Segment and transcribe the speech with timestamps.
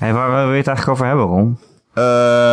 [0.00, 1.58] Hey, waar, waar wil je het eigenlijk over hebben, Ron?
[1.92, 2.04] Eh,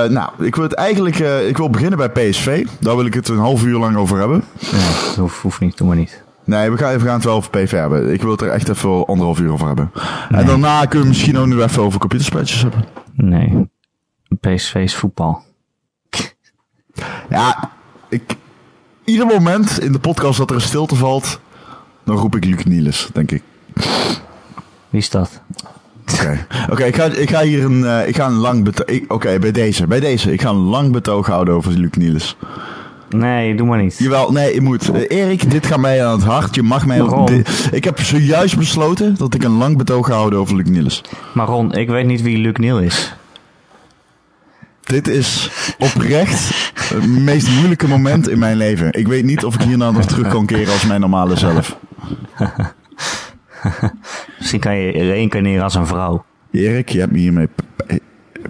[0.09, 2.67] nou, ik wil het eigenlijk eh, ik wil beginnen bij PSV.
[2.79, 4.43] Daar wil ik het een half uur lang over hebben.
[4.71, 6.23] Nee, dat hoeft, hoeft niet, doe maar niet.
[6.43, 8.13] Nee, we gaan, we gaan het wel over PSV hebben.
[8.13, 9.91] Ik wil het er echt even anderhalf uur over hebben.
[10.29, 12.85] En daarna kunnen we misschien ook nu even over computerspelletjes hebben.
[13.13, 13.69] Nee,
[14.39, 15.43] PSV is voetbal.
[17.29, 17.71] Ja,
[18.09, 18.35] ik,
[19.03, 21.39] ieder moment in de podcast dat er een stilte valt,
[22.03, 23.43] dan roep ik Luc Niels, denk ik.
[24.89, 25.41] Wie is dat?
[26.13, 28.87] Oké, Oké, ik, ga, ik ga hier een, eh, ik ga een lang betoog...
[29.07, 30.31] Oké, bij deze, bij deze.
[30.33, 32.37] Ik ga een lang betoog houden over Luc Niels.
[33.09, 33.95] Nee, doe maar niet.
[33.97, 34.89] Jawel, nee, je moet.
[34.89, 36.55] Eh, Erik, dit gaat mij aan het hart.
[36.55, 37.01] Je mag mij...
[37.25, 41.01] Dit- ik heb zojuist besloten dat ik een lang betoog ga houden over Luc Niels.
[41.33, 43.13] Maar Ron, ik weet niet wie Luc Niel is.
[44.83, 48.93] Dit is oprecht het meest moeilijke moment in mijn leven.
[48.93, 51.77] Ik weet niet of ik hierna nog terug kan keren als mijn normale zelf.
[54.37, 56.25] Misschien kan je reïncarneren als een vrouw.
[56.51, 57.47] Erik, je hebt me hiermee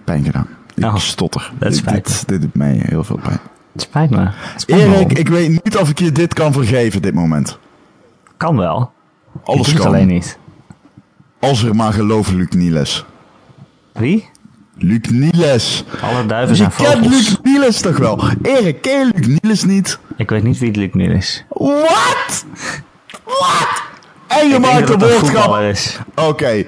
[0.03, 0.47] pijn gedaan.
[0.75, 1.51] Ik Oh, stotter.
[1.59, 3.39] dat Dit- spijt dit, dit doet mij heel veel pijn.
[3.73, 4.19] Het spijt me.
[4.31, 7.57] Het spijt me, Erik, ik weet niet of ik je dit kan vergeven, dit moment.
[8.37, 8.91] Kan wel.
[9.43, 9.85] Alles kan.
[9.85, 10.37] alleen niet.
[11.39, 13.05] Als er maar geloof Luc Niels.
[13.93, 14.29] Wie?
[14.77, 15.83] Luc Niels.
[16.01, 17.29] Alle duiven Je zijn kent vogels.
[17.29, 18.19] Luc Niels toch wel?
[18.41, 19.99] Erik, ken je Luc Niels niet?
[20.17, 21.45] Ik weet niet wie Luc Niel is.
[21.49, 22.45] Wat?
[23.23, 23.83] Wat?
[24.27, 25.61] En je maakt een woordgrap.
[25.61, 25.99] is.
[26.15, 26.65] Oké,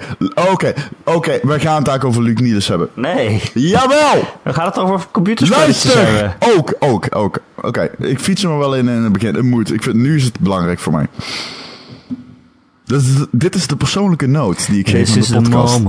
[0.51, 1.39] oké, oké.
[1.41, 2.89] We gaan het ook over Luc Niels hebben.
[2.93, 3.41] Nee.
[3.53, 4.23] Jawel!
[4.43, 6.37] We gaan het over computerspelletjes Luister!
[6.57, 7.39] Ook, ook, ook.
[7.61, 9.35] Oké, ik fiets er wel in in het begin.
[9.35, 9.73] Het moet.
[9.73, 11.07] Ik vind, nu is het belangrijk voor mij.
[12.85, 15.81] Dit is, dit is de persoonlijke noot die ik geef This aan is de podcast.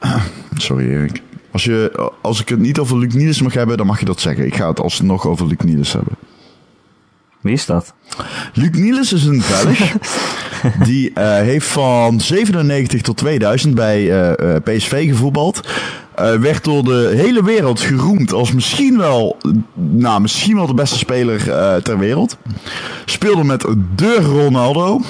[0.66, 1.22] Sorry Erik.
[1.52, 4.20] Als, je, als ik het niet over Luc Niels mag hebben, dan mag je dat
[4.20, 4.46] zeggen.
[4.46, 6.12] Ik ga het alsnog over Luc Niels hebben.
[7.40, 7.94] Wie is dat?
[8.52, 9.78] Luc Niels is een Belg.
[10.88, 15.68] die eh, heeft van 97 tot 2000 bij eh, eh, PSV gevoetbald.
[16.40, 19.36] Werd door de hele wereld geroemd als misschien wel,
[19.74, 21.42] nou, misschien wel de beste speler
[21.82, 22.36] ter wereld.
[23.04, 23.66] Speelde met
[23.96, 25.00] de Ronaldo.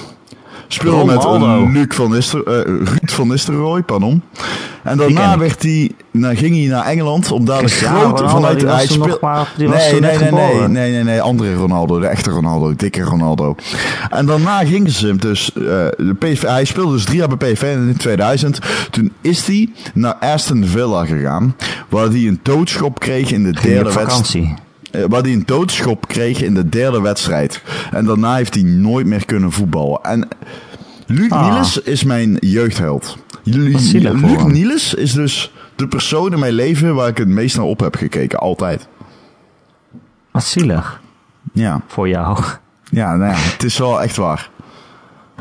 [0.73, 1.25] Speelde met
[1.73, 4.23] Luc van Nister, eh, Ruud van Nistelrooy, pardon.
[4.83, 8.61] En daarna werd hij, nou, ging hij naar Engeland om daar de Cristiano grote vanuit
[8.63, 8.89] hij maar- was
[9.57, 13.55] nee, nee, nee, nee, nee, nee, nee, andere Ronaldo, de echte Ronaldo, dikke Ronaldo.
[14.11, 15.63] En daarna gingen ze hem dus, eh,
[15.97, 18.59] de PSV, hij speelde dus drie jaar bij PSV en in 2000,
[18.91, 21.57] toen is hij naar Aston Villa gegaan,
[21.89, 24.49] waar hij een doodschop kreeg in de Ging derde wedstrijd.
[24.91, 27.63] Eh, Waar hij een doodschop kreeg in de derde wedstrijd.
[27.93, 30.01] En daarna heeft hij nooit meer kunnen voetballen.
[30.03, 30.29] En
[31.07, 31.53] Luc Ah.
[31.53, 33.17] Niels is mijn jeugdheld.
[33.43, 33.93] Luc.
[34.45, 37.95] Niels is dus de persoon in mijn leven waar ik het meest naar op heb
[37.97, 38.39] gekeken.
[38.39, 38.89] Altijd.
[40.31, 41.01] Wat zielig.
[41.53, 42.45] Ja, Voor jou.
[42.91, 44.51] ja, nou ja het is wel echt waar.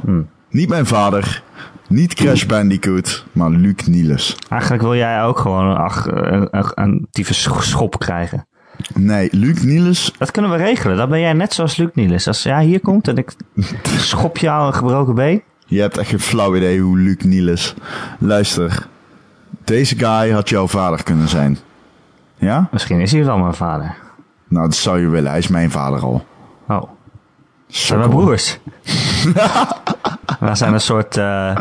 [0.06, 0.28] Hmm.
[0.50, 1.44] Niet mijn vader.
[1.88, 3.26] Niet Crash Bandicoot.
[3.32, 4.36] Maar Luc Niels.
[4.50, 5.66] Eigenlijk wil jij ook gewoon
[6.06, 7.08] een, een, een
[7.60, 8.48] schop krijgen.
[8.94, 10.14] Nee, Luc Niels.
[10.18, 10.98] Dat kunnen we regelen.
[10.98, 12.28] Dan ben jij net zoals Luc Niels.
[12.28, 13.32] Als jij hier komt en ik
[13.84, 15.42] schop jou een gebroken been.
[15.66, 17.74] Je hebt echt geen flauw idee hoe Luc Niels.
[18.20, 18.88] Luister.
[19.64, 21.58] Deze guy had jouw vader kunnen zijn.
[22.38, 22.68] Ja?
[22.72, 23.96] Misschien is hij wel mijn vader.
[24.48, 25.30] Nou, dat zou je willen.
[25.30, 26.26] Hij is mijn vader al.
[26.68, 26.84] Oh,
[27.68, 28.60] zijn we broers?
[30.40, 31.56] we zijn een soort eh,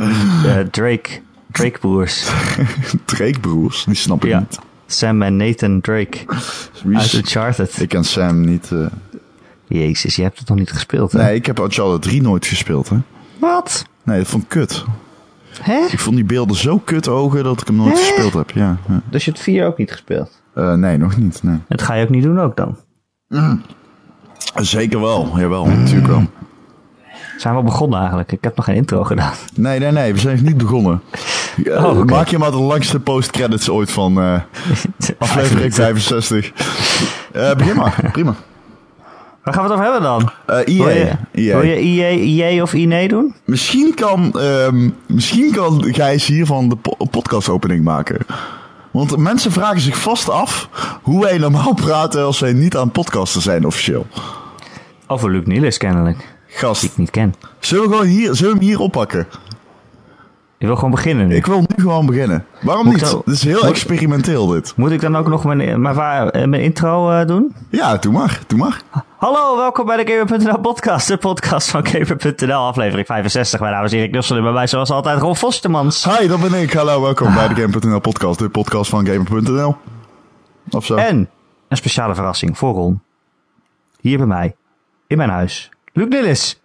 [0.71, 1.09] Drake,
[1.53, 2.31] Drake broers.
[3.05, 4.39] Drake-broers, die snap ik Ja.
[4.39, 4.59] niet.
[4.91, 6.19] Sam en Nathan Drake
[6.85, 7.81] Wie uit Uncharted.
[7.81, 8.73] Ik ken Sam niet.
[8.73, 8.87] eh.
[9.67, 11.23] Jezus, je hebt het nog niet gespeeld, hè?
[11.23, 12.97] Nee, ik heb Uncharted 3 nooit gespeeld, hè.
[13.39, 13.85] Wat?
[14.03, 14.85] Nee, dat vond ik kut.
[15.63, 15.87] Hè?
[15.91, 17.99] Ik vond die beelden zo kut ogen dat ik hem nooit Hè?
[17.99, 18.51] gespeeld heb.
[18.51, 19.01] Ja, ja.
[19.11, 20.41] Dus je hebt 4 ook niet gespeeld?
[20.55, 21.43] Eh, nee, nog niet.
[21.43, 21.59] Nee.
[21.69, 22.77] Dat ga je ook niet doen ook dan?
[24.55, 25.39] Zeker wel.
[25.39, 26.23] Jawel, natuurlijk wel.
[27.39, 28.33] Zijn we al begonnen eigenlijk?
[28.33, 29.33] Ik heb nog geen intro gedaan.
[29.55, 30.13] Nee, nee, nee.
[30.13, 31.01] We zijn nog niet begonnen.
[31.67, 32.05] Oh.
[32.05, 34.41] Maak je maar de langste post-credits ooit van eh,
[35.19, 36.53] aflevering 65.
[37.33, 38.01] Eh, begin maar.
[38.13, 38.35] Prima.
[39.45, 40.31] Waar gaan we het over hebben dan?
[40.47, 41.59] Eh Wil je, EA.
[41.61, 42.09] wil je EA,
[42.51, 43.35] EA of INE doen?
[43.45, 48.19] Misschien kan, ehm, misschien kan Gijs hiervan de po- podcastopening maken.
[48.91, 50.69] Want mensen vragen zich vast af
[51.03, 54.07] hoe wij normaal praten als wij niet aan podcasten zijn officieel.
[55.07, 56.17] Over Luc Niels kennelijk.
[56.19, 57.35] Die Gast, ik niet ken.
[57.61, 59.27] zullen we, gewoon hier, zullen we hem hier oppakken?
[60.59, 61.35] Je wil gewoon beginnen nu.
[61.35, 62.47] Ik wil nu gewoon beginnen.
[62.63, 63.11] Waarom Moet niet?
[63.11, 64.73] Het is heel moet- experimenteel dit.
[64.77, 65.77] Moet ik dan ook nog mijn, eh,
[66.47, 67.55] mijn intro eh, doen?
[67.71, 68.41] Ja, doe maar.
[68.47, 68.83] Doe maar.
[69.17, 71.09] Hallo, welkom bij de Gamer.nl podcast.
[71.09, 73.61] De podcast van Gamer.nl, aflevering 65.
[73.61, 76.05] Mijn naam is Erik Nussel en bij mij zoals altijd Ron Vostermans.
[76.19, 76.73] Hi, dat ben ik.
[76.73, 78.39] Hallo, welkom bij de Game.nl podcast.
[78.39, 79.77] De podcast van Gamer.nl.
[80.71, 80.95] Of zo.
[80.95, 81.29] En
[81.69, 83.01] een speciale verrassing voor Ron.
[84.01, 84.57] Hier bij mij,
[85.07, 86.61] in mijn huis, Luc Niels.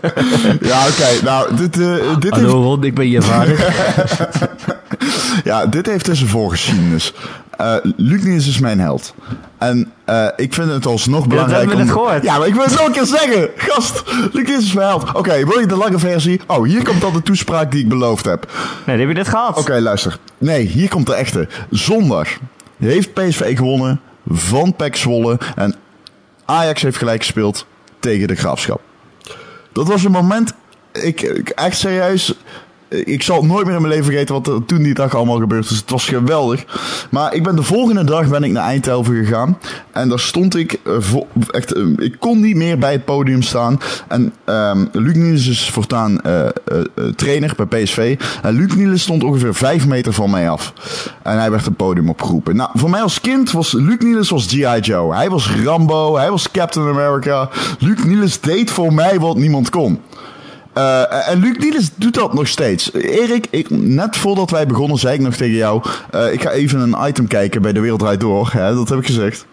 [0.70, 1.24] Ja, oké.
[1.24, 3.74] Nou, dit, eh, dit Hallo heeft, Ron, ik ben je vader.
[5.50, 7.12] ja, dit heeft dus een voorgeschiedenis.
[7.56, 9.14] Eh Luc Niels is mijn held.
[9.58, 11.98] En eh, ik vind het alsnog belangrijk hebben we om...
[11.98, 12.22] gehoord.
[12.22, 13.48] Ja, maar ik wil het nog een keer zeggen.
[13.56, 14.02] Gast,
[14.32, 15.12] Luc Niels is mijn held.
[15.12, 16.40] Oké, wil je de lange versie?
[16.46, 18.52] Oh, hier komt dan de toespraak die ik beloofd heb.
[18.86, 19.58] Nee, die heb je net gehad.
[19.58, 20.18] Oké, luister.
[20.38, 21.48] Nee, hier komt de echte.
[21.70, 22.28] Zondag
[22.78, 25.38] heeft PSV gewonnen van PEC Zwolle.
[25.56, 25.74] En
[26.44, 27.66] Ajax heeft gelijk gespeeld
[27.98, 28.80] tegen de Graafschap.
[29.72, 30.52] Dat was een moment,
[30.92, 32.34] ik, ik echt serieus,
[32.88, 35.70] ik zal nooit meer in mijn leven vergeten wat er toen die dag allemaal gebeurd
[35.70, 35.76] is.
[35.76, 36.64] Het was geweldig.
[37.10, 39.58] Maar ik ben de volgende dag ben ik naar Eindhoven gegaan.
[39.92, 40.94] En daar stond ik, eh,
[41.50, 43.80] eh, ik kon niet meer bij het podium staan.
[44.08, 46.50] En ehm Luc Niels is voortaan eh, eh,
[46.94, 48.20] eh, trainer bij PSV.
[48.42, 50.72] En Luc Niels stond ongeveer vijf meter van mij af.
[51.22, 52.56] En hij werd het podium opgeroepen.
[52.56, 54.80] Nou, voor mij als kind was Luc Niels was G.I.
[54.80, 55.14] Joe.
[55.14, 57.48] Hij was Rambo, hij was Captain America.
[57.78, 60.00] Luc Niels deed voor mij wat niemand kon.
[60.78, 62.92] Eh, en Luc Niels doet dat nog steeds.
[62.92, 65.82] Erik, ik, net voordat wij begonnen zei ik nog tegen jou...
[66.10, 68.50] eh, ik ga even een item kijken bij De Wereld Door.
[68.52, 69.46] Hè, dat heb ik gezegd.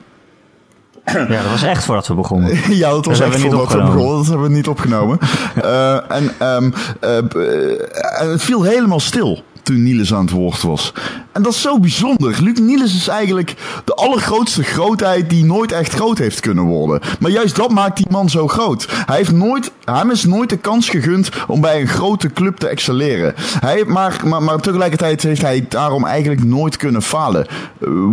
[1.06, 2.60] Ja, dat was echt voordat we begonnen.
[2.76, 4.18] ja, dat was Dat echt voordat we begonnen.
[4.18, 5.20] Dat hebben we niet opgenomen.
[5.56, 10.94] Eh, en ehm, eh, eh, het viel helemaal stil toen Niels aan het woord was.
[11.32, 12.44] En dat is zo bijzonder.
[12.44, 17.02] Luc Niels is eigenlijk de allergrootste grootheid die nooit echt groot heeft kunnen worden.
[17.20, 18.88] Maar juist dat maakt die man zo groot.
[19.06, 22.68] Hij heeft nooit, hem is nooit de kans gegund om bij een grote club te
[22.68, 23.34] excelleren.
[23.38, 27.48] Hij, maar, maar, maar tegelijkertijd heeft hij daarom eigenlijk nooit kunnen falen.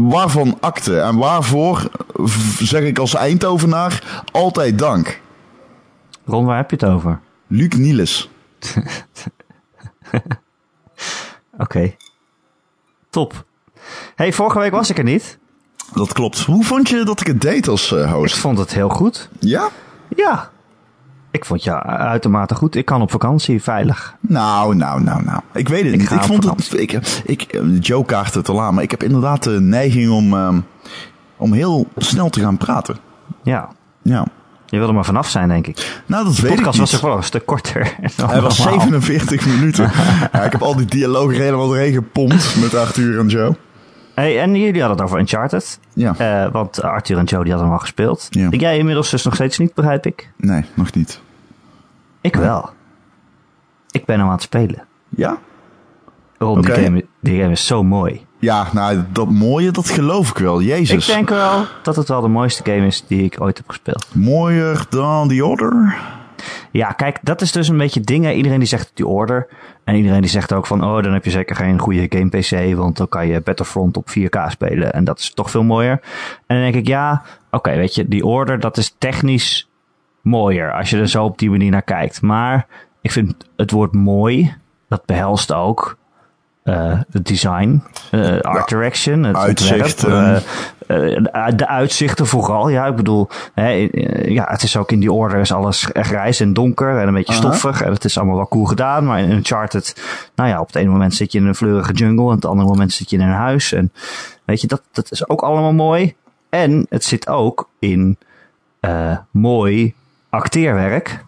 [0.08, 1.90] Waarvan akte en waarvoor,
[2.58, 5.20] zeg ik als Eindhovenaar, altijd dank.
[6.24, 7.20] Ron, waar heb je het over?
[7.46, 8.30] Luc Niels.
[11.62, 11.94] Oké.
[13.10, 13.44] Top.
[14.14, 15.38] hey, vorige week was ik er niet.
[15.94, 16.40] Dat klopt.
[16.40, 18.38] Hoe vond je dat ik het deed als eh, Ik host?
[18.38, 19.28] vond het heel goed.
[19.38, 19.68] Ja?
[20.16, 20.50] Ja.
[21.30, 22.74] Ik vond je uitermate goed.
[22.74, 24.16] Ik kan op vakantie veilig.
[24.20, 25.40] Nou, nou, nou, nou.
[25.52, 26.10] Ik weet het Ik niet.
[26.10, 26.80] Ik vond vakantie.
[26.80, 27.22] het.
[27.24, 30.34] Ik, ik, eh, Joe kaart het al aan, maar ik heb inderdaad de neiging om,
[30.34, 30.60] ehm,
[31.36, 32.96] om heel snel te gaan praten.
[33.42, 33.68] Ja.
[34.02, 34.26] Ja.
[34.72, 36.02] Je wil er maar vanaf zijn, denk ik.
[36.06, 36.90] Nou, dat De weet ik podcast niet.
[36.90, 37.94] was er wel een stuk korter.
[38.26, 38.80] Hij was normaal.
[38.80, 39.90] 47 minuten.
[40.32, 43.56] ja, ik heb al die dialogen helemaal doorheen gepompt met Arthur en Joe.
[44.14, 45.78] Hey, en jullie hadden het over Uncharted.
[45.94, 46.14] Ja.
[46.18, 48.26] Eh, want Arthur en Joe die hadden hem al gespeeld.
[48.30, 48.48] Ja.
[48.50, 50.32] Jij inmiddels dus nog steeds niet, begrijp ik.
[50.36, 51.20] Nee, nog niet.
[52.20, 52.70] Ik wel.
[53.90, 54.84] Ik ben hem aan het spelen.
[55.08, 55.38] Ja?
[56.38, 56.60] Oké.
[56.60, 58.26] die, game, die game is zo mooi.
[58.42, 60.62] Ja, nou, dat mooie, dat geloof ik wel.
[60.62, 61.08] Jezus.
[61.08, 64.06] Ik denk wel dat het wel de mooiste game is die ik ooit heb gespeeld.
[64.14, 65.96] Mooier dan The Order?
[66.70, 68.34] Ja, kijk, dat is dus een beetje dingen.
[68.34, 69.48] Iedereen die zegt die order.
[69.84, 72.76] En iedereen die zegt ook van, oh, dan heb je zeker geen goede game PC.
[72.76, 74.92] Want dan kan je Battlefront op 4K spelen.
[74.92, 76.00] En dat is toch veel mooier.
[76.46, 79.68] En dan denk ik, ja, oké, weet je, die order, dat is technisch
[80.20, 80.72] mooier.
[80.72, 82.22] Als je er zo op die manier naar kijkt.
[82.22, 82.66] Maar
[83.00, 84.54] ik vind het woord mooi,
[84.88, 86.00] dat behelst ook
[86.62, 90.12] het design, eh, art direction, het uitzichten.
[90.12, 90.44] ontwerp,
[90.92, 92.68] eh, eh, de uitzichten vooral.
[92.68, 96.40] Ja, ik bedoel, hè, eh, ja, het is ook in die order is alles grijs
[96.40, 97.40] en donker en een beetje Aha.
[97.40, 97.82] stoffig.
[97.82, 99.04] En het is allemaal wel cool gedaan.
[99.04, 100.02] Maar in Uncharted,
[100.34, 102.44] nou ja, op het ene moment zit je in een fleurige jungle en op het
[102.44, 103.72] andere moment zit je in een huis.
[103.72, 103.92] En
[104.44, 106.14] weet je, dat, dat is ook allemaal mooi.
[106.48, 108.18] En het zit ook in
[108.80, 109.94] eh, mooi
[110.30, 111.24] acteerwerk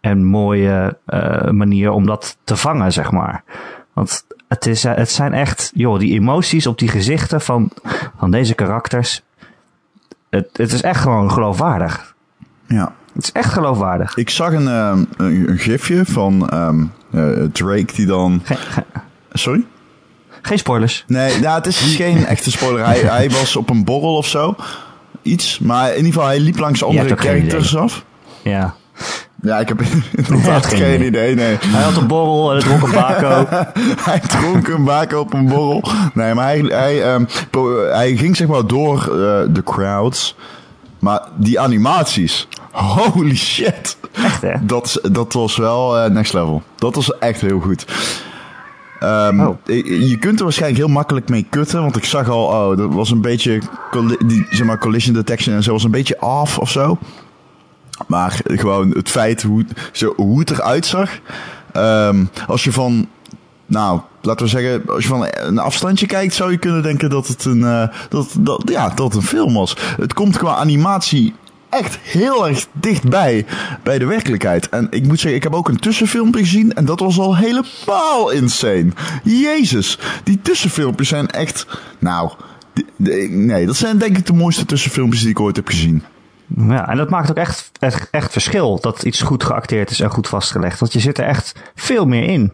[0.00, 3.44] en mooie eh, manier om dat te vangen, zeg maar.
[3.92, 7.70] Want het, is, eh, het zijn echt, joh, die emoties op die gezichten van,
[8.18, 9.22] van deze karakters.
[10.30, 12.14] Het, het is echt gewoon geloofwaardig.
[12.66, 12.92] Ja.
[13.12, 14.16] Het is echt geloofwaardig.
[14.16, 18.42] Ik zag een, ehm, een, een gifje van ehm, eh, Drake die dan...
[19.32, 19.64] Sorry?
[20.46, 21.04] geen spoilers.
[21.06, 22.84] Nee, nou, het is geen echte spoiler.
[22.84, 24.56] Hij, hij was op een borrel of zo.
[25.22, 25.58] Iets.
[25.58, 28.04] Maar in ieder geval, hij liep langs andere characters af.
[28.42, 28.74] Ja.
[29.42, 29.80] Ja, ik heb
[30.28, 31.34] inderdaad geen geen idee.
[31.34, 31.56] Nee.
[31.60, 33.46] Hij had een borrel en het dronk een bako.
[34.00, 35.84] hij dronk een baken op een borrel.
[36.14, 37.24] Nee, maar hij, hij, ehm,
[37.92, 39.08] hij ging zeg maar door eh,
[39.54, 40.36] de crowds.
[40.98, 42.48] Maar die animaties.
[42.72, 43.96] Holy shit.
[44.12, 44.52] Echt, hè?
[44.60, 46.62] Dat, dat was wel eh, next level.
[46.76, 47.84] Dat was echt heel goed.
[49.00, 49.56] Ehm, Oh.
[49.64, 51.80] je- kunt er waarschijnlijk heel makkelijk mee kutten.
[51.82, 53.60] Want ik zag al, oh, dat was een beetje.
[54.26, 56.98] Die, zeg maar, collision detection en zo was een beetje off of zo.
[58.06, 61.10] Maar gewoon het feit hoe, zo, hoe het eruit zag.
[61.72, 63.08] Ehm, als je van.
[63.68, 67.26] Nou, laten we zeggen, als je van een afstandje kijkt, zou je kunnen denken dat
[67.26, 69.76] het een, eh, dat, dat, ja, dat een film was.
[69.96, 71.34] Het komt qua animatie
[71.68, 73.46] echt heel erg dichtbij
[73.82, 74.68] bij de werkelijkheid.
[74.68, 78.30] En ik moet zeggen, ik heb ook een tussenfilmpje gezien en dat was al helemaal
[78.30, 78.88] insane.
[79.22, 81.66] Jezus, die tussenfilmpjes zijn echt,
[81.98, 82.30] nou,
[83.28, 86.02] nee, dat zijn denk ik de mooiste tussenfilmpjes die ik ooit heb gezien.
[86.46, 87.70] Ja, en dat maakt ook echt,
[88.10, 90.80] echt, verschil dat iets goed geacteerd is en goed vastgelegd.
[90.80, 92.52] Want je zit er echt veel meer in.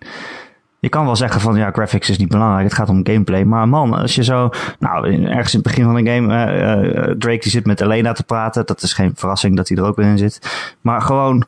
[0.79, 3.45] Je kan wel zeggen van ja, graphics is niet belangrijk, het gaat om gameplay.
[3.45, 7.39] Maar man, als je zo, nou, ergens in het begin van de game, uh, Drake
[7.39, 8.67] die zit met Elena te praten.
[8.67, 10.67] Dat is geen verrassing dat hij er ook weer in zit.
[10.81, 11.47] Maar gewoon,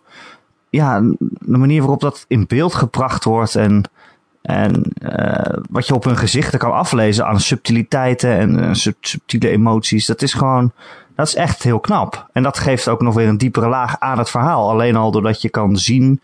[0.71, 3.85] ja, de manier waarop dat in beeld gebracht wordt en,
[4.43, 10.07] en uh, wat je op hun gezichten kan aflezen aan subtiliteiten en subtiele emoties.
[10.07, 10.73] Dat is gewoon,
[11.14, 12.28] dat is echt heel knap.
[12.33, 14.71] En dat geeft ook nog weer een diepere laag aan het verhaal.
[14.71, 16.21] Alleen al doordat je kan zien,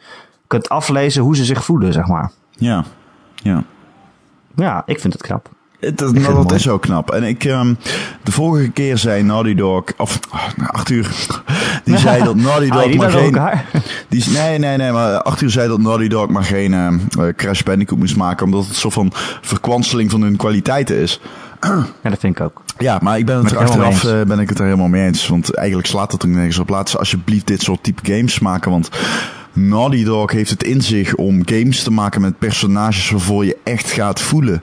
[0.47, 2.31] kunt aflezen hoe ze zich voelen, zeg maar.
[2.51, 2.85] Ja,
[3.35, 3.65] ja.
[4.55, 5.49] Ja, ik vind het knap.
[5.81, 7.11] Het, dat, nou, dat is ook knap.
[7.11, 7.79] En ik, um,
[8.23, 11.11] de vorige keer zei Naughty Dog, of oh, Arthur,
[11.85, 13.41] die zei dat Naughty Dog die maar geen...
[14.09, 17.99] Die, nee, nee, nee, maar Arthur zei dat Naughty Dog maar geen uh, Crash Bandicoot
[17.99, 21.21] moest maken, omdat het een soort van verkwanseling van hun kwaliteiten is.
[21.61, 22.63] Ja, dat vind ik ook.
[22.79, 25.29] Ja, maar ik ben het er achteraf uh, ben ik het er helemaal mee eens.
[25.29, 26.69] Want eigenlijk slaat het er nergens op.
[26.69, 28.91] Laat ze alsjeblieft dit soort type games maken, want
[29.53, 33.91] Naughty Dog heeft het in zich om games te maken met personages waarvoor je echt
[33.91, 34.63] gaat voelen.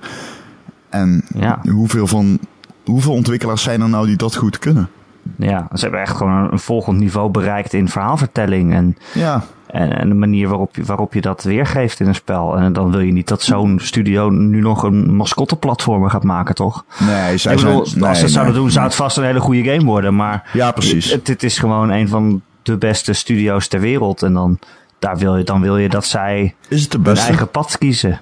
[0.89, 1.61] En ja.
[1.69, 2.39] hoeveel, van,
[2.85, 4.89] hoeveel ontwikkelaars zijn er nou die dat goed kunnen?
[5.35, 8.73] Ja, ze hebben echt gewoon een volgend niveau bereikt in verhaalvertelling.
[8.73, 9.43] En, ja.
[9.67, 12.57] En, en de manier waarop je, waarop je dat weergeeft in een spel.
[12.57, 16.85] En dan wil je niet dat zo'n studio nu nog een mascotteplatformer gaat maken, toch?
[16.99, 18.63] Nee, zij bedoel, zijn, als ze het zouden nee.
[18.63, 20.15] doen, zou het vast een hele goede game worden.
[20.15, 21.11] Maar Ja, precies.
[21.11, 24.23] het, het is gewoon een van de beste studio's ter wereld.
[24.23, 24.59] En dan,
[24.99, 27.27] daar wil je, dan wil je dat zij Is het de hun beste?
[27.27, 28.21] eigen pad kiezen.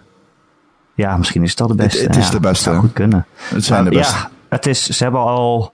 [0.94, 1.98] Ja, misschien is dat de beste.
[2.02, 2.75] Het- het is Ja, de beste, hè?
[2.78, 3.25] goed kunnen.
[3.38, 4.18] Het zijn de Maar beste.
[4.18, 5.74] Ja, het is, ze hebben al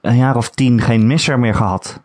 [0.00, 2.00] een jaar of tien geen misser meer gehad.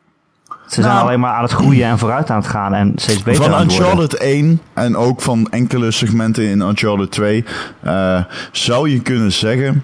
[0.69, 3.23] Ze zijn Nou, alleen maar aan het groeien en vooruit aan het gaan en steeds
[3.23, 3.87] beter Van aan het worden.
[3.87, 7.45] Uncharted 1 en ook van enkele segmenten in Uncharted 2
[7.81, 9.83] eh, zou je kunnen zeggen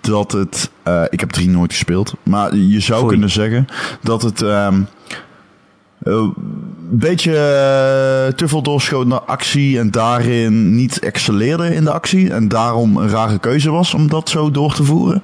[0.00, 0.70] dat het.
[0.82, 3.66] eh, ik heb 3 nooit gespeeld, maar je zou kunnen zeggen
[4.02, 4.42] dat het.
[4.42, 4.80] ehm,
[6.02, 11.92] eh, een beetje eh, te veel doorschoot naar actie en daarin niet excelleerde in de
[11.92, 12.32] actie.
[12.32, 15.22] En daarom een rare keuze was om dat zo door te voeren.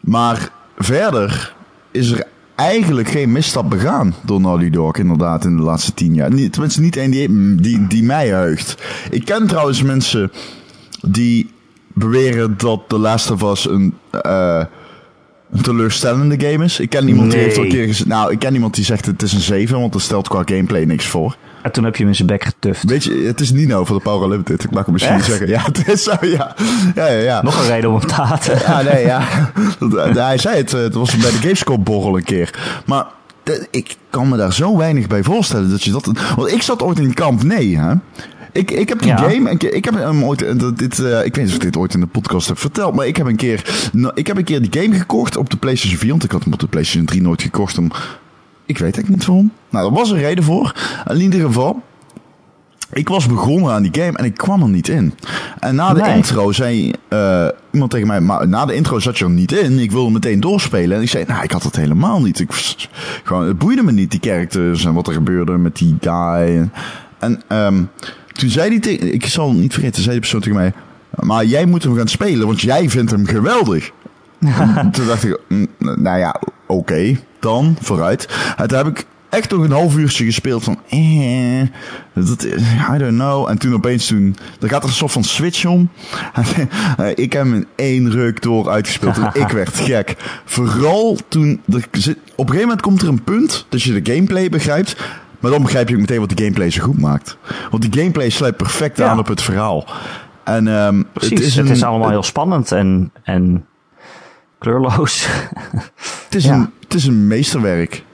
[0.00, 1.54] Maar verder
[1.90, 2.24] is er
[2.54, 6.32] eigenlijk geen misstap begaan door Naughty Dog inderdaad in de laatste tien jaar.
[6.32, 7.10] Niet, tenminste niet één
[7.56, 8.82] die, die, mij heugt.
[9.10, 10.32] Ik ken trouwens mensen
[11.00, 11.50] die
[11.94, 14.64] beweren dat The Last of Us een, eh,
[15.52, 16.80] een teleurstellende game is.
[16.80, 18.08] Ik ken iemand die heeft al een keer gezegd...
[18.08, 20.84] Nou, ik ken iemand die zegt het is een 7, want er stelt qua gameplay
[20.84, 21.36] niks voor.
[21.62, 22.84] En toen heb je hem in zijn bek getuft.
[22.84, 24.64] Weet je, het is Nino van de Power Limited.
[24.64, 25.24] Ik mag hem misschien Echt?
[25.24, 25.48] zeggen.
[25.48, 26.54] Ja, het is zo, ja.
[26.94, 27.42] Ja, ja, ja.
[27.42, 28.58] Nog een reden om hem te haten.
[28.58, 29.28] Ja, nee, ja.
[29.78, 32.80] Dat- eh, Hij zei het, eh, het was bij de Gamescom borrel een keer.
[32.86, 33.06] Maar
[33.42, 36.10] de- ik kan me daar zo weinig bij voorstellen dat je dat...
[36.36, 37.94] Want ik zat ooit in kamp nee, hè.
[38.54, 39.16] Ik, ik heb die Ja.
[39.16, 41.76] game, keer- ik heb hem ooit, dat- dit, eh, ik weet niet of ik dit
[41.76, 44.44] ooit in de podcast heb verteld, maar ik heb een keer, nou, ik heb een
[44.44, 47.06] keer die game gekocht op de PlayStation 4, want ik had hem op de PlayStation
[47.06, 47.84] 3 nooit gekocht om,
[48.66, 49.50] ik weet eigenlijk niet waarom.
[49.70, 50.74] Nou, er was een reden voor.
[51.10, 51.82] In ieder geval,
[52.92, 55.14] ik was begonnen aan die game en ik kwam er niet in.
[55.58, 56.16] En na de Nee.
[56.16, 59.78] intro zei eh, iemand tegen mij, maar na de intro zat je er niet in.
[59.78, 60.96] Ik wilde meteen doorspelen.
[60.96, 62.38] En ik zei, nou, ik had het helemaal niet.
[62.40, 62.50] Ik,
[63.24, 66.10] gewoon, het boeide me niet, die characters en wat er gebeurde met die guy.
[66.56, 66.72] En,
[67.18, 67.82] en ehm,
[68.34, 70.72] toen zei hij tegen, ik zal het niet vergeten, zei die persoon tegen mij,
[71.10, 73.90] maar jij moet hem gaan spelen, want jij vindt hem geweldig.
[74.38, 78.28] En toen dacht ik, mm, nou ja, oké, dan vooruit.
[78.56, 81.62] En toen heb ik echt nog een half uurtje gespeeld van, eh,
[82.12, 82.44] dat,
[82.94, 83.48] I don't know.
[83.48, 85.90] En toen opeens toen, er gaat er een soort van switch om.
[87.14, 90.16] ik heb hem in één ruk door uitgespeeld en ik werd gek.
[90.44, 94.48] Vooral toen, er op een gegeven moment komt er een punt dat je de gameplay
[94.48, 94.96] begrijpt.
[95.44, 97.36] Maar dan begrijp je ook meteen wat de gameplay zo goed maakt.
[97.70, 99.08] Want die gameplay sluit perfect Ja.
[99.08, 99.84] aan op het verhaal.
[100.44, 103.66] En ehm, Precies, het is, het is een- allemaal heel spannend en, en
[104.58, 105.26] kleurloos.
[106.24, 106.54] Het is, Ja.
[106.54, 108.04] een, het is een meesterwerk.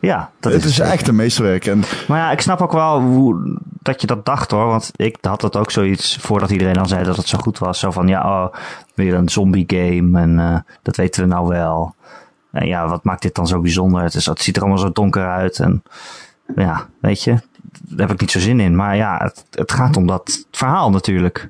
[0.00, 1.66] ja, dat het is is echt een meesterwerk.
[1.66, 4.66] En Maar ja, ik snap ook wel hoe, dat je dat dacht hoor.
[4.66, 7.78] Want ik had het ook zoiets voordat iedereen al zei dat het zo goed was.
[7.78, 8.54] Zo van ja, oh,
[8.94, 11.94] weer een zombie game en eh, dat weten we nou wel.
[12.52, 14.02] En ja, wat maakt dit dan zo bijzonder?
[14.02, 15.58] Het, is, het ziet er allemaal zo donker uit.
[15.58, 15.82] En
[16.56, 17.30] ja, weet je,
[17.80, 18.76] daar heb ik niet zo zin in.
[18.76, 21.48] Maar ja, het, het gaat om dat verhaal natuurlijk.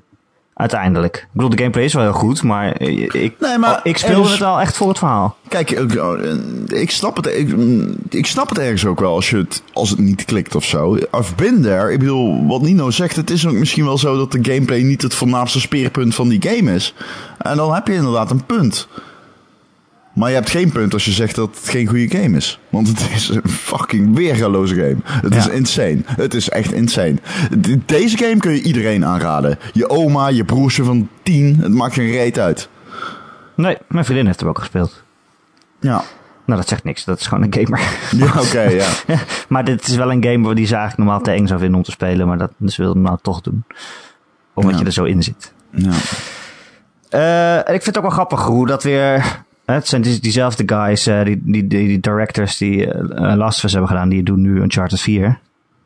[0.53, 1.15] Uiteindelijk.
[1.15, 4.15] Ik bedoel, de gameplay is wel heel goed, maar eh, ik, Nee, maar ik speelde
[4.15, 5.37] ergens- het wel echt voor het verhaal.
[5.47, 5.93] kijk, ik,
[6.67, 7.55] ik, snap het, ik,
[8.09, 10.95] ik snap het ergens ook wel als, je het, als het niet klikt of zo.
[10.95, 11.91] I've been there.
[11.91, 15.01] Ik bedoel, wat Nino zegt, het is ook misschien wel zo dat de gameplay niet
[15.01, 16.93] het voornaamste speerpunt van die game is.
[17.37, 18.87] En dan heb je inderdaad een punt.
[20.17, 22.59] Maar je hebt geen punt als je zegt dat het geen goede game is.
[22.69, 24.97] Want het is een fucking weergaloze game.
[25.05, 25.99] Het is insane.
[26.05, 27.15] Het is echt insane.
[27.59, 29.59] De- Deze game kun je iedereen aanraden.
[29.73, 31.57] Je oma, je broertje van tien.
[31.61, 32.69] Het maakt geen reet uit.
[33.55, 35.03] Nee, mijn vriendin heeft hem ook gespeeld.
[35.79, 36.03] Ja.
[36.45, 37.03] Nou, dat zegt niks.
[37.05, 37.81] Dat is gewoon een gamer.
[38.15, 38.87] Ja, oké, ja.
[39.49, 41.83] maar dit is wel een game die ze eigenlijk normaal te eng zou vinden om
[41.83, 42.27] te spelen.
[42.27, 43.63] Maar dat ze wilden hem nou toch doen.
[44.53, 44.79] Omdat Ja.
[44.79, 45.53] je er zo in zit.
[45.71, 45.91] ja.
[47.09, 49.45] Eh, en ik vind het ook wel grappig hoe dat weer...
[49.75, 53.89] Het zijn die, diezelfde guys, eh, die, die, directors die eh Last of Us hebben
[53.89, 54.09] gedaan.
[54.09, 55.39] Die doen nu Uncharted 4.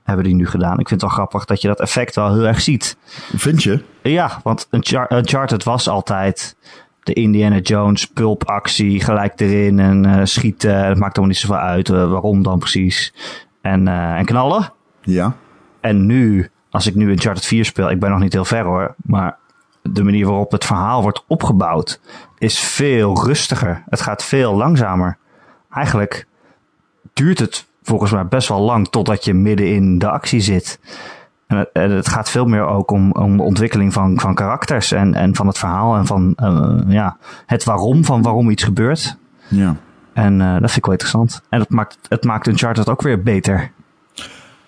[0.03, 0.79] Hebben die nu gedaan.
[0.79, 2.97] Ik vind het wel grappig dat je dat effect wel heel erg ziet.
[3.35, 3.83] Vind je?
[4.03, 6.55] Ja, want Unchar- Uncharted was altijd
[7.03, 10.85] de Indiana Jones pulpactie, gelijk erin en eh, schieten.
[10.85, 13.13] Het maakt allemaal niet zoveel uit waarom dan precies.
[13.61, 14.73] En, en knallen.
[15.01, 15.35] Ja.
[15.79, 18.95] En nu, als ik nu Uncharted 4 speel, ik ben nog niet heel ver hoor,
[19.03, 19.37] maar
[19.81, 21.99] de manier waarop het verhaal wordt opgebouwd
[22.37, 23.83] is veel rustiger.
[23.89, 25.17] Het gaat veel langzamer.
[25.69, 26.27] Eigenlijk
[27.13, 30.79] duurt het volgens mij best wel lang totdat je midden in de actie zit.
[31.47, 34.91] En het, en het gaat veel meer ook om, om de ontwikkeling van, van karakters
[34.91, 39.17] en, en van het verhaal en van eh, ja, het waarom van waarom iets gebeurt.
[39.47, 39.75] Ja.
[40.13, 41.41] En eh, dat vind ik wel interessant.
[41.49, 43.71] En dat maakt, het maakt Uncharted ook weer beter.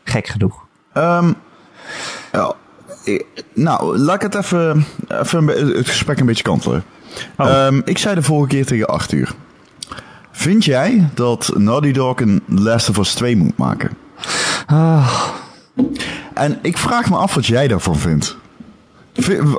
[0.03, 0.65] Gek genoeg.
[0.93, 1.34] Ehm,
[2.32, 2.53] ja,
[3.53, 6.83] nou, laat ik het even, even het gesprek een beetje kantelen.
[7.38, 7.48] Oh.
[7.48, 9.31] Ehm, ik zei de vorige keer tegen Arthur.
[10.31, 13.91] Vind jij dat Naughty Dog een Last of Us 2 moet maken?
[14.65, 15.27] Ah,
[16.33, 18.38] En ik vraag me af wat jij daarvan vindt.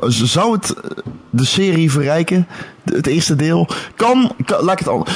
[0.09, 0.91] Zou het eh,
[1.31, 2.47] de serie verrijken?
[2.83, 3.69] De- Het eerste deel?
[3.97, 5.07] Kan, kan, laat ik het al,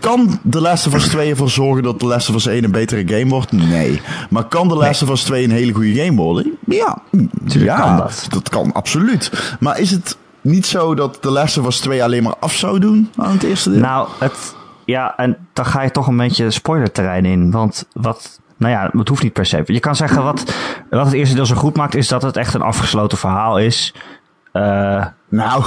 [0.00, 2.70] kan The Last of Us 2 ervoor zorgen dat The Last of Us 1 een
[2.70, 3.52] betere game wordt?
[3.52, 4.00] Nee.
[4.30, 6.52] Maar kan The Last of Us 2 een hele goede game worden?
[6.66, 6.98] Ja.
[7.46, 8.26] Tuurlijk ja, kan dat.
[8.28, 9.30] Dat kan absoluut.
[9.60, 12.78] Maar is het niet zo dat The Last of Us 2 alleen maar af zou
[12.78, 13.80] doen aan het eerste deel?
[13.80, 17.50] Nou, het, ja, en dan ga je toch een beetje spoilerterrein in.
[17.50, 19.62] Want wat, nou ja, het hoeft niet per se.
[19.66, 20.54] Je kan zeggen, wat,
[20.90, 23.94] wat het eerste deel zo goed maakt, is dat het echt een afgesloten verhaal is.
[24.52, 25.64] Eh, Nou.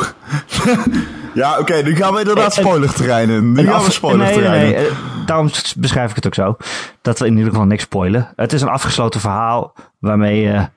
[1.34, 3.52] ja, oké, nu gaan we inderdaad Eh, eh, spoilerterrein in.
[3.52, 6.58] Nu gaan we nee, spoilerterrein nee, nee, eh, daarom beschrijf ik het ook zo.
[7.02, 8.34] Dat we in ieder geval niks spoilen.
[8.36, 10.70] Het is een afgesloten verhaal waarmee je,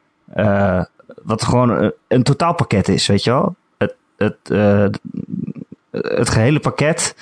[1.22, 3.56] wat gewoon een, een totaalpakket is, weet je wel?
[3.78, 4.36] Het, het,
[5.90, 7.14] het gehele pakket,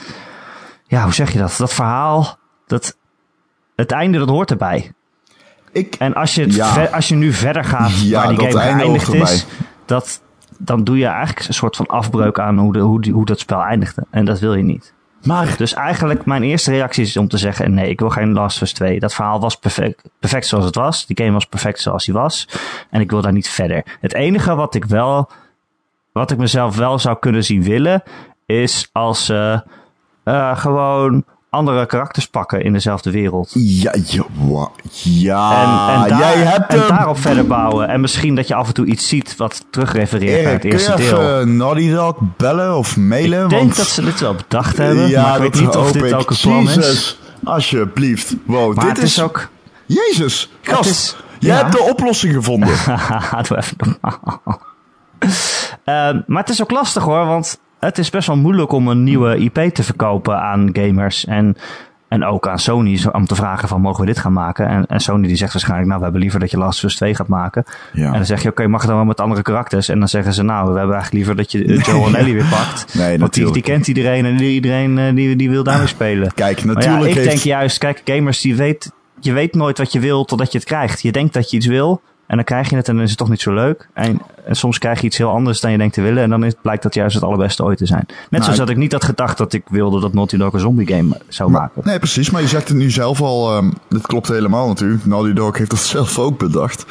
[0.86, 1.54] ja, hoe zeg je dat?
[1.58, 2.96] Dat verhaal, dat,
[3.78, 4.92] het einde, dat hoort erbij.
[5.72, 6.66] Ik, En als je, het Ja.
[6.72, 9.46] ver- als je nu verder gaat Ja, waar die dat game einde geëindigd is,
[9.86, 10.22] dat,
[10.58, 13.38] dan doe je eigenlijk een soort van afbreuk aan hoe, de, hoe, die, hoe dat
[13.38, 14.04] spel eindigde.
[14.10, 14.92] En dat wil je niet.
[15.24, 18.56] maar Dus eigenlijk mijn eerste reactie is om te zeggen, nee, ik wil geen Last
[18.56, 19.00] of Us 2.
[19.00, 21.06] Dat verhaal was perfect, perfect zoals het was.
[21.06, 22.48] Die game was perfect zoals hij was.
[22.90, 23.82] En ik wil daar niet verder.
[24.00, 25.30] Het enige wat ik wel,
[26.12, 28.02] wat ik mezelf wel zou kunnen zien willen,
[28.46, 29.62] is als ze
[30.24, 33.50] eh, gewoon andere karakters pakken in dezelfde wereld.
[33.54, 34.24] Ja, ja,
[35.02, 37.88] ja En, en, daar- jij hebt en daarop verder bouwen.
[37.88, 40.76] En misschien dat je af en toe iets ziet wat terugrefereert naar het kun je
[40.76, 41.06] eerste deel.
[41.20, 43.42] even Naughty Dog bellen of mailen?
[43.44, 45.08] Ik denk dat ze dit wel bedacht hebben.
[45.08, 46.74] ja, maar ik weet niet of dit ook een plan is.
[46.74, 48.34] Jezus, alsjeblieft.
[48.44, 49.48] Wow, Maar dit het is ook...
[49.86, 50.90] Jezus, gast.
[50.90, 51.62] is- jij ja.
[51.62, 52.68] hebt de oplossing gevonden.
[53.48, 54.42] Doe even normaal.
[55.84, 59.04] Ehm, maar het is ook lastig hoor, want het is best wel moeilijk om een
[59.04, 61.24] nieuwe IP te verkopen aan gamers.
[61.24, 61.56] En,
[62.08, 64.68] en ook aan Sony om te vragen van mogen we dit gaan maken?
[64.68, 66.96] En, en Sony die zegt waarschijnlijk nou we hebben liever dat je Last of Us
[66.96, 67.64] 2 gaat maken.
[67.92, 68.06] Ja.
[68.06, 69.88] En dan zeg je oké mag het dan wel met andere karakters?
[69.88, 72.48] En dan zeggen ze nou we hebben eigenlijk liever dat je Joel en Ellie weer
[72.50, 72.86] pakt.
[72.98, 73.54] Nee, want die, natuurlijk.
[73.54, 76.32] die kent iedereen en iedereen eh, die, die wil daarmee spelen.
[76.34, 77.28] Kijk, Maar ja, natuurlijk ik heeft...
[77.28, 80.66] denk juist, kijk, gamers die weet, je weet nooit wat je wil totdat je het
[80.66, 81.02] krijgt.
[81.02, 83.18] Je denkt dat je iets wil en dan krijg je het en dan is het
[83.18, 83.88] toch niet zo leuk.
[83.92, 86.44] En, en soms krijg je iets heel anders dan je denkt te willen en dan
[86.44, 88.06] is, blijkt dat juist het allerbeste ooit te zijn.
[88.30, 90.60] Net zoals ik- dat ik niet had gedacht dat ik wilde dat Naughty Dog een
[90.60, 91.82] zombie game zou Maar- maken.
[91.84, 92.30] nee, precies.
[92.30, 93.56] Maar je zegt het nu zelf al.
[93.56, 95.04] ehm dit klopt helemaal natuurlijk.
[95.06, 96.84] Naughty Dog heeft dat zelf ook bedacht.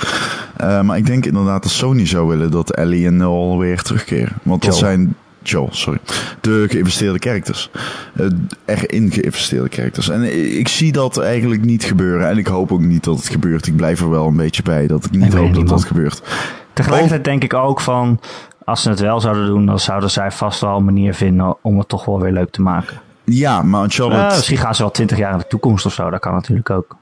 [0.57, 4.33] Eh, maar ik denk inderdaad dat Sony zou willen dat Ellie en Noel weer terugkeren.
[4.43, 5.15] Want dat zijn...
[5.49, 5.99] Joel, sorry.
[6.41, 7.69] De geïnvesteerde characters.
[8.13, 8.25] Eh,
[8.65, 10.09] erin geïnvesteerde characters.
[10.09, 12.29] En ik zie dat eigenlijk niet gebeuren.
[12.29, 13.67] En ik hoop ook niet dat het gebeurt.
[13.67, 16.21] Ik blijf er wel een beetje bij dat ik niet hoop dat dat gebeurt.
[16.73, 18.19] Tegelijkertijd denk ik ook van,
[18.65, 21.77] als ze het wel zouden doen, dan zouden zij vast wel een manier vinden om
[21.77, 22.97] het toch wel weer leuk te maken.
[23.23, 24.19] Ja, maar Uncharted...
[24.19, 26.69] Eh, misschien gaan ze wel twintig jaar in de toekomst of zo, dat kan natuurlijk
[26.69, 26.95] ook.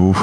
[0.00, 0.20] Oeh,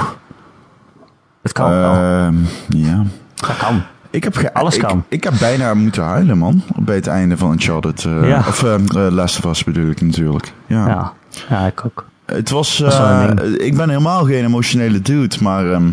[1.41, 1.93] Het kan wel.
[1.93, 2.35] ehm,
[2.67, 3.03] ja.
[3.35, 3.81] Dat kan.
[4.17, 5.03] Ik heb ge- Alles ik, kan.
[5.07, 6.61] Ik heb bijna moeten huilen, man.
[6.75, 8.05] Bij het einde van Uncharted.
[8.05, 8.37] eh Ja.
[8.47, 8.75] Of uh,
[9.09, 10.51] Last of Us bedoel ik natuurlijk.
[10.67, 10.87] Ja.
[10.87, 11.13] Ja,
[11.49, 12.05] ja ik ook.
[12.25, 12.79] Het was...
[12.79, 15.71] een eh, ik ben helemaal geen emotionele dude, maar...
[15.71, 15.89] ehm,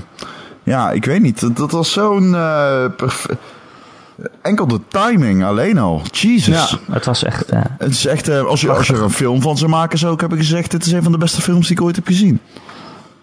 [0.62, 1.40] ja, ik weet niet.
[1.40, 2.36] Dat, dat was zo'n...
[4.42, 6.02] Enkel de timing alleen al.
[6.10, 6.70] Jesus.
[6.70, 7.50] Ja, het was echt...
[7.78, 8.28] Het is echt...
[8.30, 10.70] als, je, als je er een film van zou maken, zou ik hebben gezegd...
[10.70, 12.40] Dit is een van de beste films die ik ooit heb gezien.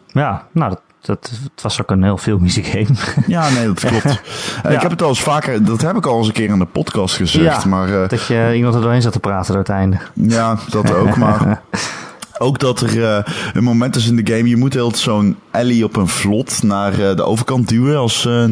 [0.08, 2.96] Ja, nou, dat, dat, het was ook een heel filmische game.
[3.28, 4.06] Ja, nee, dat klopt.
[4.64, 4.70] Eh, Ja.
[4.70, 5.66] Ik heb het al eens vaker...
[5.66, 7.64] Dat heb ik al eens een keer in de podcast gezegd.
[7.64, 7.70] Ja.
[7.70, 8.02] Maar...
[8.04, 9.98] eh, dat je iemand er doorheen zat te praten door het einde.
[10.14, 11.16] Ja, dat ook.
[11.16, 11.62] Maar
[12.38, 15.84] Ook dat er eh, een moment is in de game, je moet heel zo'n Ellie
[15.84, 18.46] op een vlot naar de overkant duwen als, eh,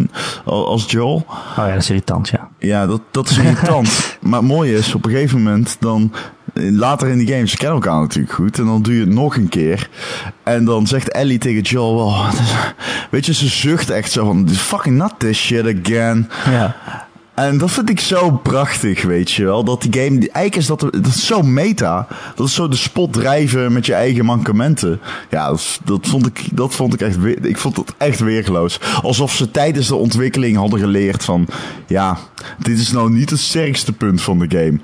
[0.45, 1.25] als Joel.
[1.29, 2.49] Oh ja, dat is irritant, ja.
[2.59, 3.89] Ja, dat, dat is irritant.
[4.21, 6.13] maar het mooie is, op een gegeven moment dan...
[6.53, 8.59] Later in die game, ze kennen elkaar natuurlijk goed.
[8.59, 9.89] En dan doe je het nog een keer.
[10.43, 11.95] En dan zegt Ellie tegen Joel...
[11.95, 12.31] Oh,
[13.11, 14.49] weet je, ze zucht echt zo van...
[14.49, 16.29] Fucking not this shit again.
[16.45, 16.75] Ja.
[17.45, 19.63] En dat vind ik zo prachtig, weet je wel.
[19.63, 22.07] Dat die game, eigenlijk is dat, dat is zo meta.
[22.35, 24.99] Dat is zo de spot drijven met je eigen mankementen.
[25.29, 28.79] Ja, dat, dat vond ik, dat vond ik echt, ik vond het echt weergeloos.
[29.01, 31.47] Alsof ze tijdens de ontwikkeling hadden geleerd van,
[31.87, 32.17] ja,
[32.57, 34.79] dit is nou niet het sterkste punt van de game.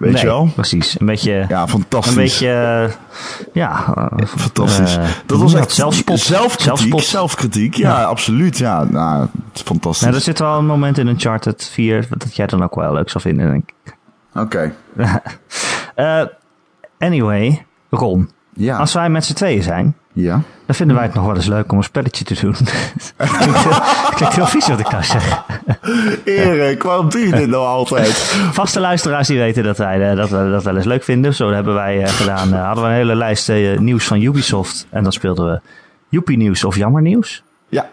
[0.00, 0.50] Weet nee, je wel?
[0.54, 1.00] precies.
[1.00, 1.44] Een beetje...
[1.48, 2.12] Ja, fantastisch.
[2.16, 2.90] Een beetje, eh,
[3.52, 3.94] ja,
[4.26, 4.96] Fantastisch.
[4.96, 6.18] eh, dat was echt Zelfspot.
[6.20, 6.64] zelfkritiek.
[6.66, 7.04] Zelfspot.
[7.04, 8.04] Zelfkritiek, ja, Ja.
[8.04, 8.58] absoluut.
[8.58, 10.02] Ja, nou, het is fantastisch.
[10.02, 13.10] Nou, er zit wel een moment in Uncharted 4 dat jij dan ook wel leuk
[13.10, 13.96] zal vinden, denk ik.
[14.34, 14.72] Oké.
[15.94, 16.22] Eh,
[16.98, 18.30] anyway, Ron.
[18.54, 18.76] Ja.
[18.76, 20.42] Als wij met z'n tweeën zijn, ja.
[20.66, 22.54] dan vinden wij het nog wel eens leuk om een spelletje te doen.
[23.38, 23.82] klinkt, heel,
[24.14, 25.44] klinkt heel vies wat ik nou zeg.
[26.24, 28.16] Erik, waarom doe je dit nou altijd?
[28.52, 31.34] Vaste luisteraars die weten dat wij eh, dat, we dat wel eens leuk vinden.
[31.34, 34.86] Zo hebben wij eh, gedaan, eh, hadden we een hele lijst nieuws van Ubisoft.
[34.90, 35.60] En dan speelden we
[36.08, 37.42] Joepie nieuws of jammer nieuws.
[37.68, 37.88] Ja,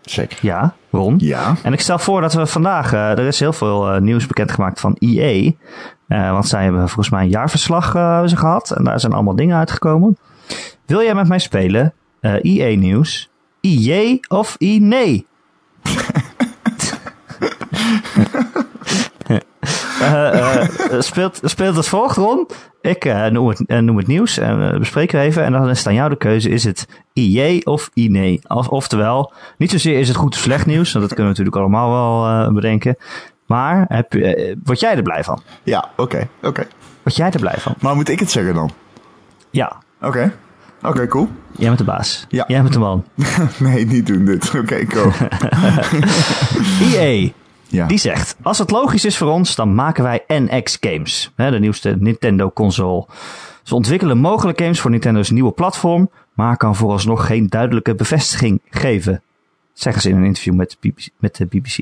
[0.00, 0.38] zeker.
[0.42, 1.14] Ja, Ron.
[1.18, 1.54] Ja.
[1.62, 5.52] En ik stel voor dat we vandaag, er is heel veel nieuws bekendgemaakt van EA.
[6.06, 7.90] Want zij hebben volgens mij een jaarverslag
[8.28, 8.70] ze gehad.
[8.70, 10.16] En daar zijn allemaal dingen uitgekomen.
[10.90, 11.92] Wil jij met mij spelen?
[12.20, 13.30] Eh EA nieuws.
[13.60, 15.26] IJ of I nee?
[20.00, 22.48] Eh, eh, speelt, speelt het volgt, Ron.
[22.80, 25.44] Ik noem, het, noem het nieuws en we bespreken we even.
[25.44, 26.48] En dan is het aan jou de keuze.
[26.48, 28.40] Is het IJ of I nee?
[28.46, 30.92] Of, oftewel, niet zozeer is het goed of slecht nieuws.
[30.92, 32.96] Want dat kunnen we natuurlijk allemaal wel bedenken.
[33.46, 34.12] Maar heb,
[34.64, 35.42] word jij er blij van?
[35.62, 36.66] Ja, oké, oké.
[37.02, 37.74] Word jij er blij van?
[37.80, 38.70] Maar moet ik het zeggen dan?
[39.50, 40.32] Ja, Oké.
[40.82, 41.28] Oké, cool.
[41.56, 42.26] jij bent de baas.
[42.28, 42.44] Ja.
[42.48, 43.04] Jij bent de man.
[43.58, 44.54] nee, niet doen dit.
[44.58, 45.12] Oké, go.
[46.94, 47.28] EA,
[47.66, 47.86] Ja.
[47.86, 48.36] die zegt...
[48.42, 51.32] Als het logisch is voor ons, dan maken wij NX Games.
[51.36, 53.06] Hè, de nieuwste Nintendo console.
[53.62, 56.10] Ze ontwikkelen mogelijk games voor Nintendo's nieuwe platform...
[56.34, 59.22] maar kan vooralsnog geen duidelijke bevestiging geven.
[59.72, 61.78] Zeggen ze in een interview met, BBC, met de BBC.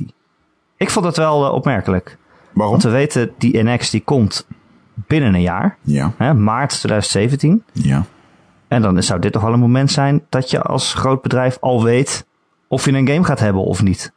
[0.76, 2.16] Ik vond dat wel eh, opmerkelijk.
[2.52, 2.72] Waarom?
[2.72, 4.46] Want we weten, die NX die komt
[4.94, 5.76] binnen een jaar.
[5.82, 7.62] Ja, Hè, maart 2017.
[7.72, 8.04] ja.
[8.68, 11.84] En dan zou dit toch wel een moment zijn dat je als groot bedrijf al
[11.84, 12.26] weet
[12.68, 14.12] of je een game gaat hebben of niet.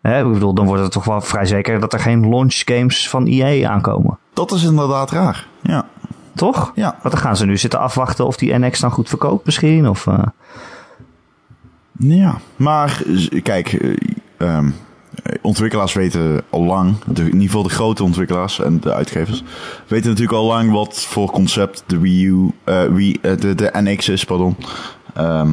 [0.00, 3.08] Hè, ik bedoel, dan wordt het toch wel vrij zeker dat er geen launch games
[3.08, 4.18] van EA aankomen.
[4.32, 5.46] Dat is inderdaad raar.
[5.62, 5.86] Ja.
[6.34, 6.72] Toch?
[6.74, 6.98] Ja.
[7.02, 9.88] Want dan gaan ze nu zitten afwachten of die NX dan goed verkoopt misschien.
[9.88, 10.22] Of, eh,
[11.98, 12.38] Ja.
[12.56, 13.02] Maar,
[13.42, 13.96] kijk, eh,
[14.36, 14.72] ehm, eh,
[15.42, 19.42] ontwikkelaars weten al lang, in ieder geval de grote ontwikkelaars en de uitgevers,
[19.86, 24.08] weten natuurlijk al lang wat voor concept de Wii U, eh, eh, de, de NX
[24.08, 24.56] is, pardon.
[25.14, 25.52] Ehm,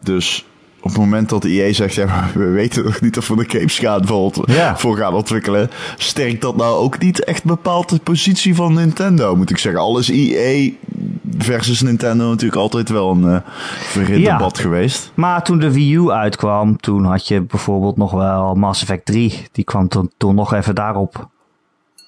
[0.00, 0.44] dus
[0.84, 3.58] op het moment dat de EA zegt, ja, we weten nog niet of we de
[3.58, 4.76] games gaan voor, Ja.
[4.76, 9.50] voor gaan ontwikkelen, sterkt dat nou ook niet echt bepaald de positie van Nintendo, moet
[9.50, 9.80] ik zeggen.
[9.80, 10.70] Al is EA
[11.38, 13.40] versus Nintendo natuurlijk altijd wel een eh
[13.80, 14.36] verhit Ja.
[14.36, 15.12] debat geweest.
[15.14, 19.46] Maar toen de Wii U uitkwam, toen had je bijvoorbeeld nog wel Mass Effect 3.
[19.52, 21.28] Die kwam toen, toen nog even daarop.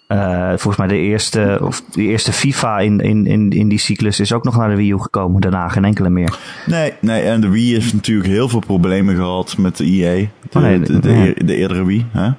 [0.07, 4.21] Eh, volgens mij de eerste, of de eerste FIFA in, in, in, in die cyclus
[4.21, 5.41] is ook nog naar de Wii U gekomen.
[5.41, 6.39] Daarna geen enkele meer.
[6.67, 10.15] Nee, nee, en de Wii heeft natuurlijk heel veel problemen gehad met de EA.
[10.51, 11.25] De, Oh, nee, de, de, ja.
[11.25, 12.07] eer- de eerdere Wii.
[12.11, 12.31] Hè?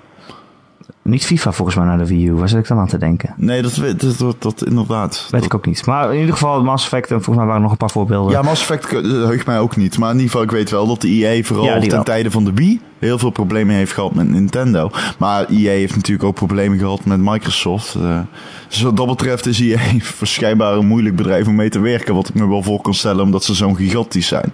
[1.08, 2.34] Niet FIFA volgens mij naar de Wii U.
[2.34, 3.34] Waar zit ik dan aan te denken?
[3.38, 5.28] Nee, dat, dat, dat, dat inderdaad.
[5.32, 5.86] Weet ik ook niet.
[5.86, 8.32] Maar in ieder geval Mass Effect en volgens mij waren er nog een paar voorbeelden.
[8.32, 9.98] Ja, Mass Effect eh, heugt mij ook niet.
[9.98, 12.44] Maar in ieder geval, ik weet wel dat de EA vooral Ja, ten tijde van
[12.44, 14.92] de Wii heel veel problemen heeft gehad met Nintendo.
[15.18, 17.96] Maar EA heeft natuurlijk ook problemen gehad met Microsoft.
[17.96, 18.20] Eh,
[18.68, 19.80] dus wat dat betreft is EA
[20.20, 22.16] waarschijnlijk een moeilijk bedrijf om mee te werken.
[22.16, 24.54] Wat ik me wel voor kan stellen, omdat ze zo'n gigantisch zijn.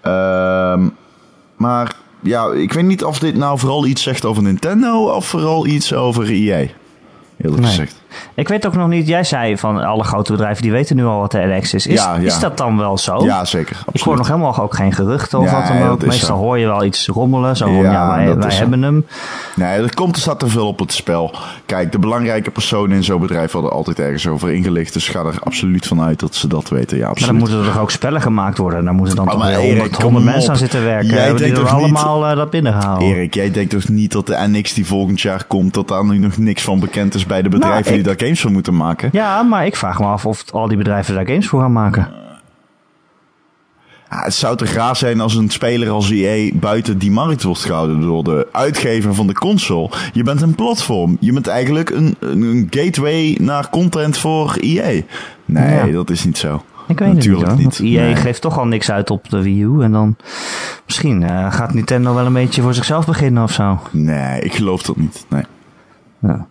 [0.00, 0.88] Ehm,
[1.56, 1.94] maar
[2.24, 5.92] ja, ik weet niet of dit nou vooral iets zegt over Nintendo of vooral iets
[5.92, 6.56] over EA.
[7.38, 7.70] Eerlijk Nee.
[7.70, 8.02] gezegd.
[8.34, 11.20] Ik weet ook nog niet, jij zei van alle grote bedrijven die weten nu al
[11.20, 11.86] wat de NX is.
[11.86, 12.20] Is, Ja, ja.
[12.20, 13.24] is dat dan wel zo?
[13.24, 13.76] Ja, zeker.
[13.92, 16.06] Ik hoor nog helemaal ook geen geruchten of Ja, wat dan ook.
[16.06, 16.42] Meestal zo.
[16.42, 17.56] hoor je wel iets rommelen.
[17.56, 18.58] Zo van, Ja, wij, wij zo.
[18.58, 19.06] hebben hem.
[19.56, 21.34] Nee, er komt er staat te veel op het spel.
[21.66, 24.92] Kijk, de belangrijke personen in zo'n bedrijf worden altijd ergens over ingelicht.
[24.92, 26.96] Dus ga er absoluut van uit dat ze dat weten.
[26.96, 27.30] Ja, Maar absoluut.
[27.30, 28.84] dan moeten er toch ook spellen gemaakt worden.
[28.84, 30.30] Dan moeten dan Oh, toch maar weer Erik, 100, kom 100 op.
[30.32, 31.08] mensen aan zitten werken.
[31.08, 33.02] Jij Hebben die er toch niet- allemaal eh, dat binnengehaald?
[33.02, 36.18] Erik, jij denkt toch niet dat de NX die volgend jaar komt, dat daar nu
[36.18, 39.08] nog niks van bekend is bij de bedrijven Nou, die daar games van moeten maken?
[39.12, 42.08] Ja, maar ik vraag me af of al die bedrijven daar games voor gaan maken.
[44.10, 47.60] Ja, het zou toch raar zijn als een speler als EA buiten die markt wordt
[47.64, 49.90] gehouden door de uitgever van de console.
[50.12, 51.16] Je bent een platform.
[51.20, 55.02] Je bent eigenlijk een, een gateway naar content voor EA.
[55.44, 55.86] Nee, Ja.
[55.86, 56.62] dat is niet zo.
[56.88, 57.70] Ik weet Natuurlijk het niet, hoor.
[57.70, 57.78] niet.
[57.78, 58.16] Want EA Nee.
[58.16, 59.82] geeft toch al niks uit op de Wii U.
[59.82, 60.16] En dan
[60.86, 63.80] misschien eh, gaat Nintendo wel een beetje voor zichzelf beginnen of zo.
[63.90, 65.26] Nee, ik geloof dat niet.
[65.28, 65.42] Nee.
[66.18, 66.46] Ja.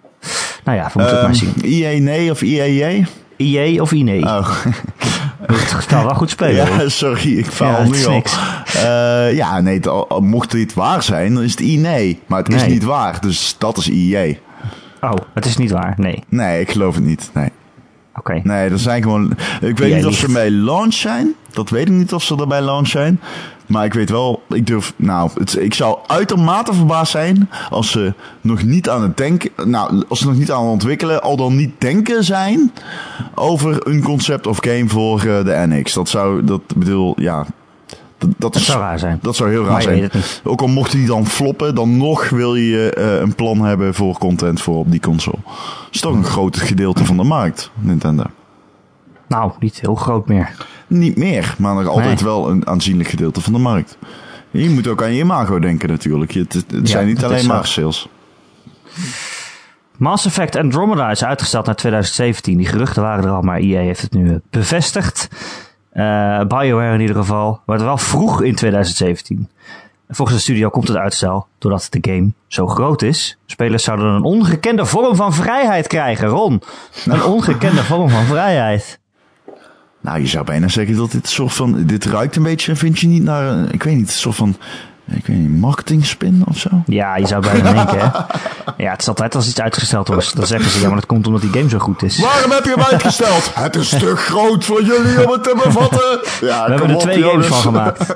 [0.64, 1.84] Nou ja, we moeten het maar Ehm, zien.
[1.84, 3.06] EA nee of EAJ?
[3.38, 4.22] EA of INE?
[4.24, 4.50] Oh.
[5.48, 6.68] Het kan wel goed spelen.
[6.68, 6.82] hoor.
[6.82, 8.22] Ja, sorry, ik faal nu al.
[8.74, 12.20] Eh, ja, nee, het- al- al mocht dit waar zijn, dan is het I nee.
[12.26, 14.40] Maar het is niet waar, dus dat is IE.
[15.02, 15.94] Oh, het is niet waar.
[15.98, 16.24] Nee.
[16.30, 17.30] Nee, ik geloof het niet.
[17.34, 17.50] Nee,
[18.16, 18.40] Oké.
[18.44, 19.32] nee dat zijn gewoon...
[19.62, 21.34] Ik weet Jij niet of ze bij launch zijn.
[21.52, 23.20] Dat weet ik niet of ze er bij launch zijn.
[23.68, 24.94] Maar ik weet wel, ik durf...
[24.96, 29.52] Nou, het, ik zou uitermate verbaasd zijn als ze nog niet aan het denken...
[29.66, 32.72] Nou, als ze nog niet aan het ontwikkelen, al dan niet denken zijn
[33.36, 35.94] over een concept of game voor eh, de NX.
[35.94, 37.46] Dat zou, dat bedoel, ja...
[38.18, 39.20] Dat, dat Dat is, zou raar zijn.
[39.22, 40.10] Dat zou heel raar zijn.
[40.44, 44.18] Ook al mocht die dan floppen, dan nog wil je eh, een plan hebben voor
[44.18, 45.38] content voor op die console.
[45.44, 48.24] Dat is toch een groot gedeelte van de markt, Nintendo.
[49.28, 50.56] Nou, niet heel groot meer.
[50.88, 52.30] Niet meer, maar nog altijd Nee.
[52.30, 53.98] wel een aanzienlijk gedeelte van de markt.
[54.52, 56.32] Je moet ook aan je imago denken natuurlijk.
[56.32, 58.08] Het, het Ja, zijn niet alleen maar sales.
[59.98, 62.58] Mass Effect Andromeda is uitgesteld naar 2017.
[62.58, 65.28] Die geruchten waren er al, maar EA heeft het nu eh, bevestigd.
[65.90, 67.62] Eh, BioWare in ieder geval.
[67.66, 69.50] Maar het wel vroeg in 2017.
[70.10, 73.38] Volgens de studio komt het uitstel doordat de game zo groot is.
[73.46, 76.62] Spelers zouden een ongekende vorm van vrijheid krijgen, Ron.
[77.06, 79.00] Een ongekende vorm van vrijheid.
[80.04, 81.84] Nou, je zou bijna zeggen dat dit een soort van...
[81.86, 83.48] Dit ruikt een beetje, vind je niet, naar...
[83.48, 84.56] een- Ik weet niet, een soort van...
[85.12, 86.70] Ik weet niet, marketing spin of zo?
[86.86, 88.08] Ja, je zou bijna denken, hè.
[88.84, 90.36] Ja, het is altijd als iets uitgesteld wordt.
[90.36, 92.20] Dan zeggen ze, ja, maar dat komt omdat die game zo goed is.
[92.20, 93.52] Waarom heb je hem uitgesteld?
[93.60, 96.20] het is te groot voor jullie om het te bevatten.
[96.48, 97.48] Ja, We hebben er op, twee games jongens.
[97.48, 98.16] van gemaakt.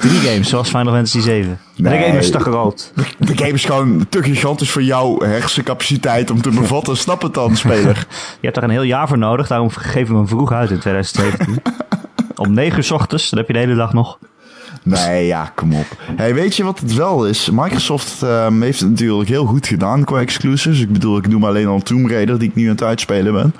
[0.00, 1.58] Drie games, zoals Final Fantasy 7.
[1.76, 2.92] De game is te groot.
[3.18, 6.96] De game is gewoon te gigantisch voor jouw hersencapaciteit om te bevatten.
[6.96, 8.06] Snap het dan, speler?
[8.08, 10.78] Je hebt daar een heel jaar voor nodig, daarom geven we hem vroeg uit in
[10.78, 11.62] 2017.
[12.36, 14.18] Om 9 uur 's ochtends, dan heb je de hele dag nog.
[14.82, 15.86] Nee, ja, kom op.
[16.16, 17.50] Hey, weet je wat het wel is?
[17.52, 20.80] Microsoft ehm, heeft het natuurlijk heel goed gedaan qua exclusives.
[20.80, 23.54] Ik bedoel, ik noem alleen al Tomb Raider, die ik nu aan het uitspelen ben.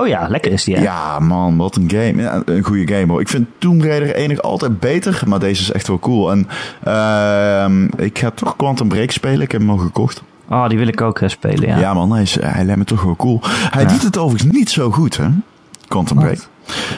[0.00, 0.82] Oh ja, lekker is die, hè?
[0.82, 2.22] Ja, man, wat een game.
[2.22, 3.20] Ja, een goede game hoor.
[3.20, 6.30] Ik vind Tomb Raider enig altijd beter, maar deze is echt wel cool.
[6.30, 6.48] En
[6.84, 9.40] ehm, ik ga toch Quantum Break spelen.
[9.40, 10.22] Ik heb hem al gekocht.
[10.50, 11.78] Oh, die wil ik ook eh, spelen, ja.
[11.78, 13.40] Ja, man, hij, is, hij lijkt me toch wel cool.
[13.44, 13.88] Hij Ja.
[13.88, 15.26] doet het overigens niet zo goed, hè?
[15.88, 16.38] Quantum Break.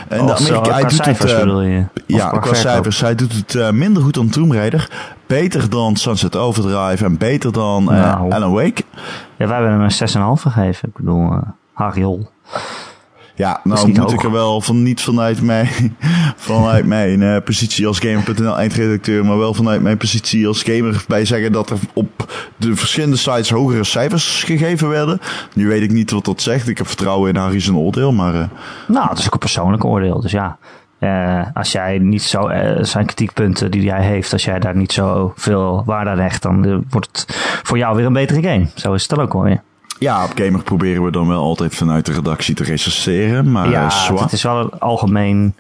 [0.09, 1.79] En de zo, Amerika, hij qua doet het, cijfers bedoel je?
[1.95, 2.55] Of ja, qua, verkoop?
[2.55, 3.01] cijfers.
[3.01, 4.91] Hij doet het eh, minder goed dan Tomb Raider.
[5.27, 8.33] Beter dan Sunset Overdrive en beter dan Nou.
[8.33, 8.83] Alan Wake.
[9.37, 10.89] Ja, wij hebben hem een 6,5 gegeven.
[10.89, 11.39] Ik bedoel, eh
[11.73, 12.29] Hariol.
[13.41, 14.13] Ja, nou moet hoog.
[14.13, 15.97] ik er wel van niet vanuit mijn,
[16.37, 21.25] vanuit mijn eh, positie als Gamer.nl eindredacteur, maar wel vanuit mijn positie als gamer bij
[21.25, 25.21] zeggen dat er op de verschillende sites hogere cijfers gegeven werden.
[25.55, 26.69] Nu weet ik niet wat dat zegt.
[26.69, 28.49] Ik heb vertrouwen in Harry zijn oordeel, maar eh,
[28.89, 30.59] Nou, het is ook een persoonlijk oordeel, dus ja.
[30.99, 32.51] Eh, als jij niet zo,
[32.81, 36.85] zijn kritiekpunten die hij heeft, als jij daar niet zo veel waarde aan hecht, dan
[36.91, 37.27] wordt het
[37.63, 38.67] voor jou weer een betere game.
[38.75, 39.63] Zo is het dan ook wel weer.
[40.01, 43.51] Ja, op Gamer proberen we dan wel altijd vanuit de redactie te recenseren.
[43.53, 45.55] Maar ja, eh, het is wel een algemeen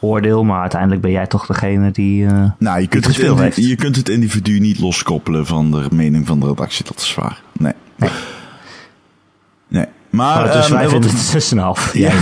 [0.00, 2.26] oordeel, maar uiteindelijk ben jij toch degene die...
[2.26, 3.56] eh, Nou, je kunt, het heeft.
[3.56, 6.84] je kunt het individu niet loskoppelen van de mening van de redactie.
[6.84, 7.42] Dat is waar.
[7.52, 7.72] Nee.
[7.96, 8.10] Nee.
[9.68, 9.86] Nee.
[10.10, 11.52] Maar, oh, dus ehm, wij vinden het
[11.88, 11.92] 6,5.
[11.92, 12.12] Ja.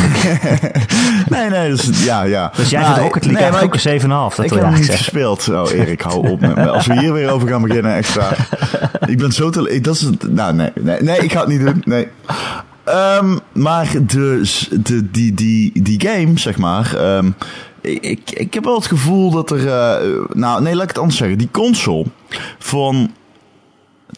[1.39, 2.53] nee, nee, dus, ja, ja.
[2.57, 4.37] Dus jij Nou, vindt Rocket League nee, ook een 7,5.
[4.37, 5.05] Dat Ik heb hem niet zeggen.
[5.05, 5.49] gespeeld.
[5.49, 6.71] Oh, Erik, hou op met me.
[6.71, 8.29] Als we hier weer over gaan beginnen, extra.
[9.07, 9.71] Ik ben zo te...
[9.71, 10.33] ik- Dat is het...
[10.33, 11.83] Nou, nee, nee, nee, ik ga het niet doen.
[11.85, 12.09] Nee.
[12.85, 14.51] Ehm, maar de,
[14.83, 16.95] de, die, die, die game, zeg maar...
[16.97, 17.31] ehm,
[17.81, 19.69] ik, ik heb wel het gevoel dat er...
[19.69, 21.39] eh, nou, nee, laat ik het anders zeggen.
[21.39, 22.05] Die console
[22.59, 23.11] van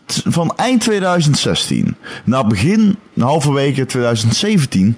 [0.07, 4.97] van eind 2016 naar begin, halverwege 2017.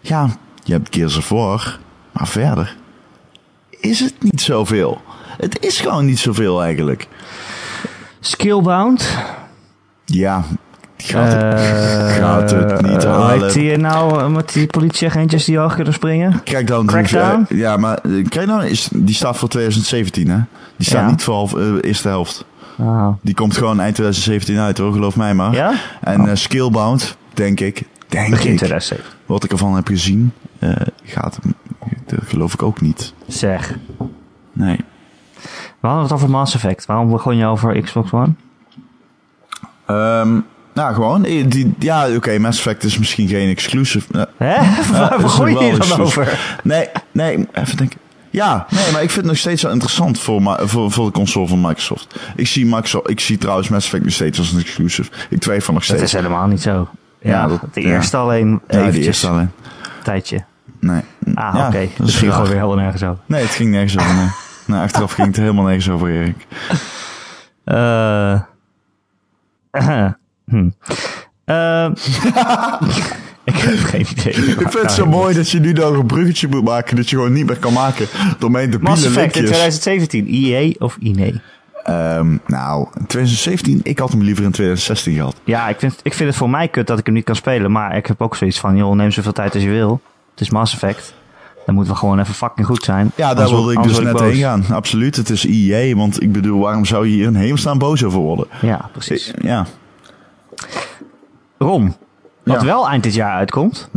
[0.00, 0.28] Ja,
[0.64, 1.78] je hebt Gears of War,
[2.12, 2.76] maar verder
[3.80, 5.00] is het niet zoveel.
[5.38, 7.08] Het is gewoon niet zoveel eigenlijk.
[8.20, 9.08] Skillbound.
[10.04, 10.44] Ja,
[10.96, 13.52] gaat het, Eh, gaat het niet Hoe halen.
[13.52, 16.40] die nou eh, met die politieagentjes die hoog kunnen springen?
[16.44, 17.46] Crackdown, Crackdown?
[17.48, 20.38] eh, ja, maar Crackdown is, die staat voor 2017, hè?
[20.76, 21.10] Die staat Ja.
[21.10, 22.44] niet voor half, eh, eerste helft.
[22.78, 23.08] Oh.
[23.22, 25.52] Die komt gewoon eind 2017 uit, hoor, geloof mij maar.
[25.54, 25.72] Ja?
[26.00, 26.30] En Oh.
[26.30, 29.04] eh, Skillbound, denk ik, denk Begin ik, 2007.
[29.26, 30.70] wat ik ervan heb gezien, eh,
[31.04, 31.38] gaat
[32.06, 33.12] dat geloof ik ook niet.
[33.26, 33.76] Zeg.
[34.52, 34.76] Nee.
[35.80, 36.86] We hadden het over Mass Effect.
[36.86, 38.32] Waarom begon je over Xbox One?
[39.86, 40.38] Ehm,
[40.74, 44.28] nou, gewoon, eh, die, ja, oké, Mass Effect is misschien geen exclusive.
[44.36, 44.54] Hè?
[44.98, 46.38] Waar begon je hier dan over?
[46.62, 47.98] Nee, nee, even denken.
[48.34, 51.46] Ja, nee, maar ik vind het nog steeds wel interessant voor, voor, voor de console
[51.46, 52.14] van Microsoft.
[52.36, 55.10] Ik zie, Microsoft, ik zie trouwens Mass Effect nog steeds als een exclusive.
[55.30, 56.12] Ik twijfel nog Dat steeds.
[56.14, 56.88] is helemaal niet zo.
[57.20, 57.88] Ja, Ja, dat- de ja.
[57.88, 59.50] eerste alleen Ja, de eerste alleen.
[60.02, 60.44] tijdje.
[60.80, 61.00] Nee.
[61.34, 61.88] Ah, Ja, oké.
[61.96, 63.22] dat Dus ging gewoon weer helemaal nergens over.
[63.26, 64.14] Nee, het ging nergens over.
[64.14, 64.28] Nee.
[64.66, 66.46] nee, achteraf ging het helemaal nergens over, Erik.
[67.64, 68.40] Eh.
[70.50, 70.70] hm.
[71.44, 71.86] Eh,
[73.50, 74.34] ik heb geen idee.
[74.34, 77.16] Ik vind het zo mooi dat je nu nog een bruggetje moet maken dat je
[77.16, 78.06] gewoon niet meer kan maken
[78.38, 79.78] door mijn Mass debiele Effect in linkjes.
[79.78, 80.26] 2017.
[80.26, 81.40] EA of INE?
[81.84, 85.36] Ehm, nou, in 2017, ik had hem liever in 2016 gehad.
[85.44, 87.72] Ja, ik vind, ik vind het voor mij kut dat ik hem niet kan spelen.
[87.72, 90.00] Maar ik heb ook zoiets van, joh, neem zoveel tijd als je wil.
[90.30, 91.14] Het is Mass Effect.
[91.66, 93.10] Dan moeten we gewoon even fucking goed zijn.
[93.14, 94.40] Ja, daar wilde ik dus net word heen boos.
[94.40, 94.64] gaan.
[94.76, 98.18] Absoluut, het is EA, want ik bedoel, waarom zou je hier een hemelstaan boos over
[98.18, 98.46] worden?
[98.60, 99.32] Ja, precies.
[99.40, 99.66] Ja.
[101.58, 101.96] Rom,
[102.44, 102.66] wat Ja.
[102.66, 103.88] wel eind dit jaar uitkomt,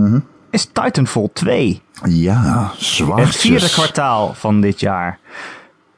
[0.50, 1.82] is Titanfall 2.
[2.04, 3.20] Ja, zwaar.
[3.20, 5.20] Het vierde kwartaal van dit jaar.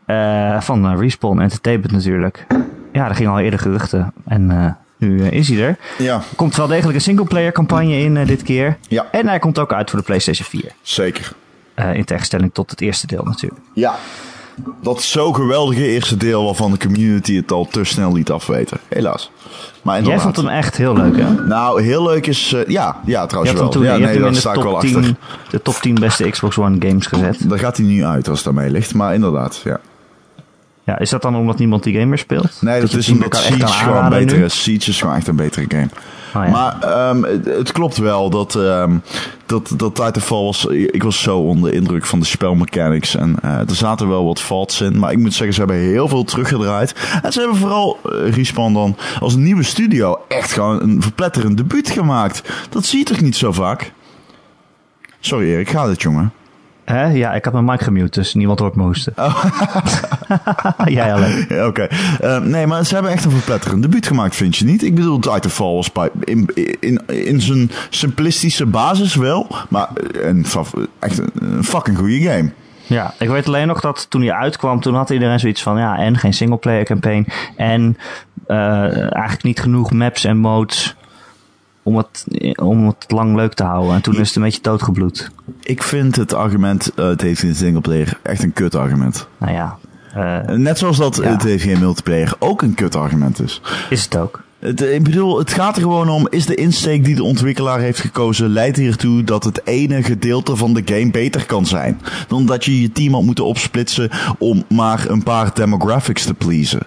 [0.06, 2.48] Eh, van eh, Respawn Entertainment natuurlijk.
[2.94, 4.14] Ja, er gingen al eerder geruchten.
[4.28, 5.78] En eh, nu is hij er.
[5.98, 8.78] Ja, komt wel degelijk een singleplayer campagne in dit keer.
[8.88, 9.06] Ja.
[9.12, 10.72] En hij komt ook uit voor de PlayStation 4.
[10.82, 11.32] zeker.
[11.94, 13.62] In tegenstelling tot het eerste deel natuurlijk.
[13.74, 13.96] Ja.
[14.82, 18.78] Dat zo geweldige eerste deel waarvan de community het al te snel liet afweten.
[18.88, 19.32] Helaas.
[19.82, 21.34] Maar Jij vond hem echt heel leuk, hè?
[21.34, 22.54] Nou, heel leuk is...
[22.54, 23.70] eh, ja, ja, trouwens wel.
[23.70, 25.02] toen ja, nee, daar sta ik wel top, achter.
[25.02, 25.18] 10,
[25.50, 27.50] de top 10 beste Xbox One games gezet.
[27.50, 28.94] Daar gaat hij nu uit als het mij ligt.
[28.94, 29.80] Maar inderdaad, ja.
[30.84, 32.58] Ja, is dat dan omdat niemand die game meer speelt?
[32.62, 34.64] Nee, dat, is omdat gewoon beter is.
[34.64, 35.90] Siege is gewoon echt een betere game.
[36.36, 36.52] Oh.
[36.52, 38.98] Maar ehm, het, klopt wel dat, ehm
[39.50, 40.66] dat, dat Titanfall was...
[40.66, 43.16] Ik was zo onder de indruk van de spelmechanics.
[43.16, 45.00] En eh, er zaten wel wat faults in.
[45.00, 46.96] Maar ik moet zeggen, ze hebben heel veel teruggedraaid.
[47.22, 50.18] En ze hebben vooral, eh, Respawn dan, als nieuwe studio...
[50.28, 52.42] echt gewoon een verpletterend debuut gemaakt.
[52.70, 53.94] Dat zie je toch niet zo vaak?
[55.20, 56.34] Sorry Erik, gaat het jongen?
[56.92, 57.06] Hè?
[57.06, 59.14] Ja, ik had mijn mic gemute, dus niemand hoort me hoesten.
[59.18, 59.44] Oh.
[60.86, 61.46] Jij alleen.
[61.50, 61.82] Ja, Oké.
[62.20, 64.84] Eh, nee, maar ze hebben echt een verpletterend debuut gemaakt, vind je niet?
[64.84, 66.50] Ik bedoel, Titanfall was bij- in,
[66.80, 69.88] in, in zijn simplistische basis wel, maar
[70.22, 70.64] een, fa-
[71.00, 72.52] echt een, een fucking goede game.
[72.86, 75.98] Ja, ik weet alleen nog dat toen hij uitkwam, toen had iedereen zoiets van, ja,
[75.98, 77.28] en geen singleplayer campaign.
[77.56, 77.98] En
[78.48, 78.58] eh,
[79.02, 80.96] eigenlijk niet genoeg maps en modes
[81.90, 82.26] om het,
[82.62, 83.96] om het lang leuk te houden.
[83.96, 85.32] En toen is het een beetje doodgebloed.
[85.62, 89.28] Ik vind het argument, eh, het heeft geen singleplayer, echt een kut argument.
[89.38, 89.78] Nou ja,
[90.14, 91.24] eh, Net zoals dat Ja.
[91.24, 93.62] het heeft geen multiplayer ook een kut argument is.
[93.90, 94.42] is het ook.
[94.60, 98.00] Het, ik bedoel, het gaat er gewoon om, is de insteek die de ontwikkelaar heeft
[98.00, 102.02] gekozen, leidt hiertoe dat het ene gedeelte van de game beter kan zijn.
[102.28, 106.82] Dan dat je je team had moeten opsplitsen om maar een paar demographics te pleasen.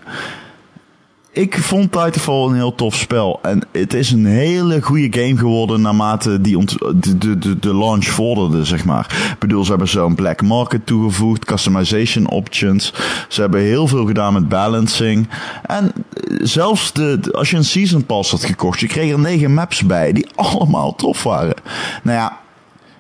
[1.35, 3.38] Ik vond Titanfall een heel tof spel.
[3.42, 6.64] En het is een hele goede game geworden naarmate die
[6.95, 9.31] de, de, de, launch vorderde, zeg maar.
[9.33, 12.92] Ik bedoel, ze hebben zo'n black market toegevoegd, customization options.
[13.29, 15.29] Ze hebben heel veel gedaan met balancing.
[15.66, 19.55] En eh, zelfs de- als je een season pass had gekocht, je kreeg er negen
[19.55, 21.55] maps bij die allemaal tof waren.
[22.03, 22.40] Nou ja,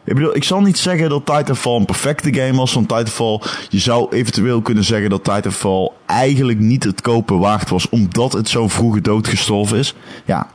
[0.04, 2.72] ik bedoel, ik zal niet zeggen dat Titanfall een perfecte game was.
[2.72, 7.88] Want Titanfall, je zou eventueel kunnen zeggen dat Titanfall eigenlijk niet het kopen waard was.
[7.88, 9.94] Omdat het zo vroeg doodgestorven is.
[10.24, 10.46] Ja,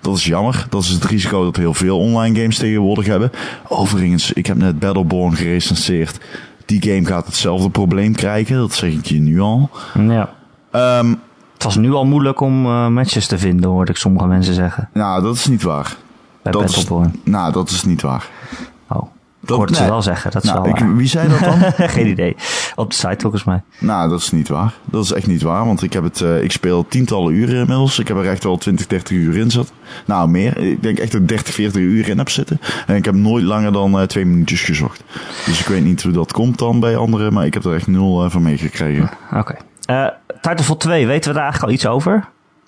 [0.00, 0.66] dat is jammer.
[0.70, 3.30] Dat is het risico dat heel veel online games tegenwoordig hebben.
[3.68, 6.18] Overigens, ik heb net Battleborn gerecenseerd.
[6.66, 8.56] Die game gaat hetzelfde probleem krijgen.
[8.56, 9.70] Dat zeg ik je nu al.
[9.98, 10.30] Ja.
[10.70, 11.14] Ehm,
[11.54, 14.88] Het was nu al moeilijk om eh, matches te vinden, hoorde ik sommige mensen zeggen.
[14.92, 15.96] nou, dat is niet waar.
[16.42, 17.20] Bij Dat is, Battleborn.
[17.24, 18.28] nou, dat is niet waar.
[18.88, 19.08] Oh,
[19.42, 21.58] ik Dat- hoorde ze wel zeggen, dat is Nou, wel ik, wie zei dat dan?
[21.88, 22.36] Geen idee.
[22.74, 23.62] Op de site volgens mij.
[23.78, 24.72] Nou, dat is niet waar.
[24.84, 27.98] Dat is echt niet waar, want ik heb het, eh, ik speel tientallen uren inmiddels.
[27.98, 29.74] Ik heb er echt wel 20, 30 uur in zitten.
[30.06, 30.58] Nou, meer.
[30.58, 32.60] Ik denk echt dat ik 30, 40 uur in heb zitten.
[32.86, 35.04] En ik heb nooit langer dan eh, twee minuutjes gezocht.
[35.46, 37.86] Dus ik weet niet hoe dat komt dan bij anderen, maar ik heb er echt
[37.86, 39.10] nul eh, van meegekregen.
[39.32, 39.54] Oké.
[39.86, 40.06] Eh
[40.40, 42.24] Titanfall 2, weten we daar eigenlijk al iets over?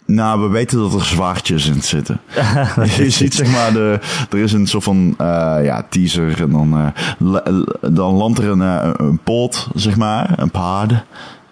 [0.07, 2.21] Nou, we weten dat er zwaardjes in zitten.
[2.97, 3.99] je ziet zeg maar, de,
[4.31, 7.47] er is een soort van eh, ja, teaser en dan, eh,
[7.92, 11.05] dan landt er een, eh, een poot, zeg maar, een paard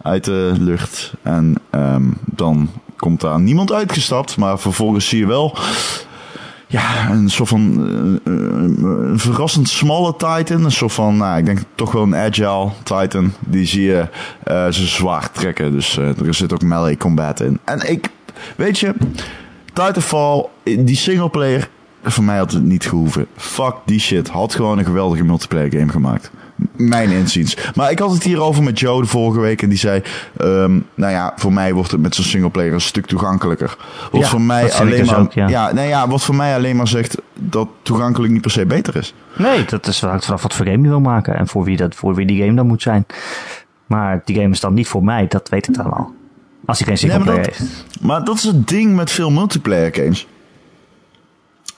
[0.02, 1.12] uit de lucht.
[1.22, 5.58] En ehm, dan komt daar niemand uitgestapt, maar vervolgens zie je wel
[6.66, 7.60] ja, een soort van
[8.24, 10.64] een verrassend smalle Titan.
[10.64, 13.32] Een soort van, nou, ik denk toch wel een agile Titan.
[13.40, 14.08] Die zie je
[14.42, 15.72] eh zijn zwaard trekken.
[15.72, 17.58] Dus er zit ook melee combat in.
[17.64, 18.10] En ik,
[18.56, 18.94] weet je,
[19.72, 21.68] Titanfall, die singleplayer,
[22.04, 23.26] voor mij had het niet gehoeven.
[23.36, 24.28] Fuck die shit.
[24.28, 26.30] Had gewoon een geweldige multiplayer game gemaakt.
[26.76, 27.56] Mijn inziens.
[27.74, 30.02] Maar ik had het hierover met Joe de vorige week en die zei...
[30.36, 33.76] ehm, nou ja, voor mij wordt het met zo'n singleplayer een stuk toegankelijker.
[34.10, 35.20] Wat Ja, voor mij alleen dus maar...
[35.20, 35.48] ook, ja.
[35.48, 38.96] ja, nou ja, wat voor mij alleen maar zegt dat toegankelijk niet per se beter
[38.96, 39.14] is.
[39.36, 41.94] Nee, dat is, hangt vanaf wat voor game je wil maken en voor wie, dat,
[41.94, 43.06] voor wie die game dan moet zijn.
[43.86, 46.12] Maar die game is dan niet voor mij, dat weet ik dan al.
[46.66, 48.00] Als hij geen Nee, maar singleplayer dat- heeft.
[48.00, 50.26] Maar dat is het ding met veel multiplayer games.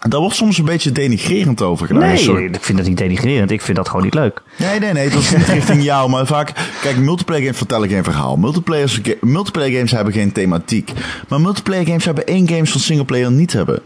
[0.08, 2.02] Daar wordt soms een beetje denigrerend over gedaan.
[2.02, 2.44] Nee, Sorry.
[2.44, 3.50] ik vind dat niet denigrerend.
[3.50, 4.42] Ik vind dat gewoon niet leuk.
[4.58, 6.10] Nee, nee, nee, dat is niet richting jou.
[6.10, 8.36] Maar vaak, kijk, multiplayer games vertellen geen verhaal.
[8.36, 10.92] Multiplayer, multiplayer games hebben geen thematiek.
[11.28, 13.80] Maar multiplayer games hebben één games van singleplayer niet hebben.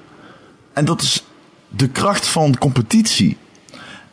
[0.72, 1.24] En dat is
[1.68, 3.36] de kracht van competitie.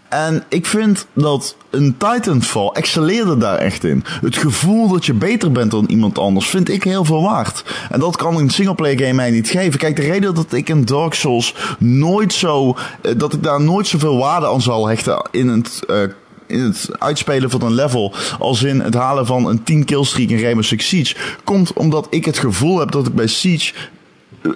[0.10, 4.04] En ik vind dat een Titanfall excelleerde daar echt in.
[4.22, 7.64] Het gevoel dat je beter bent dan iemand anders vind ik heel veel waard.
[7.90, 9.80] En dat kan een singleplayer game mij niet geven.
[9.80, 12.76] Kijk, de reden dat ik in Dark Souls nooit zo...
[13.02, 15.84] eh, dat ik daar nooit zoveel waarde aan zal hechten in het...
[15.88, 16.02] eh,
[16.48, 20.42] in het uitspelen van een level, als in het halen van een 10 killstreak in
[20.42, 23.74] Rainbow Six Siege, komt omdat ik het gevoel heb dat ik bij Siege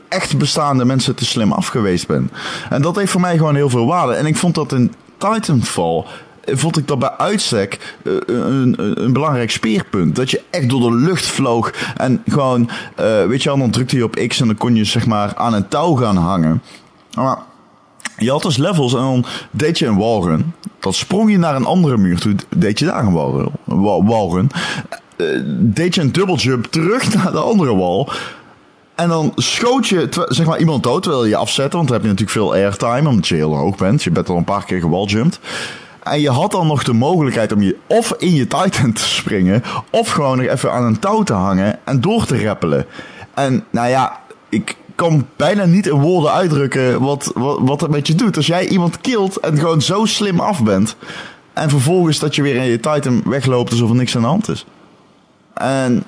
[0.09, 2.31] echt bestaande mensen te slim af geweest ben.
[2.69, 4.13] En dat heeft voor mij gewoon heel veel waarde.
[4.13, 6.03] En ik vond dat in Titanfall
[6.45, 10.15] eh, vond ik dat bij uitstek eh, een, een, een belangrijk speerpunt.
[10.15, 13.95] Dat je echt door de lucht vloog en gewoon, eh, weet je wel, dan drukte
[13.95, 16.61] je op X en dan kon je zeg maar aan een touw gaan hangen.
[17.15, 17.37] Maar
[18.17, 20.53] je had dus levels en dan deed je een wallrun.
[20.79, 23.51] Dan sprong je naar een andere muur toe, deed je daar een wallrun.
[23.63, 24.49] wa- wallrun.
[25.15, 25.25] Eh,
[25.57, 28.07] deed je een dubbeljump terug naar de andere wall.
[29.01, 31.75] En dan schoot je zeg maar, iemand dood terwijl je je afzette.
[31.75, 34.03] Want dan heb je natuurlijk veel airtime omdat je heel hoog bent.
[34.03, 35.39] Je bent al een paar keer gewalljumpt.
[36.03, 39.63] En je had dan nog de mogelijkheid om je of in je Titan te springen.
[39.89, 42.85] Of gewoon nog even aan een touw te hangen en door te rappelen.
[43.33, 48.07] En nou ja, ik kan bijna niet in woorden uitdrukken wat, wat, wat het met
[48.07, 48.37] je doet.
[48.37, 50.95] Als jij iemand killt en gewoon zo slim af bent.
[51.53, 54.49] En vervolgens dat je weer in je Titan wegloopt alsof er niks aan de hand
[54.49, 54.65] is.
[55.53, 56.03] En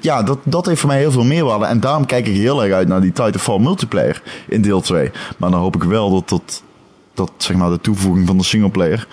[0.00, 1.64] ja, dat, dat heeft voor mij heel veel meerwaarde.
[1.64, 5.10] En daarom kijk ik heel erg uit naar die Titanfall multiplayer in deel 2.
[5.36, 6.62] Maar dan hoop ik wel dat, dat,
[7.14, 9.06] dat zeg maar, de toevoeging van de singleplayer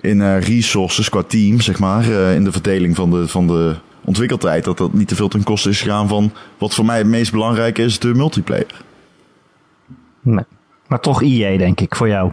[0.00, 3.76] in eh, resources qua team, zeg maar, eh, in de verdeling van de, van de
[4.04, 7.06] ontwikkeltijd, dat dat niet te veel ten koste is gegaan van wat voor mij het
[7.06, 8.82] meest belangrijke is, de multiplayer.
[10.20, 10.44] Nee.
[10.86, 12.32] Maar toch EA, denk ik, voor jou.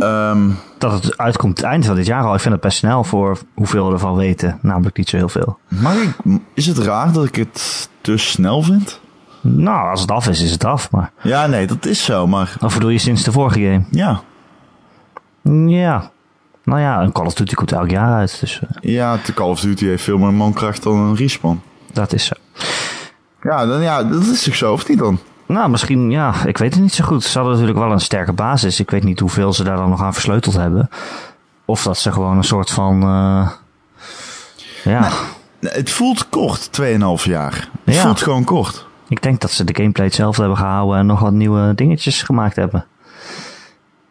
[0.00, 2.34] Ehm, Dat het uitkomt het eind van dit jaar al.
[2.34, 4.58] Ik vind het best snel voor hoeveel we ervan weten.
[4.62, 5.58] Namelijk niet zo heel veel.
[5.68, 6.10] mag ik,
[6.54, 9.00] is het raar dat ik het te snel vind?
[9.40, 10.90] Nou, als het af is, is het af.
[10.90, 13.84] Maar Ja, nee, dat is zo, maar of bedoel je sinds de vorige game?
[13.90, 14.20] ja.
[15.66, 16.10] Ja.
[16.64, 18.40] Nou ja, een Call of Duty komt elk jaar uit.
[18.40, 21.60] Dus eh, Ja, de Call of Duty heeft veel meer mankracht dan een respawn.
[21.92, 22.34] dat is zo.
[23.42, 25.18] Ja, dan, ja, dat is toch zo, of niet dan?
[25.48, 27.24] Nou, misschien, ja, ik weet het niet zo goed.
[27.24, 28.80] Ze hadden natuurlijk wel een sterke basis.
[28.80, 30.88] Ik weet niet hoeveel ze daar dan nog aan versleuteld hebben.
[31.64, 33.02] Of dat ze gewoon een soort van.
[33.02, 33.48] eh,
[34.84, 35.08] ja,
[35.60, 37.68] Nee, Het voelt kort, 2,5 jaar.
[37.84, 38.02] Het Ja.
[38.02, 38.86] voelt gewoon kort.
[39.08, 42.56] ik denk dat ze de gameplay hetzelfde hebben gehouden en nog wat nieuwe dingetjes gemaakt
[42.56, 42.84] hebben.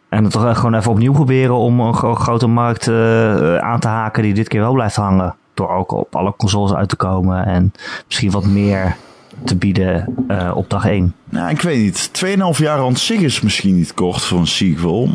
[0.08, 3.88] En het toch gewoon even opnieuw proberen om een gro- grote markt eh, aan te
[3.88, 5.34] haken die dit keer wel blijft hangen.
[5.54, 7.72] Door ook op alle consoles uit te komen en
[8.06, 8.96] misschien wat meer
[9.44, 11.14] te bieden eh, op dag 1.
[11.24, 12.10] Nou, ik weet niet.
[12.56, 15.08] 2,5 jaar aan zich is misschien niet kort voor een sequel.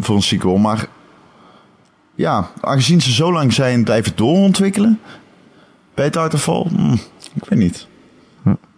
[0.00, 0.86] Voor een sequel, maar...
[2.14, 5.00] Ja, aangezien ze zo lang zijn blijven doorontwikkelen...
[5.94, 6.66] Bij Titanfall?
[6.76, 6.92] Hm,
[7.34, 7.86] ik weet niet.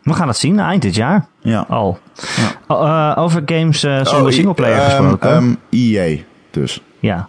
[0.02, 1.64] We gaan het zien eind dit jaar Ja.
[1.68, 1.98] al.
[2.36, 2.74] Ja.
[2.74, 5.58] Oh, eh, over games eh, zonder Oh, singleplayer ehm, gesproken.
[5.70, 6.16] EA,
[6.50, 6.82] dus.
[7.00, 7.28] ja.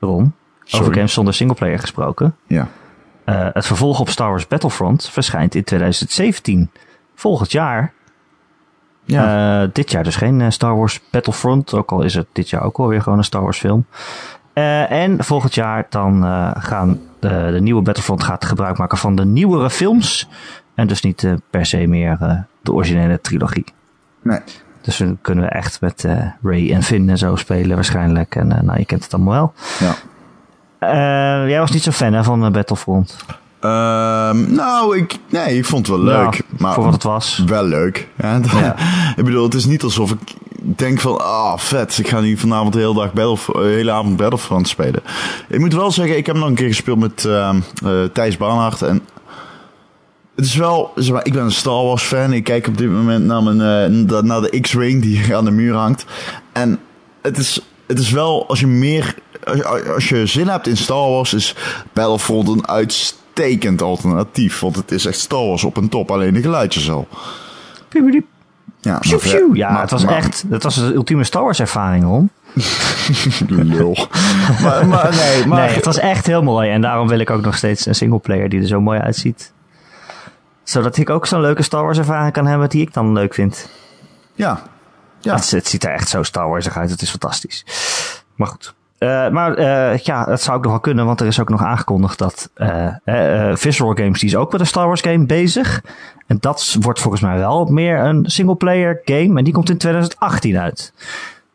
[0.00, 0.30] Sorry.
[0.70, 2.36] over games zonder singleplayer gesproken.
[2.46, 2.68] Ja.
[3.26, 6.70] Eh, het vervolg op Star Wars Battlefront verschijnt in 2017.
[7.14, 7.92] Volgend jaar.
[9.04, 9.62] Ja.
[9.62, 11.74] Eh, dit jaar dus geen eh, Star Wars Battlefront.
[11.74, 13.86] Ook al is het dit jaar ook alweer gewoon een Star Wars film.
[14.88, 16.22] En volgend jaar dan
[16.58, 20.28] gaan de, de nieuwe Battlefront gaat gebruik maken van de nieuwere films.
[20.74, 23.64] En dus niet per se meer de originele trilogie.
[24.22, 24.40] nee.
[24.80, 26.06] Dus dan kunnen we echt met
[26.42, 28.34] Ray en Finn en zo spelen waarschijnlijk.
[28.34, 29.52] En nou, je kent het allemaal wel.
[29.88, 29.94] Ja.
[30.78, 30.90] Eh,
[31.48, 33.16] jij was niet zo fan hè, van eh, Battlefront.
[33.60, 36.34] Ehm, nou, ik, nee, ik vond het wel leuk.
[36.34, 37.42] Ja, maar voor wat het was.
[37.46, 38.08] Wel leuk.
[38.22, 38.76] Ja,
[39.16, 40.18] ik bedoel, het is niet alsof ik
[40.62, 44.16] denk van, ah, vet, ik ga nu vanavond de hele dag Battlef- eh, hele avond
[44.16, 45.02] Battlefront spelen.
[45.48, 48.82] Ik moet wel zeggen, ik heb nog een keer gespeeld met ehm, eh, Thijs Barnhart
[48.82, 49.02] en
[50.36, 52.32] het is wel, zeg maar, ik ben een Star Wars fan.
[52.32, 53.60] Ik kijk op dit moment naar, mijn,
[54.08, 56.04] eh, naar de X-Wing die aan de muur hangt.
[56.52, 56.78] En
[57.22, 59.14] het is, het is wel, als je meer,
[59.46, 61.54] als, als je zin hebt in Star Wars, is
[61.92, 64.60] Battlefront een uitstekend alternatief.
[64.60, 67.08] Want het is echt Star Wars op een top, alleen de geluidjes al.
[68.80, 68.98] Ja.
[69.56, 72.24] Ja, maar- het was maar- echt, het was de ultieme Star Wars ervaring, hoor.
[73.48, 73.96] Lul.
[74.62, 75.66] maar, maar nee, maar...
[75.66, 76.70] nee, het was echt heel mooi.
[76.70, 79.52] En daarom wil ik ook nog steeds een singleplayer die er zo mooi uitziet.
[80.62, 83.68] Zodat ik ook zo'n leuke Star Wars ervaring kan hebben die ik dan leuk vind.
[84.34, 84.62] Ja.
[85.20, 85.34] Ja.
[85.34, 86.90] Het, het ziet er echt zo Star Warsig uit.
[86.90, 87.64] Het is fantastisch.
[88.34, 88.74] Maar goed.
[88.98, 91.62] Eh, maar eh, ja, dat zou ook nog wel kunnen, want er is ook nog
[91.62, 95.82] aangekondigd dat eh, Visceral Games, die is ook met een Star Wars game bezig.
[96.26, 99.38] En dat wordt volgens mij wel meer een singleplayer game.
[99.38, 100.92] En die komt in 2018 uit.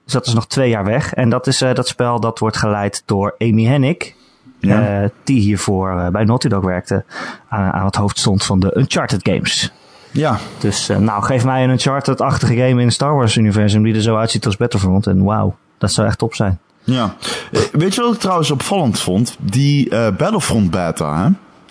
[0.04, 1.14] Dus dat is nog twee jaar weg.
[1.14, 4.14] En dat is eh, dat spel dat wordt geleid door Amy Hennig.
[4.60, 5.10] Ja.
[5.24, 7.04] die hiervoor bij Naughty Dog werkte.
[7.50, 9.72] Aan, aan het hoofd stond van de Uncharted games.
[10.12, 10.38] ja.
[10.60, 14.46] Dus nou, geef mij een Uncharted-achtige game in het Star Wars-universum die er zo uitziet
[14.46, 15.08] als Battlefront.
[15.08, 16.60] En wauw, dat zou echt top zijn.
[16.84, 17.16] Ja.
[17.52, 19.36] Eh, Weet je wat ik trouwens opvallend vond?
[19.40, 21.30] Die eh, Battlefront beta, hè?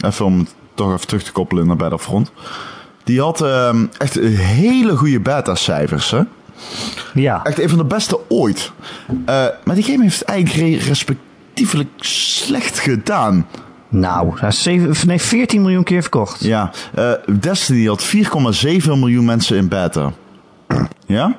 [0.08, 2.30] Even om het toch even terug te koppelen naar Battlefront.
[3.04, 6.20] Die had ehm, echt hele goede beta-cijfers, hè?
[7.14, 8.72] Ja, Echt een van de beste ooit.
[9.24, 13.46] Eh, maar die game heeft eigenlijk re- respectievelijk slecht gedaan.
[13.88, 16.44] nou, hij is zeven, nee, 14 miljoen keer verkocht.
[16.44, 20.12] Ja, eh, Destiny had 4,7 miljoen mensen in beta.
[21.06, 21.36] Ja?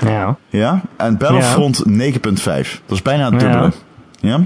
[0.00, 0.36] Ja.
[0.48, 0.80] Ja?
[0.96, 1.94] En Battlefront 9,5.
[2.42, 3.72] Dat is bijna het dubbele.
[4.20, 4.44] Ja.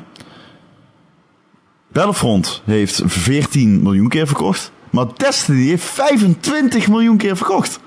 [1.93, 4.72] Battlefront heeft 14 miljoen keer verkocht.
[4.91, 7.81] Maar Destiny heeft 25 miljoen keer verkocht.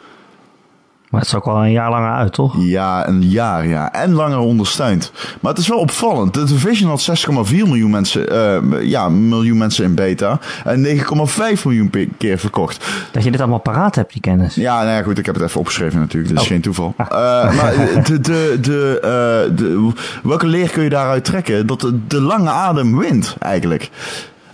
[1.13, 2.55] Maar het is ook al een jaar langer uit, toch?
[2.59, 3.91] Ja, een jaar, ja.
[3.91, 5.11] En langer ondersteund.
[5.39, 6.33] Maar het is wel opvallend.
[6.33, 10.39] De Division had 6,4 miljoen mensen, eh, ja, miljoen mensen in beta.
[10.63, 12.85] En 9,5 miljoen keer verkocht.
[13.11, 14.55] Dat je dit allemaal paraat hebt, die kennis.
[14.55, 16.27] Ja, nou ja, goed, ik heb het even opgeschreven natuurlijk.
[16.27, 16.51] Dit is Oh.
[16.51, 16.93] geen toeval.
[16.97, 17.07] Eh,
[17.55, 17.73] maar
[18.07, 19.91] de, de, de, eh, de,
[20.23, 21.67] welke leer kun je daaruit trekken?
[21.67, 23.89] Dat de, de lange adem wint, eigenlijk.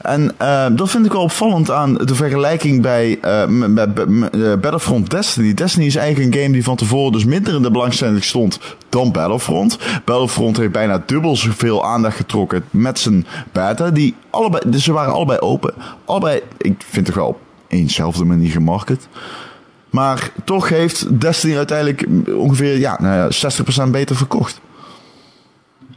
[0.01, 5.53] En eh, dat vind ik wel opvallend aan de vergelijking bij, eh, eh, Battlefront Destiny.
[5.53, 9.11] Destiny is eigenlijk een game die van tevoren dus minder in de belangstelling stond dan
[9.11, 9.77] Battlefront.
[10.05, 13.89] Battlefront heeft bijna dubbel zoveel aandacht getrokken met zijn beta.
[13.89, 15.73] Die allebei, dus ze waren allebei open.
[16.05, 19.07] Allebei, ik vind het wel op eenzelfde manier gemarket.
[19.89, 22.05] Maar toch heeft Destiny uiteindelijk
[22.37, 23.51] ongeveer ja, nou ja,
[23.87, 24.61] 60% beter verkocht.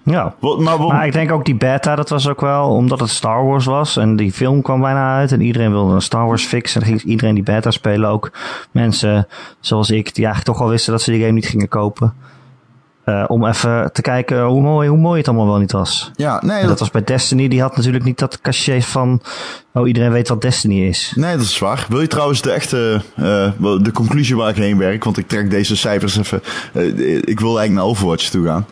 [0.04, 0.34] Ja.
[0.38, 3.10] Wat, maar wat, Maar ik denk ook die beta, dat was ook wel omdat het
[3.10, 3.96] Star Wars was.
[3.96, 5.32] En die film kwam bijna uit.
[5.32, 6.74] En iedereen wilde een Star Wars fix.
[6.74, 8.10] En dan ging iedereen die beta spelen.
[8.10, 8.30] Ook
[8.70, 9.26] mensen
[9.60, 12.14] zoals ik, die eigenlijk toch al wisten dat ze die game niet gingen kopen.
[13.04, 16.10] Eh, om even te kijken hoe mooi, hoe mooi het allemaal wel niet was.
[16.14, 17.48] ja, nee, dat, dat was bij Destiny.
[17.48, 19.22] Die had natuurlijk niet dat cachet van...
[19.72, 21.12] Oh, iedereen weet wat Destiny is.
[21.16, 21.86] nee, dat is waar.
[21.88, 25.04] Wil je trouwens de echte, eh, de conclusie waar ik heen werk?
[25.04, 26.42] Want ik trek deze cijfers even.
[26.72, 28.66] eh, ik wil eigenlijk naar Overwatch toe gaan.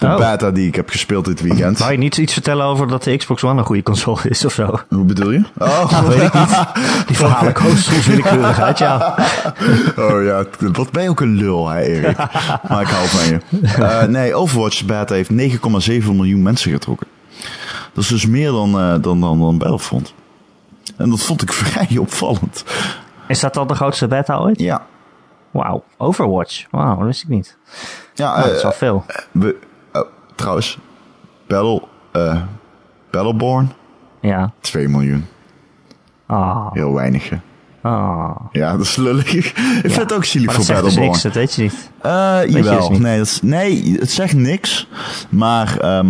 [0.00, 0.16] De Oh.
[0.16, 1.78] beta die ik heb gespeeld dit weekend.
[1.78, 4.52] Wou je niet iets vertellen over dat de Xbox One een goede console is of
[4.52, 4.80] zo?
[4.88, 5.42] Hoe bedoel je?
[5.58, 6.58] Oh, weet ik niet.
[7.06, 9.14] Die verhalen komen soms willekeurig uit, ja.
[9.96, 12.16] oh ja, wat ben je ook een lul, hè, Erik?
[12.68, 13.40] maar ik hou van je.
[13.76, 17.06] Eh, nee, Overwatch beta heeft 9,7 miljoen mensen getrokken.
[17.92, 20.14] Dat is dus meer dan, eh, dan, dan, dan Battlefront.
[20.96, 22.64] En dat vond ik vrij opvallend.
[23.28, 24.58] Is dat dan de grootste beta ooit?
[24.60, 24.86] Ja.
[25.50, 26.64] Wauw, Overwatch.
[26.70, 27.56] Wauw, dat wist ik niet.
[28.14, 29.04] Ja, Nou, dat is eh, wel veel.
[29.30, 29.56] we,
[30.40, 30.78] trouwens,
[31.46, 31.82] Battle,
[32.12, 32.42] eh
[33.10, 33.72] Battleborn,
[34.20, 34.52] Ja.
[34.60, 35.26] 2 miljoen.
[36.26, 37.36] Ah, Heel weinig, hè.
[37.82, 38.36] ah.
[38.52, 39.34] Ja, dat is lullig.
[39.34, 41.10] ik vind het ook zielig Maar voor dat zegt dus Battleborn.
[41.10, 41.90] niks, dat weet je niet.
[42.00, 42.78] Eh, je jawel.
[42.78, 43.00] dus niet.
[43.00, 44.88] nee, dat is, nee, het zegt niks.
[45.28, 46.06] Maar, ehm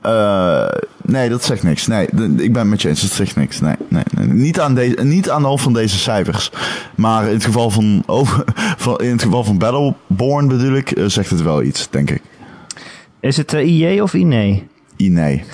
[0.00, 0.68] eh,
[1.02, 1.86] nee, dat zegt niks.
[1.86, 3.02] Nee, ik ben het met je eens.
[3.02, 3.60] Het zegt niks.
[3.60, 4.26] Nee, nee, nee.
[4.26, 6.50] Niet, aan deze, niet aan de van deze cijfers.
[6.94, 8.44] Maar in het geval van, over,
[8.76, 12.22] van, in het geval van Battleborn bedoel ik, zegt het wel iets, denk ik.
[13.20, 14.62] Is het eh, IE of INE?
[14.96, 15.44] I, nee.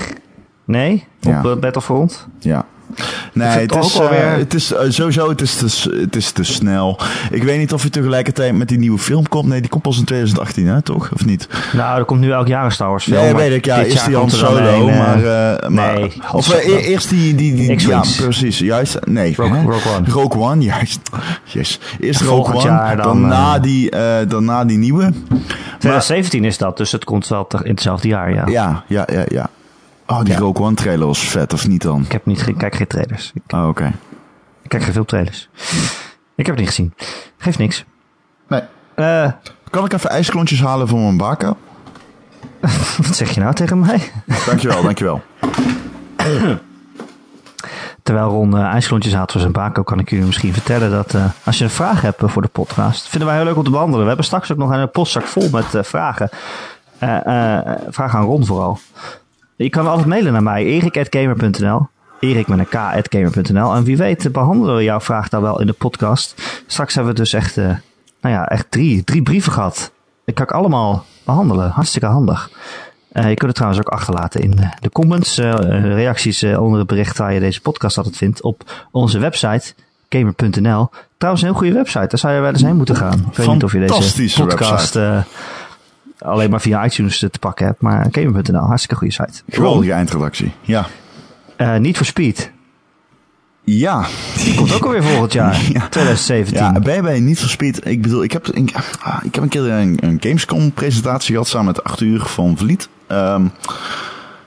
[0.64, 1.04] Nee?
[1.20, 1.38] Ja.
[1.38, 2.26] Op eh, Battlefront?
[2.38, 2.66] Ja.
[3.32, 6.16] Nee, vind het het is, wel eh, het is eh, sowieso het is, te, het
[6.16, 6.98] is te snel.
[7.30, 9.46] Ik weet niet of je tegelijkertijd met die nieuwe film komt.
[9.48, 11.10] Nee, die komt pas in 2018, hè, toch?
[11.12, 11.48] Of niet?
[11.72, 13.22] Nou, er komt nu elk jaar een Star Wars film.
[13.22, 13.64] Nee, weet ik.
[13.64, 14.56] Ja, eerst jaar die Han dan Solo,
[14.88, 15.16] een, eh, maar...
[15.56, 17.34] eh, maar nee, of eh, e- eerst die...
[17.34, 18.58] die, die ja, precies.
[18.58, 18.98] Juist.
[19.04, 19.34] Nee.
[19.36, 20.08] Rogue- One.
[20.10, 21.00] Rogue One, juist.
[21.44, 21.78] Yes.
[22.00, 25.02] Eerst En Rogue One, dan, daarna, eh, die, eh, daarna die nieuwe.
[25.02, 25.38] Maar,
[25.78, 28.46] 2017 is dat, dus het komt wel in hetzelfde jaar, ja.
[28.46, 29.48] ja, ja, ja, ja.
[30.06, 30.38] Oh, die Ja.
[30.38, 32.02] Rogue One trailer was vet, of niet dan?
[32.02, 33.30] Ik heb niet, ik kijk geen trailers.
[33.34, 33.92] Ik, Oh, oké.
[34.62, 35.48] ik kijk geen veel trailers.
[36.34, 36.94] Ik heb het niet gezien.
[37.38, 37.84] Geeft niks.
[38.48, 38.62] Nee.
[38.94, 39.32] Eh,
[39.70, 41.54] Kan ik even ijsklontjes halen voor mijn baka?
[43.02, 44.10] wat zeg je nou tegen mij?
[44.46, 45.22] Dankjewel, dankjewel.
[48.02, 51.24] Terwijl Ron uh, ijsklontjes haalt voor zijn bako, kan ik jullie misschien vertellen dat eh,
[51.44, 53.70] als je een vraag hebt eh, voor de podcast, vinden wij heel leuk om te
[53.70, 54.00] behandelen.
[54.00, 56.28] We hebben straks ook nog een postzak vol met eh, vragen.
[56.98, 58.78] Eh, eh, vragen aan Ron vooral.
[59.56, 61.88] Je kan altijd mailen naar mij, erik.gamer.nl.
[62.20, 63.74] Erik met een k.gamer.nl.
[63.74, 66.62] En wie weet behandelen we jouw vraag dan wel in de podcast.
[66.66, 67.64] Straks hebben we dus echt eh,
[68.20, 69.92] nou ja, echt drie, drie brieven gehad.
[70.24, 71.70] Ik kan ik allemaal behandelen.
[71.70, 72.50] Hartstikke handig.
[73.12, 75.52] Uh, je kunt het trouwens ook achterlaten in de comments, uh,
[75.94, 79.74] reacties onder het bericht waar je deze podcast altijd vindt op onze website
[80.08, 80.90] gamer.nl.
[81.16, 83.26] Trouwens een heel goede website, daar zou je wel eens heen moeten gaan.
[83.30, 84.98] Ik weet niet of je deze podcast
[86.24, 89.42] alleen maar via iTunes te pakken hebt, maar gamer.nl, hartstikke goede site.
[89.48, 90.86] Geweldige eindredactie, ja.
[91.78, 92.52] niet voor Speed.
[93.64, 94.06] Ja.
[94.36, 95.88] Die komt ook alweer volgend jaar, ja.
[95.88, 96.56] 2017.
[96.56, 97.86] Ja, bij Niet for Speed?
[97.86, 98.70] Ik bedoel, ik heb, ik,
[99.22, 102.88] ik heb een keer een, een Gamescom-presentatie gehad samen met Arthur van Vliet.
[103.08, 103.52] Um,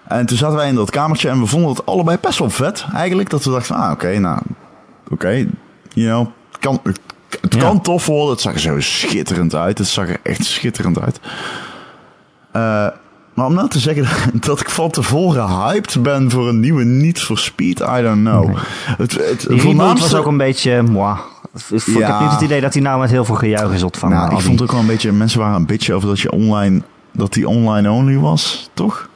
[0.07, 2.85] en toen zaten wij in dat kamertje en we vonden het allebei best wel vet
[2.93, 3.29] eigenlijk.
[3.29, 4.39] Dat we dachten, ah oké, okay, nou,
[5.03, 5.47] oké, okay,
[5.93, 6.27] you know,
[6.59, 6.81] kan,
[7.41, 8.29] het kan tof worden.
[8.29, 9.77] Het zag er zo schitterend uit.
[9.77, 11.19] Het zag er echt schitterend uit.
[12.55, 12.87] Uh,
[13.33, 14.05] maar om nou te zeggen
[14.47, 18.45] dat ik van tevoren hyped ben voor een nieuwe Need for Speed, I don't know.
[18.45, 18.55] Nee.
[18.97, 20.09] Het, het Die voornaamste...
[20.09, 21.17] was ook een beetje moi.
[21.69, 24.17] Ik heb niet het idee dat hij nou met heel veel gejuich is ontvangen.
[24.17, 26.81] Nou, ik vond ook wel een beetje, mensen waren een beetje over dat je online,
[27.11, 29.09] dat die online only was, toch?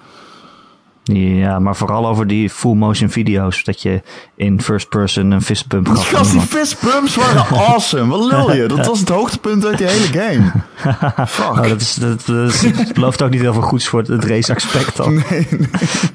[1.13, 3.63] Ja, maar vooral over die full motion video's.
[3.63, 4.01] Dat je
[4.35, 6.09] in first person een fistbump gaf.
[6.09, 8.17] Gast, die fistbumps waren awesome.
[8.17, 8.67] Wat lul je?
[8.67, 10.51] Dat was het hoogtepunt uit die hele game.
[11.27, 11.45] Fuck.
[11.45, 14.97] Oh, dat, is, dat, dat, belooft ook niet heel veel goeds voor het race aspect
[14.97, 15.13] dan.
[15.29, 15.47] Nee,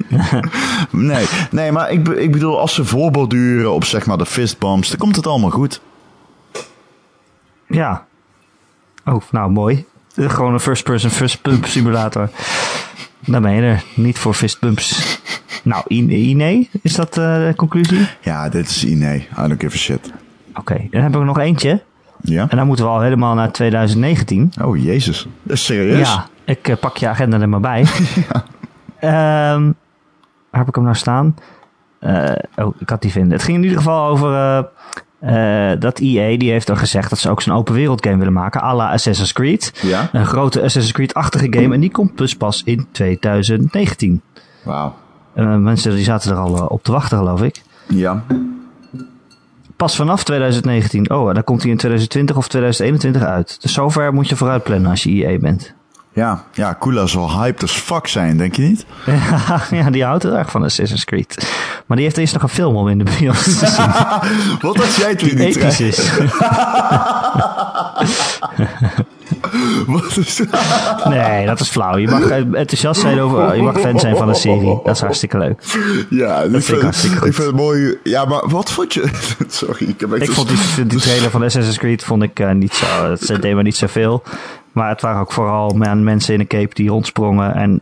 [0.09, 0.42] nee.
[0.90, 4.99] nee, nee, maar ik, ik bedoel, als ze voorborduren op zeg maar de fistbumps, dan
[4.99, 5.80] komt het allemaal goed.
[7.66, 8.07] Ja.
[9.05, 9.84] Oh, nou mooi.
[10.16, 12.30] Gewoon een first person first pump simulator.
[13.21, 13.85] Dan ben je er.
[13.95, 14.95] Niet voor fistbumps.
[15.62, 18.09] Nou, INE, is dat uh, de conclusie?
[18.21, 19.17] Ja, dit is INE.
[19.17, 20.12] I don't give a shit.
[20.51, 21.83] Oké, okay, dan hebben we nog eentje.
[22.23, 22.47] Ja?
[22.49, 24.53] En dan moeten we al helemaal naar 2019.
[24.62, 25.27] Oh, jezus.
[25.43, 26.09] Dat is serieus?
[26.09, 27.85] Ja, ik uh, pak je agenda er maar bij.
[29.01, 29.55] ja.
[29.55, 29.75] Um,
[30.51, 31.35] waar heb ik hem nou staan?
[32.01, 33.33] Uh, oh, ik had die vinden.
[33.33, 34.62] Het ging in ieder geval over uh,
[35.79, 38.62] dat EA die heeft dan gezegd dat ze ook zo'n open wereld game willen maken,
[38.62, 39.72] à la Assassin's Creed.
[39.83, 40.09] Ja?
[40.12, 44.22] Een grote Assassin's Creed-achtige game en die komt dus pas in 2019.
[44.62, 44.95] Wauw.
[45.37, 47.62] Uh, mensen die zaten er al uh, op te wachten, geloof ik.
[47.87, 48.22] Ja.
[49.77, 51.11] Pas vanaf 2019.
[51.11, 53.62] Oh, dan komt hij in 2020 of 2021 uit.
[53.62, 55.74] Dus zover moet je vooruit plannen als je EA bent.
[56.12, 58.87] Ja, ja, Kula zal hyped as fuck zijn, denk je niet?
[59.81, 61.51] ja, die houdt heel erg van Assassin's Creed.
[61.87, 64.59] Maar die heeft eerst nog een film om in de bios te zien.
[64.61, 66.11] Wat als jij toen niet episch is.
[69.87, 70.43] Wat is
[71.09, 71.97] Nee, dat is flauw.
[71.97, 73.57] Je mag enthousiast zijn over.
[73.57, 74.80] Je mag fan zijn van een serie.
[74.84, 75.62] Dat is hartstikke leuk.
[76.11, 77.26] Ja, dat vind ik hartstikke goed.
[77.26, 77.99] Ik vind het mooi.
[78.03, 79.11] Ja, maar wat vond je?
[79.49, 82.53] Sorry, ik heb echt Ik vond die, die trailer van Assassin's Creed vond ik uh,
[82.53, 82.87] niet zo.
[83.11, 84.22] Het deed me niet zoveel.
[84.77, 87.55] Maar het waren ook vooral mensen in een cape die rondsprongen.
[87.55, 87.81] En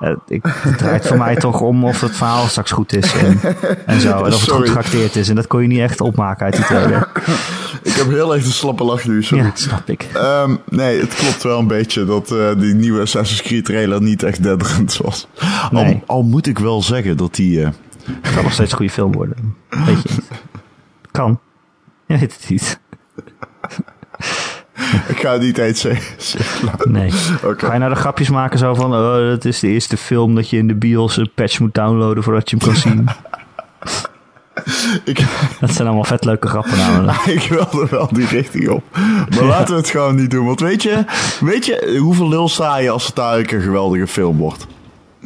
[0.00, 3.14] uh, ik, het draait voor mij toch om of het verhaal straks goed is.
[3.14, 3.40] En,
[3.86, 4.24] en zo.
[4.24, 5.28] En of het goed geacteerd is.
[5.28, 7.08] En dat kon je niet echt opmaken uit die trailer.
[7.82, 9.44] ik heb heel erg een slappe lach nu, sorry.
[9.44, 10.06] Ja, snap ik.
[10.16, 14.22] Um, nee, het klopt wel een beetje dat uh, die nieuwe Assassin's Creed trailer niet
[14.22, 15.28] echt denderend was.
[15.70, 15.94] Nee.
[15.94, 17.60] Al, al, moet ik wel zeggen dat die...
[17.60, 17.68] Uh...
[18.22, 19.56] Het kan nog steeds een goede film worden.
[19.68, 20.22] Weet je.
[21.10, 21.40] Kan.
[22.06, 22.80] Je weet het niet.
[25.12, 26.14] ik ga het niet eens zeggen.
[26.84, 27.12] Nee.
[27.42, 27.68] Okay.
[27.68, 28.94] Ga je nou de grapjes maken zo van...
[28.94, 32.22] Oh, dat is de eerste film dat je in de bios een patch moet downloaden
[32.22, 33.08] voordat je hem kan zien.
[35.04, 35.24] ik,
[35.60, 37.18] dat zijn allemaal vet leuke grappen namelijk.
[37.40, 38.84] ik wilde wel die richting op.
[39.30, 40.46] Maar laten we het gewoon niet doen.
[40.46, 41.04] Want weet je,
[41.40, 44.66] weet je hoeveel lul sta je als het daar een geweldige film wordt?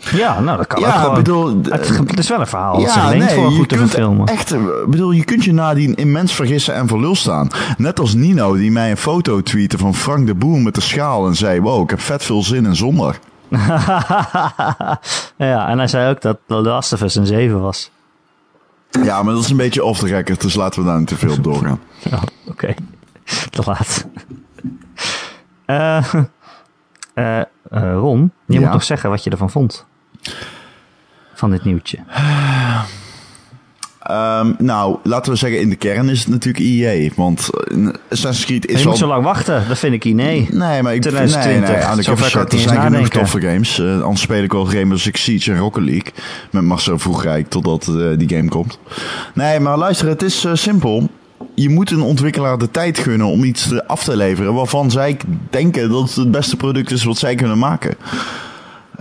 [0.00, 2.80] Ja, nou dat kan ja, ook Bedoel, het, het, is wel een verhaal.
[2.80, 4.26] Ja, nee, voor goed te verfilmen.
[4.26, 4.54] Echt,
[4.86, 7.48] bedoel, je kunt je nadien immens vergissen en voor lul staan.
[7.76, 11.26] Net als Nino die mij een foto tweette van Frank de Boer met de schaal
[11.26, 13.18] en zei: Wow, ik heb vet veel zin in zonder.
[15.36, 17.90] ja, en hij zei ook dat The Last of Us een 7 was.
[18.90, 21.16] Ja, maar dat is een beetje off the record, dus laten we daar niet te
[21.16, 21.80] veel op doorgaan.
[22.10, 22.50] ja, oké.
[22.50, 22.76] Okay.
[23.50, 24.06] Te laat.
[25.66, 26.14] Uh,
[27.14, 27.42] uh,
[27.94, 28.60] Ron, je ja?
[28.60, 29.86] moet toch zeggen wat je ervan vond?
[31.34, 31.98] Van dit nieuwtje.
[34.10, 37.10] Um, nou, laten we zeggen, in de kern is het natuurlijk EA.
[37.16, 37.50] Want
[38.10, 40.14] Assassin's Creed is je moet zo lang wachten, dat vind ik IE.
[40.14, 41.00] Nee, maar ik...
[41.00, 43.78] 2020, nee, nee, aan de zover kan er zijn genoeg toffe games.
[43.78, 46.12] Uh, anders speel ik wel Rainbow Six Siege en Rocket League.
[46.50, 48.78] Met Marcel Vroegrijk, totdat uh, die game komt.
[49.34, 51.08] Nee, maar luister, het is uh, simpel.
[51.54, 54.54] Je moet een ontwikkelaar de tijd gunnen om iets af te leveren...
[54.54, 55.16] waarvan zij
[55.50, 57.96] denken dat het het beste product is wat zij kunnen maken.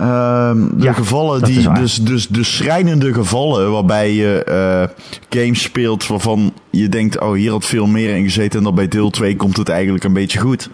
[0.00, 6.06] Uh, de ja, gevallen die, dus, dus de schrijnende gevallen waarbij je uh, games speelt
[6.06, 9.36] waarvan je denkt, oh hier had veel meer in gezeten en dan bij deel 2
[9.36, 10.70] komt het eigenlijk een beetje goed.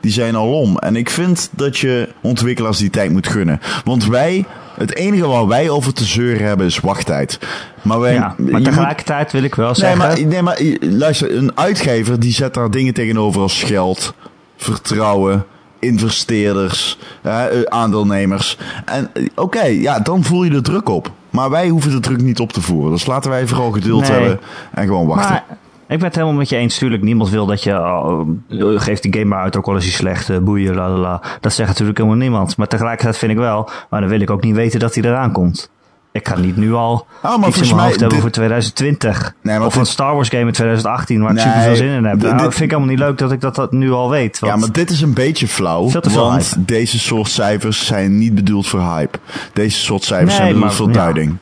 [0.00, 0.76] Die zijn al om.
[0.76, 3.60] En ik vind dat je ontwikkelaars die tijd moet gunnen.
[3.84, 4.44] Want wij,
[4.76, 7.38] het enige waar wij over te zeuren hebben is wachttijd.
[7.82, 9.98] Maar, wij, ja, maar tegelijkertijd wil ik wel zeggen...
[9.98, 14.14] Nee maar, nee, maar luister, een uitgever die zet daar dingen tegenover als geld
[14.56, 15.44] vertrouwen,
[15.78, 18.58] investeerders, eh, aandeelnemers.
[18.84, 21.10] En eh, oké, ja, dan voel je de druk op.
[21.30, 22.92] Maar wij hoeven de druk niet op te voeren.
[22.92, 24.10] Dus laten wij vooral geduld Nee.
[24.10, 24.40] hebben
[24.72, 25.30] en gewoon wachten.
[25.30, 25.44] Maar
[25.88, 26.78] ik ben het helemaal met je eens.
[26.78, 27.72] Tuurlijk, niemand wil dat je...
[27.78, 28.28] oh,
[28.76, 30.44] geeft die game maar uit, ook al is hij slecht.
[30.44, 31.22] boeien, la la la.
[31.40, 32.56] Dat zegt natuurlijk helemaal niemand.
[32.56, 33.70] Maar tegelijkertijd vind ik wel...
[33.90, 35.70] Maar dan wil ik ook niet weten dat hij eraan komt.
[36.18, 39.34] Ik ga niet nu al maar iets in mijn mij- hoofd hebben dit- voor 2020.
[39.42, 41.86] Nee, maar of dit- een Star Wars game in 2018 waar ik super veel zin
[41.88, 42.12] in heb.
[42.14, 44.10] dit- Nou, dit- dat vind ik helemaal niet leuk dat ik dat, dat nu al
[44.10, 44.38] weet.
[44.38, 45.90] Want Ja, maar dit is een beetje flauw.
[45.90, 46.64] Want hype.
[46.64, 49.18] deze soort cijfers zijn niet bedoeld voor hype.
[49.52, 50.92] Deze soort cijfers Nee, zijn bedoeld maar- voor ja.
[50.92, 51.36] duiding.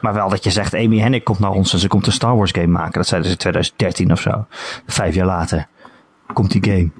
[0.00, 2.36] Maar wel dat je zegt, Amy Hennig komt naar ons en ze komt een Star
[2.36, 2.92] Wars game maken.
[2.92, 4.46] Dat zeiden ze in 2013 of zo.
[4.86, 5.66] Vijf jaar later
[6.32, 6.90] komt die game.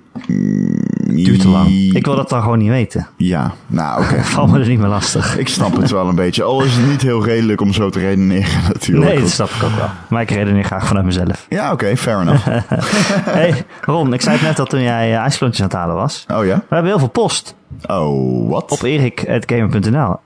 [1.09, 1.69] Duurt te lang.
[1.69, 3.07] Ik wil dat dan gewoon niet weten.
[3.17, 4.23] Ja, nou oké.
[4.35, 5.39] Valt me er niet meer lastig.
[5.39, 6.43] ik snap het wel een beetje.
[6.43, 9.07] Al is het niet heel redelijk om zo te redeneren natuurlijk.
[9.07, 9.89] Nee, dat snap ik ook wel.
[10.09, 11.47] Maar ik redeneer graag vanuit mezelf.
[11.49, 12.47] Ja, oké, fair enough.
[13.39, 16.25] hey, Ron, ik zei het net al toen jij uh, ijsklontjes aan het halen was.
[16.33, 16.57] Oh ja?
[16.57, 17.55] We hebben heel veel post
[17.87, 18.71] Oh, wat?
[18.71, 20.17] op erik.gamer.nl.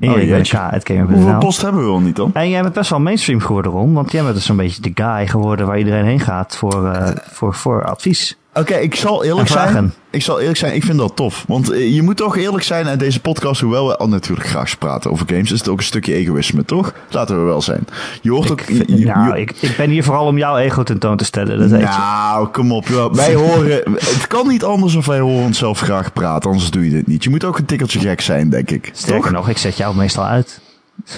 [0.00, 1.16] Erik gamer.nl.
[1.16, 2.30] Hoeveel post hebben we wel niet dan?
[2.34, 3.92] En jij bent best wel mainstream geworden, Ron.
[3.92, 7.10] Want jij bent dus een beetje de guy geworden waar iedereen heen gaat voor, eh,
[7.30, 8.38] voor, voor advies.
[8.54, 9.92] Oké, ik zal eerlijk zijn.
[10.10, 11.44] Ik zal eerlijk zijn, ik vind dat tof.
[11.48, 14.78] Want eh, je moet toch eerlijk zijn en deze podcast, hoewel we al natuurlijk graag
[14.78, 16.92] praten over games, is het ook een stukje egoïsme, toch?
[17.10, 17.84] Laten we wel zijn.
[18.22, 18.60] Je hoort ook.
[18.60, 21.58] je- je- nou, ik, ik ben hier vooral om jouw ego tentoon te stellen.
[21.58, 21.76] Dat je.
[21.86, 22.86] Nou, kom op.
[22.88, 23.14] joh.
[23.14, 23.82] Wij horen.
[23.94, 27.24] Het kan niet anders of wij horen onszelf graag praten, anders doe je dit niet.
[27.24, 28.90] Je moet ook een tikkeltje gek zijn, denk ik.
[28.92, 29.30] Sterker Toch?
[29.32, 30.60] nog, ik zet jou meestal uit.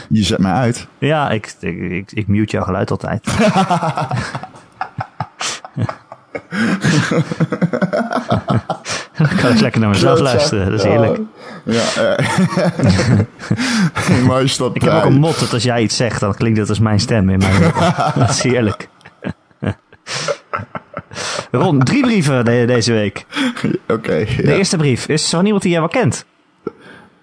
[0.09, 0.87] Je zet mij uit.
[0.99, 3.27] Ja, ik, ik, ik, ik mute jouw geluid altijd.
[9.17, 10.71] Dan kan ik lekker naar mezelf luisteren.
[10.71, 11.21] Dat is heerlijk.
[11.65, 11.83] Ja,
[12.17, 12.27] eh.
[14.27, 16.59] maar is dat Ik heb ook een mot dat als jij iets zegt, dan klinkt
[16.59, 17.73] dat als mijn stem in mijn.
[18.19, 18.89] Dat is heerlijk.
[21.51, 23.27] Ron, drie brieven de- deze week.
[23.89, 24.25] Oké.
[24.37, 24.53] De ja.
[24.53, 26.25] eerste brief is van iemand die jij wel kent.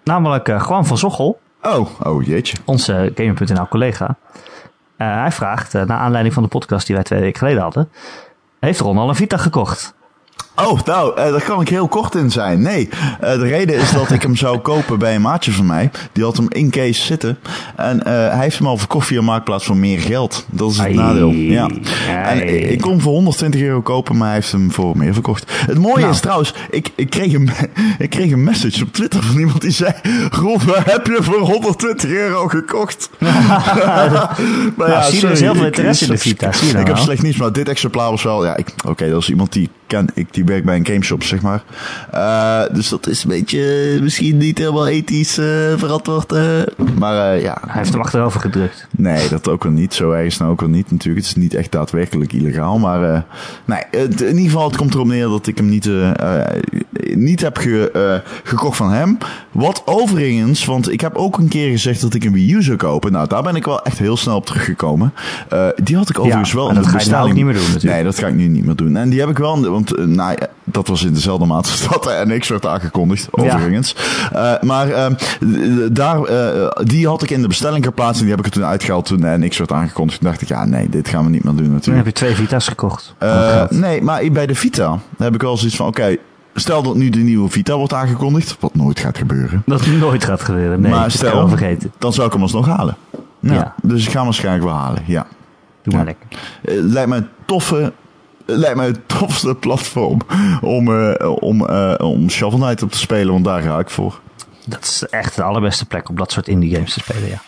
[0.03, 2.57] Namelijk eh Juan van Zochel, Oh, oh jeetje.
[2.65, 4.17] onze Gamer.nl collega.
[4.97, 7.89] Eh, hij vraagt, eh, naar aanleiding van de podcast die wij twee weken geleden hadden...
[8.59, 9.93] Heeft Ron al een Vita gekocht?
[10.67, 12.61] Oh, nou, eh, daar kan ik heel kort in zijn.
[12.61, 12.89] Nee,
[13.19, 15.91] eh, de reden is dat ik hem zou kopen bij een maatje van mij.
[16.11, 17.37] Die had hem in case zitten.
[17.75, 20.45] En eh, hij heeft hem al verkocht via Marktplaats voor meer geld.
[20.51, 20.95] Dat is het Ai.
[20.95, 21.29] nadeel.
[21.31, 21.67] Ja.
[22.07, 22.39] Ai.
[22.39, 25.13] En ik- ik kon hem voor 120 euro kopen, maar hij heeft hem voor meer
[25.13, 25.51] verkocht.
[25.65, 26.11] Het mooie Nou.
[26.13, 27.49] is trouwens, ik, ik, kreeg een,
[27.99, 29.91] ik kreeg een message op Twitter van iemand die zei...
[30.65, 33.09] Waar heb je voor 120 euro gekocht?
[33.19, 36.49] maar Nou, zie je, er is heel veel ik- interesse in de Vita.
[36.61, 38.45] Je nou ik heb slecht nieuws, maar dit exemplaar was wel...
[38.45, 41.41] Ja, ik- oké, dat is iemand die ken, ik, die werkt bij een gameshop, zeg
[41.41, 41.63] maar.
[42.11, 45.45] Eh, dus dat is een beetje eh, misschien niet helemaal ethisch eh,
[45.75, 46.31] verantwoord.
[46.97, 48.87] maar ja, Hij heeft hem achterover gedrukt.
[48.91, 49.93] nee, dat ook wel niet.
[49.93, 51.25] Zo erg is nou ook wel niet natuurlijk.
[51.25, 52.79] Het is niet echt daadwerkelijk illegaal.
[52.79, 53.25] Maar
[53.65, 55.89] nee, in ieder geval, het komt erop neer dat ik hem niet,
[57.15, 57.91] niet heb ge-
[58.23, 59.17] eh, gekocht van hem.
[59.51, 62.77] Wat overigens, want ik heb ook een keer gezegd dat ik een Wii U zou
[62.77, 63.11] kopen.
[63.11, 65.13] Nou, daar ben ik wel echt heel snel op teruggekomen.
[65.49, 67.61] Eh, die had ik overigens wel en dat ga je nou ook niet meer doen
[67.63, 67.93] natuurlijk.
[67.93, 68.95] Nee, dat ga ik nu niet meer doen.
[68.95, 72.03] En die heb ik wel, want eh, nou, dat was in dezelfde maand als dat
[72.03, 73.95] de NX werd aangekondigd, overigens.
[74.61, 76.19] Maar eh, d- daar,
[76.83, 79.19] die had ik in de bestelling geplaatst en die heb ik er toen uitgehaald toen
[79.21, 80.19] de NX werd aangekondigd.
[80.19, 82.05] Toen dacht ik, ja nee, dit gaan we niet meer doen Toen natuurlijk.
[82.05, 83.13] heb je twee Vita's gekocht.
[83.69, 86.15] Nee, maar bij de Vita heb ik wel zoiets van, oké,
[86.59, 89.63] stel dat nu de nieuwe Vita wordt aangekondigd, wat nooit gaat gebeuren.
[89.65, 90.81] Dat nooit gaat gebeuren.
[90.81, 91.91] Nee, maar stel, vergeten.
[91.97, 92.95] dan zou ik hem alsnog halen.
[93.39, 93.73] Ja, Ja.
[93.81, 95.27] Dus ik ga hem waarschijnlijk wel halen, ja.
[95.83, 96.13] Doe maar Ja.
[96.19, 96.39] lekker.
[96.61, 97.93] Eh, lijkt me een toffe.
[98.45, 100.19] Lijkt me het tofste platform
[100.61, 104.19] om, eh, om, eh, om Shovel Knight op te spelen, want daar ga ik voor.
[104.65, 107.41] Dat is echt de allerbeste plek om dat soort indie games te spelen, ja.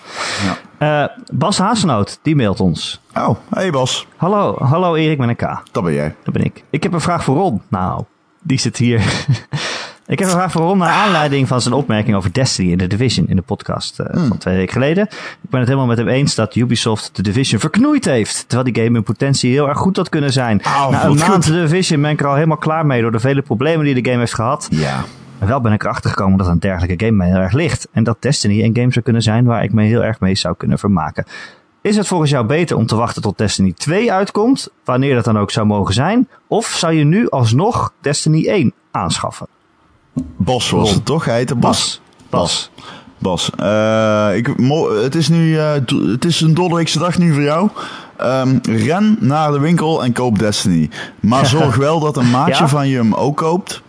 [0.80, 1.12] Ja.
[1.34, 3.02] Bas Haasenoot, die mailt ons.
[3.18, 5.62] Oh, hey Bas, Hallo, hallo Erik met een K.
[5.72, 6.16] dat ben jij.
[6.24, 6.64] Dat ben ik.
[6.70, 7.62] Ik heb een vraag voor Ron.
[7.68, 8.04] Nou,
[8.42, 9.00] die zit hier.
[10.08, 12.88] ik heb een vraag voor Ron naar aanleiding van zijn opmerking over Destiny in de
[12.88, 14.28] Division in de podcast eh, Hmm.
[14.28, 15.04] van twee weken geleden.
[15.42, 18.44] Ik ben het helemaal met hem eens dat Ubisoft de Division verknoeid heeft.
[18.48, 20.60] Terwijl die game in potentie heel erg goed had kunnen zijn.
[20.66, 21.54] Oh, Na een maand goed.
[21.54, 24.20] Division ben ik er al helemaal klaar mee door de vele problemen die de game
[24.20, 24.68] heeft gehad.
[24.72, 25.04] Ja.
[25.40, 27.88] En wel ben ik erachter gekomen dat een dergelijke game mij heel erg ligt.
[27.92, 30.56] En dat Destiny een game zou kunnen zijn waar ik me heel erg mee zou
[30.58, 31.26] kunnen vermaken.
[31.82, 35.40] Is het volgens jou beter om te wachten tot Destiny 2 uitkomt, wanneer dat dan
[35.40, 36.28] ook zou mogen zijn?
[36.48, 39.48] Of zou je nu alsnog Destiny 1 aanschaffen?
[40.38, 40.94] Bas was Ron.
[40.96, 41.26] het toch?
[41.26, 42.02] Hij heette Bas.
[42.30, 42.70] Bas.
[43.18, 43.50] Bas.
[43.58, 45.74] Eh, ik, mo- het is nu eh,
[46.12, 47.70] het is een dollarweekse dag nu voor jou.
[48.18, 50.90] Ehm, ren naar de winkel en koop Destiny.
[51.20, 52.68] Maar zorg wel dat een maatje Ja?
[52.68, 53.82] van je hem ook koopt.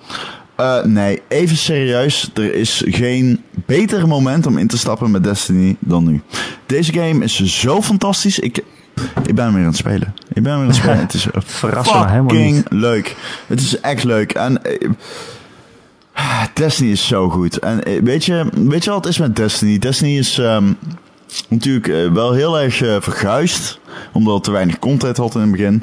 [0.57, 2.31] Eh, nee, even serieus.
[2.35, 3.43] Er is geen
[3.79, 6.21] beter moment om in te stappen met Destiny dan nu.
[6.67, 8.39] Deze game is zo fantastisch.
[8.39, 8.65] Ik,
[9.27, 10.15] ik ben weer aan het spelen.
[10.33, 10.99] Ik ben weer aan het spelen.
[11.07, 12.67] Het is Verrassen me helemaal niet.
[12.69, 13.17] leuk.
[13.47, 14.33] Het is echt leuk.
[14.33, 14.89] En eh,
[16.55, 17.59] Destiny is zo goed.
[17.59, 19.79] En eh, weet je, weet je wat het is met Destiny?
[19.79, 20.73] Destiny is ehm,
[21.49, 23.81] natuurlijk eh, wel heel erg eh, verguisd.
[24.13, 25.83] Omdat het te weinig content had in het begin.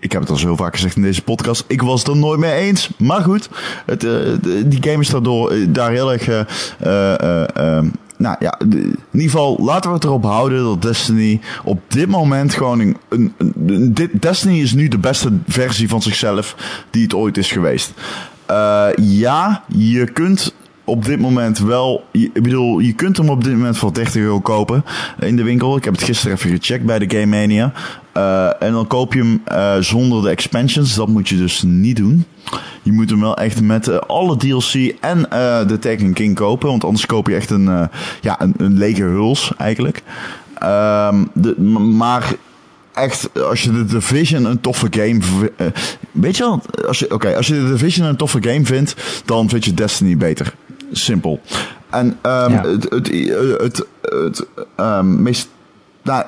[0.00, 1.64] Ik heb het al zo vaak gezegd in deze podcast.
[1.66, 2.90] Ik was het er nooit mee eens.
[2.98, 3.48] Maar goed,
[3.86, 4.12] het, eh,
[4.64, 6.28] die game is daardoor eh, daar heel erg.
[6.28, 7.78] eh,
[8.16, 12.54] nou ja, in ieder geval laten we het erop houden dat Destiny op dit moment
[12.54, 16.56] gewoon een, Destiny is nu de beste versie van zichzelf
[16.90, 17.92] die het ooit is geweest.
[18.96, 20.54] Ja, je kunt
[20.90, 22.04] op dit moment wel.
[22.10, 24.84] Ik bedoel, je kunt hem op dit moment voor 30 euro kopen
[25.18, 25.76] in de winkel.
[25.76, 27.72] Ik heb het gisteren even gecheckt bij de Game Mania.
[28.12, 30.94] Eh, en dan koop je hem eh, zonder de expansions.
[30.94, 32.24] Dat moet je dus niet doen.
[32.82, 35.22] Je moet hem wel echt met eh, alle DLC en
[35.66, 36.68] de Taken King kopen.
[36.68, 37.88] Want anders koop je echt een,
[38.20, 40.02] ja, een, een lege huls eigenlijk.
[40.58, 42.34] Ehm, de, maar
[42.92, 45.20] echt, als je de Division een toffe game...
[46.12, 49.48] weet je wel, als je, oké, als je de Division een toffe game vindt, dan
[49.48, 50.54] vind je Destiny beter.
[50.92, 51.40] Simpel.
[51.90, 52.62] En ehm, Ja.
[52.66, 53.08] het, het,
[53.60, 55.48] het, het, ehm, meest...
[56.02, 56.24] Nou,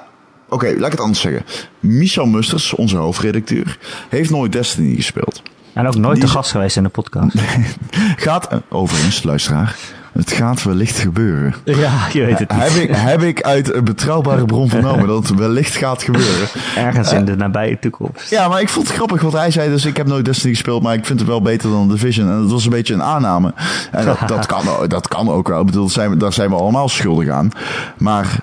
[0.48, 1.44] oké, laat ik het anders zeggen.
[1.80, 5.42] Michel Musters, onze hoofdredacteur, heeft nooit Destiny gespeeld.
[5.72, 7.36] En ook nooit Die te is- gast geweest in de podcast.
[8.26, 9.76] Gaat, eh, overigens, luisteraar,
[10.12, 11.54] het gaat wellicht gebeuren.
[11.64, 12.62] Ja, je weet het niet.
[12.62, 16.48] Heb ik, heb ik uit een betrouwbare bron vernomen dat het wellicht gaat gebeuren.
[16.76, 18.30] Ergens in de nabije toekomst.
[18.30, 19.70] Ja, maar ik vond het grappig wat hij zei.
[19.70, 22.28] Dus ik heb nooit Destiny gespeeld, maar ik vind het wel beter dan Division.
[22.28, 23.54] En dat was een beetje een aanname.
[23.90, 25.60] En dat, dat, kan, dat kan ook wel.
[25.60, 27.50] Ik bedoel, zijn, daar zijn we allemaal schuldig aan.
[27.96, 28.40] Maar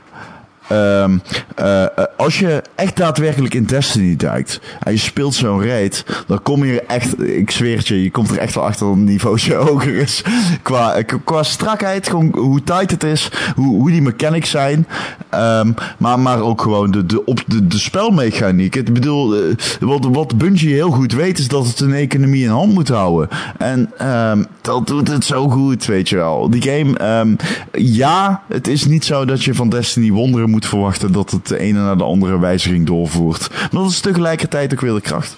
[0.69, 1.85] eh,
[2.17, 6.79] als je echt daadwerkelijk in Destiny duikt en je speelt zo'n raid, dan kom je
[6.79, 9.53] er echt, ik zweer het je, je komt er echt wel achter dat een niveautje
[9.69, 10.23] hoger is.
[10.61, 14.87] Qua, eh, qua strakheid, gewoon hoe tight het is, hoe, hoe die mechanics zijn.
[15.29, 18.75] Ehm, maar, maar ook gewoon de, de, op de, de spelmechaniek.
[18.75, 19.35] Ik bedoel,
[19.79, 23.29] wat, wat Bungie heel goed weet, is dat het een economie in hand moet houden.
[23.57, 26.49] En ehm, dat doet het zo goed, weet je wel.
[26.49, 27.35] Die game, ehm,
[27.71, 31.59] ja, het is niet zo dat je van Destiny wonderen moet verwachten dat het de
[31.59, 33.49] ene naar de andere wijziging doorvoert.
[33.71, 35.37] Maar dat is tegelijkertijd ook weer de kracht.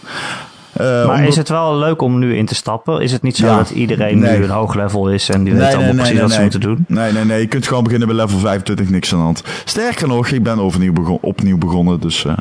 [0.73, 3.01] Eh, Maar omdat- is het wel leuk om nu in te stappen?
[3.01, 3.57] Is het niet zo Ja.
[3.57, 4.37] dat iedereen Nee.
[4.37, 6.85] nu een hoog level is en die weet allemaal precies wat ze moeten doen?
[6.87, 7.39] Nee, nee, nee.
[7.41, 9.43] Je kunt gewoon beginnen bij level 25, niks aan de hand.
[9.65, 12.33] Sterker nog, ik ben overnieuw begon, opnieuw begonnen, dus eh,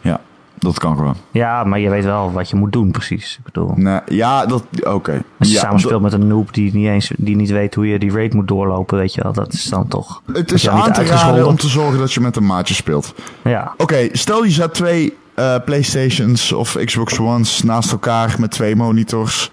[0.00, 0.20] ja,
[0.62, 1.14] dat kan gewoon.
[1.30, 3.36] Ja, maar je weet wel wat je moet doen precies.
[3.38, 5.22] Ik bedoel, Nee, ja, dat, oké.
[5.38, 7.86] als je ja, samen speelt met een noob die niet, eens, die niet weet hoe
[7.86, 10.22] je die raid moet doorlopen, weet je wel, dat is dan toch...
[10.32, 13.14] Het is aan te raden om te zorgen dat je met een maatje speelt.
[13.44, 18.76] Ja, Oké, stel je zet twee eh, Playstations of Xbox Ones naast elkaar met twee
[18.76, 19.50] monitors.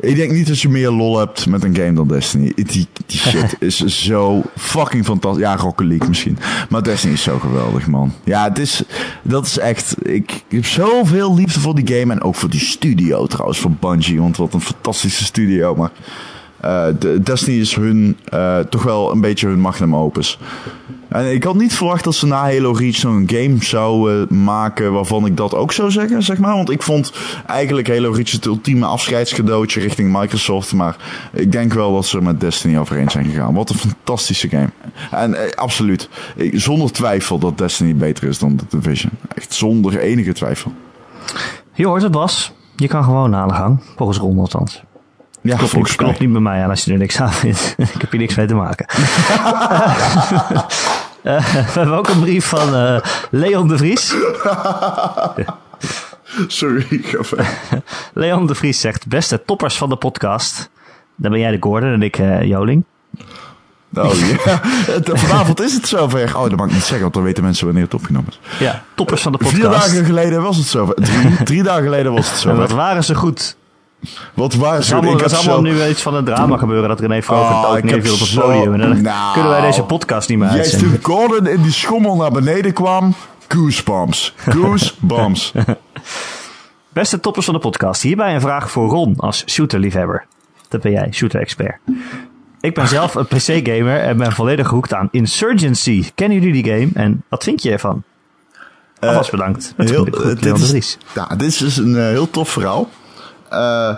[0.00, 2.52] Ik denk niet dat je meer lol hebt met een game dan Destiny.
[2.54, 5.42] Die, die shit is zo fucking fantastisch.
[5.42, 6.38] Ja, Rocket League misschien.
[6.68, 8.12] Maar Destiny is zo geweldig, man.
[8.24, 8.82] Ja, het is,
[9.22, 9.96] dat is echt...
[10.02, 12.12] Ik, ik heb zoveel liefde voor die game.
[12.12, 14.20] En ook voor die studio trouwens, voor Bungie.
[14.20, 15.74] Want wat een fantastische studio.
[15.74, 15.90] Maar
[16.60, 20.38] eh, de, Destiny is hun, eh, toch wel een beetje hun magnum opus.
[21.10, 25.26] En ik had niet verwacht dat ze na Halo Reach een game zouden maken waarvan
[25.26, 26.54] ik dat ook zou zeggen, zeg maar.
[26.54, 27.12] Want ik vond
[27.46, 30.72] eigenlijk Halo Reach het ultieme afscheidscadeautje richting Microsoft.
[30.72, 30.96] Maar
[31.32, 33.54] ik denk wel dat ze met Destiny overheen zijn gegaan.
[33.54, 34.70] Wat een fantastische game.
[35.10, 36.08] En eh, absoluut,
[36.52, 39.12] zonder twijfel dat Destiny beter is dan The Division.
[39.34, 40.72] Echt zonder enige twijfel.
[41.74, 42.52] je hoort het Bas.
[42.76, 44.82] Je kan gewoon aan de gang, volgens Ron althans.
[45.42, 47.74] Ja, Klopt, volgens klopt niet bij mij aan als je er niks aan vindt.
[47.94, 48.86] ik heb hier niks mee te maken.
[51.22, 52.96] Eh, we hebben ook een brief van eh,
[53.30, 54.14] Leon de Vries.
[56.46, 57.48] Sorry, ik ga verder.
[58.14, 60.70] Leon de Vries zegt, beste toppers van de podcast.
[61.16, 62.84] Dan ben jij de Gordon en ik eh, Joling.
[63.94, 64.14] Oh
[64.44, 64.60] ja,
[65.04, 66.36] vanavond is het zover.
[66.36, 68.58] Oh, dat mag ik niet zeggen, want dan weten mensen wanneer het opgenomen is.
[68.58, 69.60] Ja, toppers van de podcast.
[69.60, 70.94] Vier dagen geleden was het zover.
[70.94, 72.76] Drie, drie dagen geleden was het En wat zover.
[72.76, 73.56] waren ze goed.
[74.34, 77.00] Wat waar Er is allemaal, Ik er allemaal nu iets van een drama gebeuren dat
[77.00, 78.72] René Vroger Oh, heb neerviel op het zo- podium.
[78.74, 79.32] En dan Nou.
[79.34, 80.90] kunnen wij deze podcast niet meer Jij uitzenden.
[80.90, 83.14] toen Gordon in die schommel naar beneden kwam.
[83.48, 84.34] Goosebumps.
[84.48, 85.52] Goosebumps.
[86.92, 88.02] Beste toppers van de podcast.
[88.02, 90.26] Hierbij een vraag voor Ron als shooterliefhebber.
[90.68, 91.78] Dat ben jij, shooter-expert.
[92.60, 96.04] Ik ben zelf een PC-gamer en ben volledig gehoekt aan Insurgency.
[96.14, 98.02] Kennen jullie die game en wat vind je ervan?
[99.00, 99.74] Alvast bedankt.
[99.76, 100.98] Met heel, eh, dit is,
[101.36, 102.88] dit is dus een eh, heel tof verhaal.
[103.50, 103.94] Eh,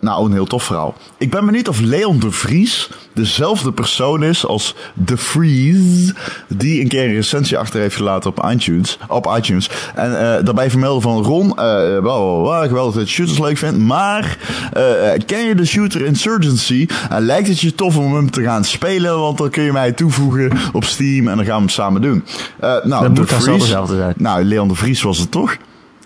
[0.00, 0.94] nou, een heel tof verhaal.
[1.18, 4.74] Ik ben benieuwd of Leon de Vries dezelfde persoon is als
[5.04, 6.14] The Freeze,
[6.48, 8.98] die een keer een recensie achter heeft gelaten op iTunes.
[9.08, 9.70] Op iTunes.
[9.94, 11.54] En uh, daarbij vermelden van Ron, uh,
[11.98, 14.38] wel, wel, geweldig dat je shooters leuk vindt, maar
[14.76, 14.82] uh,
[15.26, 16.86] ken je de shooter Insurgency?
[17.10, 19.92] En lijkt het je tof om hem te gaan spelen, want dan kun je mij
[19.92, 22.24] toevoegen op Steam en dan gaan we hem samen doen.
[22.60, 24.14] nou, dat moet Vries, dezelfde zijn.
[24.16, 25.56] Nou, Leon de Vries was het toch?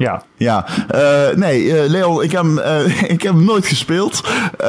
[0.03, 0.22] Ja.
[0.36, 4.20] Ja, uh, nee, uh, Leon, ik heb, uh, ik heb hem nooit gespeeld.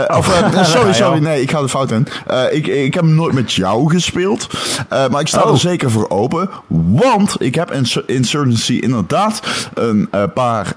[0.07, 0.17] Oh.
[0.17, 2.07] Of, sorry, sorry, nee, ik ga de fout in.
[2.51, 4.47] ik, ik heb hem nooit met jou gespeeld.
[4.89, 5.51] maar ik sta oh.
[5.51, 6.49] er zeker voor open.
[6.67, 9.41] Want ik heb in Insurgency inderdaad
[9.73, 10.73] een paar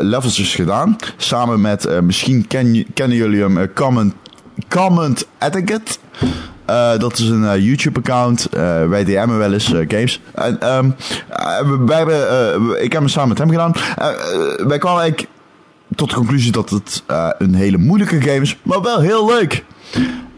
[0.00, 0.96] levels gedaan.
[1.16, 4.14] Samen met, misschien ken, kennen jullie hem, Comment,
[4.68, 5.92] Comment Etiquette.
[6.70, 8.48] Uh, dat is een uh, YouTube-account.
[8.54, 10.20] Uh, wij DM'en wel eens games.
[10.34, 10.58] En
[11.86, 13.72] hebben, ik heb hem samen met hem gedaan.
[14.68, 15.28] wij kwamen eigenlijk
[15.94, 17.02] tot de conclusie dat het
[17.38, 19.64] een hele moeilijke game is, maar wel heel leuk.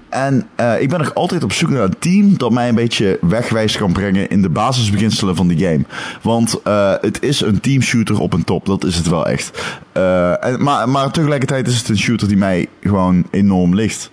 [0.09, 0.49] En
[0.81, 3.93] ik ben nog altijd op zoek naar een team dat mij een beetje wegwijs kan
[3.93, 5.85] brengen in de basisbeginselen van die game.
[6.23, 6.61] Want
[7.01, 9.79] het is een teamshooter op een top, dat is het wel echt.
[9.93, 14.11] en, maar, maar tegelijkertijd is het een shooter die mij gewoon enorm ligt.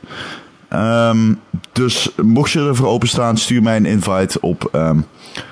[0.73, 1.39] Um,
[1.71, 5.05] dus mocht je ervoor openstaan, stuur mij een invite op, um,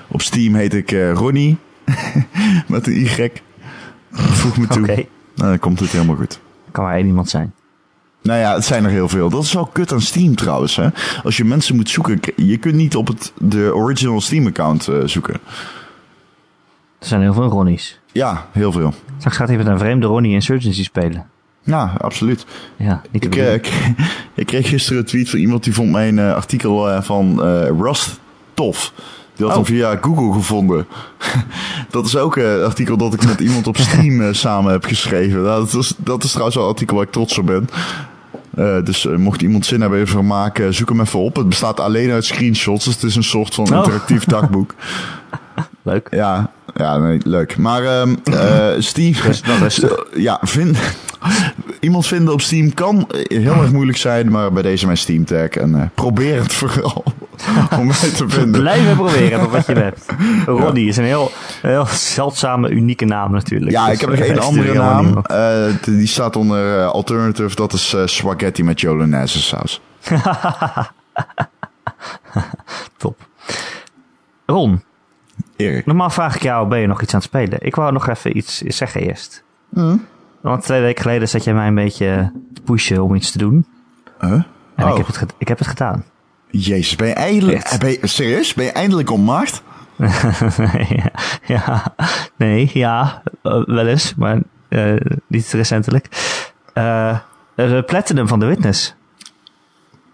[0.08, 0.54] op Steam.
[0.54, 1.58] Heet ik uh, Ronnie.
[2.68, 3.32] Met een Y.
[4.12, 4.82] Voeg me toe.
[4.82, 4.92] Oké.
[4.92, 5.08] Okay.
[5.36, 6.40] Nou, dan komt het helemaal goed.
[6.72, 7.54] Kan maar één iemand zijn.
[8.22, 9.30] Nou ja, het zijn er heel veel.
[9.30, 10.76] Dat is wel kut aan Steam trouwens.
[10.76, 10.88] Hè?
[11.24, 15.34] Als je mensen moet zoeken, je kunt niet op het, de original Steam-account uh, zoeken.
[17.00, 18.00] Er zijn heel veel Ronnies.
[18.12, 18.94] Ja, heel veel.
[19.18, 21.26] Straks gaat met een vreemde Ronnie Insurgency spelen.
[21.68, 22.46] Ja, absoluut.
[22.76, 23.54] Ja, ik, uh,
[24.36, 27.42] ik, kreeg gisteren een tweet van iemand die vond mijn uh, artikel uh, van
[27.82, 28.20] Rust
[28.54, 28.94] tof.
[29.36, 29.66] Die had oh.
[29.66, 30.88] hem via Google gevonden.
[31.90, 35.42] dat is ook een artikel dat ik met iemand op Steam samen heb geschreven.
[35.42, 37.70] Nou, dat, is, dat is trouwens wel een artikel waar ik trots op ben.
[38.86, 41.36] dus mocht iemand zin hebben even maken, zoek hem even op.
[41.36, 43.78] Het bestaat alleen uit screenshots, dus het is een soort van oh.
[43.78, 44.76] interactief dagboek.
[45.88, 46.08] Leuk.
[46.10, 47.58] Ja, ja nee, leuk.
[47.58, 48.18] Maar um,
[48.80, 49.34] Steve,
[50.14, 50.78] ja, vind,
[51.80, 55.50] Iemand vinden op Steam kan heel erg moeilijk zijn, maar bij deze mijn Steam tag.
[55.50, 57.04] En uh, probeer het vooral
[57.80, 58.62] om mij te vinden.
[58.62, 60.06] Blijven proberen op wat je hebt.
[60.46, 61.32] Ronnie is een heel,
[61.62, 63.72] heel zeldzame, unieke naam natuurlijk.
[63.72, 65.24] Ja, ik heb nog één andere naam.
[65.32, 67.56] Uh, die staat onder uh, Alternative.
[67.56, 69.82] Dat is Spaghetti met Jolonaise saus.
[72.98, 73.18] Top.
[74.46, 74.82] Ron.
[75.58, 75.86] Erik.
[75.86, 77.60] Normaal vraag ik jou, ben je nog iets aan het spelen?
[77.62, 79.44] Ik wou nog even iets zeggen eerst.
[79.70, 80.06] Mm.
[80.42, 83.66] Want twee weken geleden zat jij mij een beetje te pushen om iets te doen.
[84.20, 84.32] Huh?
[84.32, 84.44] En
[84.76, 84.98] ik, oh.
[84.98, 86.04] heb het ik heb het gedaan.
[86.50, 87.76] Jezus, ben je eindelijk...
[87.80, 88.54] Ben je, serieus?
[88.54, 89.64] Ben je eindelijk om macht?
[91.46, 91.96] ja,
[92.36, 94.40] nee, ja, eh, wel eens, maar
[94.70, 96.08] uh, niet recentelijk.
[96.74, 97.18] Uh,
[97.56, 98.96] de Platinum van The Witness.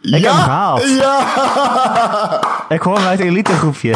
[0.02, 0.89] Ik ja, heb hem gehaald.
[0.89, 2.66] Ja!
[2.70, 3.96] Ik hoor uit het elite groepje.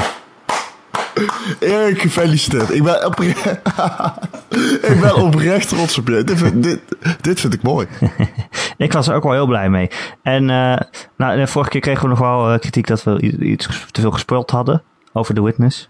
[1.60, 2.74] Erik, gefeliciteerd.
[2.74, 3.46] Ik ben, oprecht,
[4.92, 6.24] ik ben oprecht trots op je.
[6.24, 6.80] Dit, dit,
[7.22, 7.88] dit vind ik mooi.
[8.78, 9.90] ik was er ook wel heel blij mee.
[10.24, 10.78] En uh,
[11.18, 14.12] nou, de vorige keer kregen we nog wel uh, kritiek dat we iets te veel
[14.12, 15.90] gespeeld hadden over The Witness.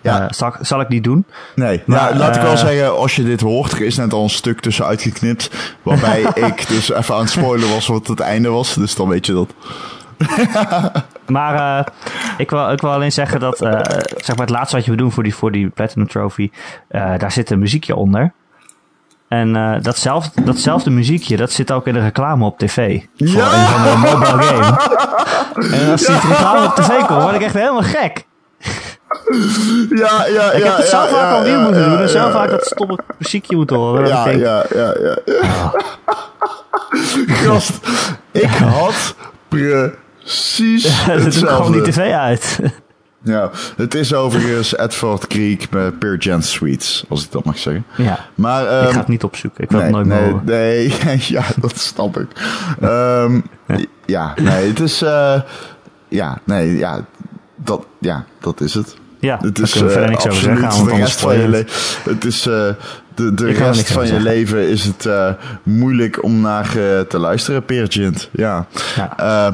[0.00, 0.22] Ja.
[0.22, 1.26] Uh, zal, zal, ik niet doen.
[1.54, 4.30] Nee, maar, laat ik wel zeggen, als je dit hoort, er is net al een
[4.30, 5.50] stuk tussen uitgeknipt.
[5.82, 8.74] Waarbij ik dus even aan het spoilen was wat het einde was.
[8.74, 9.54] Dus dan weet je dat.
[11.26, 11.86] maar uh,
[12.36, 13.80] ik, wil, ik wil alleen zeggen dat uh,
[14.16, 16.50] zeg maar het laatste wat je we doen voor die, voor die Platinum Trophy,
[16.90, 18.32] uh, daar zit een muziekje onder.
[19.28, 23.00] En datzelfde, datzelfde muziekje, dat zit ook in de reclame op tv.
[23.16, 23.52] Voor ja!
[23.52, 25.76] een van de mobile game.
[25.76, 28.24] en als die reclame op tv komt, word ik echt helemaal gek.
[29.90, 30.68] Ja, ja, ik ja.
[30.68, 31.98] heb het zo ja, vaak moeten doen.
[31.98, 34.06] En zo vaak dat stomme muziekje moeten horen.
[34.06, 35.18] Ja, ja, ja, ja.
[35.24, 35.72] ja.
[37.26, 37.80] Gast,
[38.30, 39.14] ik had
[40.24, 42.58] precies Dat doet gewoon die tv uit.
[43.26, 47.84] Ja, het is overigens Edward Creek met Peer Gen Sweets, als ik dat mag zeggen.
[47.96, 49.64] Ja, maar, um, ik ga het niet opzoeken.
[49.64, 52.28] Ik wil nee, het nooit nee, Nee, ja, dat snap ik.
[52.82, 53.44] um,
[54.06, 55.02] ja, nee, het is...
[55.02, 55.40] Uh,
[56.08, 57.04] ja, nee, ja
[57.56, 58.96] dat, ja, dat is het.
[59.18, 60.40] Ja, het is uh, niks over
[61.08, 61.48] zeggen.
[61.48, 61.74] Leven.
[62.10, 62.68] Het is uh,
[63.14, 65.30] de, de rest van je leven is het uh,
[65.62, 68.28] moeilijk om naar uh, te luisteren, Peergint.
[68.32, 68.66] Ja.
[68.96, 69.14] ja.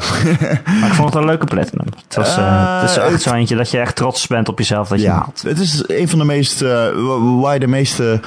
[0.80, 1.86] maar ik vond het een leuke platinum.
[2.06, 4.98] Het, was, het is echt zo eentje dat je echt trots bent op jezelf dat
[4.98, 5.42] je ja, haalt.
[5.42, 6.60] Het is een van de meest,
[7.40, 8.20] waar je de meeste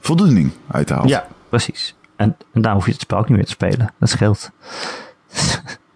[0.00, 1.08] voldoening uit haalt.
[1.08, 1.94] Ja, precies.
[2.16, 3.92] En, en daar hoef je het spel ook niet meer te spelen.
[3.98, 4.50] Dat scheelt.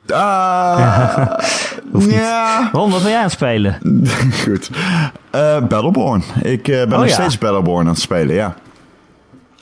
[0.06, 1.40] Ah, ja.
[2.72, 3.78] Ron, wat ben jij aan het spelen?
[4.44, 4.70] Goed.
[5.34, 6.22] Uh, Battleborn.
[6.42, 7.12] Ik uh, ben oh, nog ja.
[7.12, 8.54] steeds Battleborn aan het spelen, ja.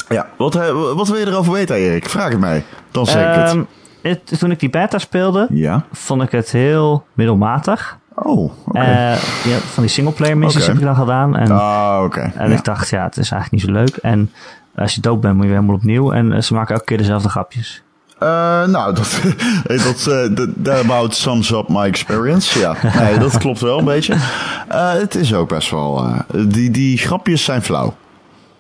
[0.09, 2.09] Ja, wat, eh, wat wil je erover weten, Erik?
[2.09, 2.64] Vraag het mij.
[2.91, 3.49] Dan zeg ik het.
[3.51, 3.62] Ehm,
[4.03, 5.85] het- Toen ik die beta speelde, Ja.
[5.93, 7.99] vond ik het heel middelmatig.
[8.14, 8.79] Oh, oké.
[8.79, 9.12] Eh,
[9.45, 11.37] ja, van die singleplayer missies heb ik dan gedaan.
[11.37, 12.33] En, ah, oké.
[12.35, 12.57] en Ja.
[12.57, 13.97] ik dacht, ja, het is eigenlijk niet zo leuk.
[13.97, 14.33] En
[14.76, 16.12] als je dood bent, moet je weer helemaal opnieuw.
[16.12, 17.83] En eh, ze maken elke keer dezelfde grapjes.
[18.19, 19.21] Eh, nou, dat,
[19.85, 22.59] dat, eh, dat, that about sums up my experience.
[22.59, 24.14] Ja, nee, dat klopt wel een beetje.
[24.69, 26.07] Eh, het is ook best wel...
[26.35, 27.97] die, die grapjes zijn flauw.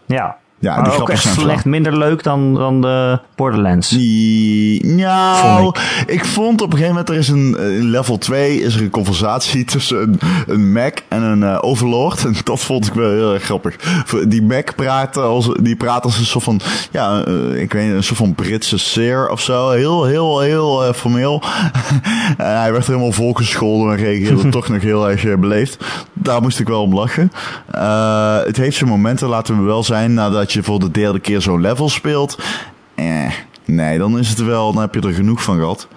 [0.06, 3.88] Ja, Ja, die maar ook grapjes echt zijn slecht minder leuk dan, dan de Borderlands.
[3.88, 6.24] Die, nou, Vond ik.
[6.24, 8.90] vond op een gegeven moment, er is een, eh, in level 2 is er een
[8.90, 12.24] conversatie tussen een, een Mac en een eh, Overlord.
[12.24, 13.76] En dat vond ik wel heel erg grappig.
[14.28, 18.04] Die Mac praat als, die praat als een soort van, ja, eh, ik weet een
[18.04, 19.70] soort van Britse seer of zo.
[19.70, 21.42] Heel, heel, heel formeel.
[22.36, 25.84] en hij werd helemaal volgescholden en reageerde toch nog heel erg beleefd.
[26.12, 27.32] Daar moest ik wel om lachen.
[28.44, 31.60] Het heeft zijn momenten, laten we wel zijn, nadat je voor de derde keer zo'n
[31.60, 32.38] level speelt.
[32.94, 33.32] Eh,
[33.64, 35.88] nee, dan is het wel, dan heb je er genoeg van gehad.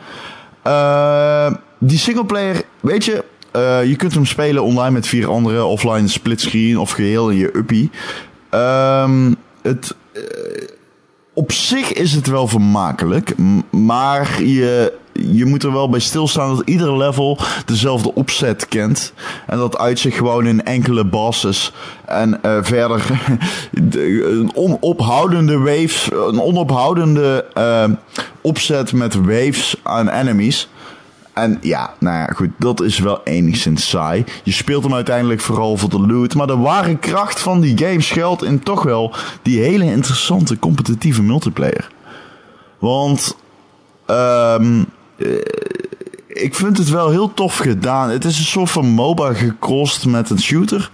[0.61, 6.07] Eh, die singleplayer, weet je, eh, je kunt hem spelen online met vier anderen, offline
[6.07, 7.89] splitscreen of geheel in je uppie.
[8.49, 10.21] Ehm, het, eh,
[11.41, 13.33] op zich is het wel vermakelijk,
[13.69, 19.13] maar je, je moet er wel bij stilstaan dat ieder level dezelfde opzet kent.
[19.47, 21.71] En dat uit zich gewoon in enkele bosses.
[22.05, 23.05] En eh, verder
[23.71, 27.83] de- een onophoudende waves, een onophoudende eh,
[28.41, 30.67] opzet met waves aan enemies.
[31.41, 34.23] En ja, nou ja, goed, dat is wel enigszins saai.
[34.43, 36.35] Je speelt hem uiteindelijk vooral voor de loot.
[36.35, 41.21] Maar de ware kracht van die game schuilt in toch wel die hele interessante competitieve
[41.21, 41.91] multiplayer.
[42.79, 43.37] Want
[44.05, 44.83] ehm
[45.17, 45.27] eh,
[46.27, 48.09] ik vind het wel heel tof gedaan.
[48.09, 50.91] Het is een soort van MOBA gecrossed met een shooter.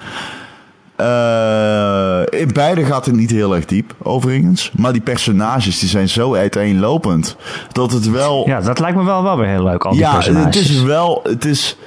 [0.97, 4.71] Eh, in beide gaat het niet heel erg diep, overigens.
[4.77, 7.35] Maar die personages die zijn zo uiteenlopend.
[7.71, 8.43] Dat het wel...
[8.47, 10.45] Ja, dat lijkt me wel, wel weer heel leuk, al die Ja, personages.
[10.45, 11.19] het is wel.
[11.23, 11.77] Het is.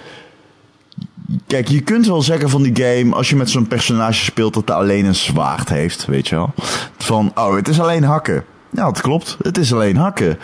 [1.47, 4.69] Kijk, je kunt wel zeggen van die game, als je met zo'n personage speelt dat
[4.69, 6.53] hij alleen een zwaard heeft, weet je wel.
[6.99, 8.45] Van, oh, het is alleen hakken.
[8.71, 9.37] Ja, dat klopt.
[9.43, 10.39] Het is alleen hakken.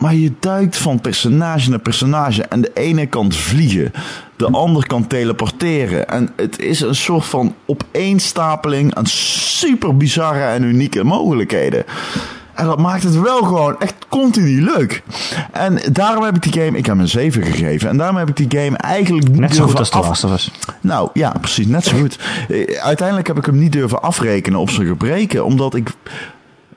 [0.00, 2.42] Maar je duikt van personage naar personage.
[2.42, 3.92] En de ene kan vliegen.
[4.36, 6.08] De ander kan teleporteren.
[6.08, 11.84] En het is een soort van opeenstapeling aan super bizarre en unieke mogelijkheden.
[12.54, 15.02] En dat maakt het wel gewoon echt continu leuk.
[15.52, 17.88] En daarom heb ik die game, ik heb een 7 gegeven.
[17.88, 20.50] En daarom heb ik die game eigenlijk niet Net zo goed als de of Us.
[20.80, 22.18] nou ja, precies, net zo goed.
[22.48, 25.90] Eh, Uiteindelijk heb ik hem niet durven afrekenen op zijn gebreken, omdat ik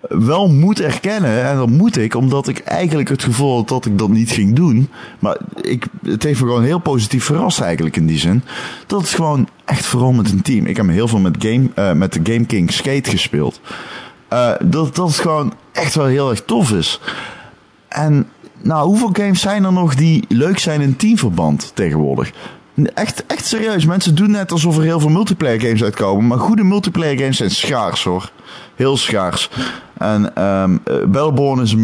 [0.10, 3.98] wel moet erkennen, en dat moet ik, omdat ik eigenlijk het gevoel had dat ik
[3.98, 4.90] dat niet ging doen.
[5.20, 8.44] Maar ik, het heeft me gewoon heel positief verrast eigenlijk in die zin.
[8.88, 10.66] Dat het gewoon echt vooral met een team.
[10.66, 13.62] Ik heb heel veel met, game, eh, met de Game King Skate gespeeld.
[14.28, 17.00] Eh, dat, dat het gewoon echt wel heel erg tof is.
[17.88, 18.28] En
[18.62, 22.32] nou, hoeveel games zijn er nog die leuk zijn in teamverband tegenwoordig?
[22.94, 23.86] Echt, echt serieus.
[23.86, 26.28] Mensen doen net alsof er heel veel multiplayer games uitkomen.
[26.28, 28.32] Maar goede multiplayer games zijn schaars hoor.
[28.76, 29.50] Heel schaars.
[29.98, 30.34] En
[31.08, 31.76] Battleborn is,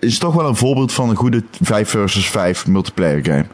[0.00, 3.46] is, toch wel een voorbeeld van een goede 5 versus 5 multiplayer game.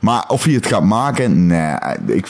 [0.00, 1.74] Maar of je het gaat maken, nee.
[2.06, 2.26] Ik,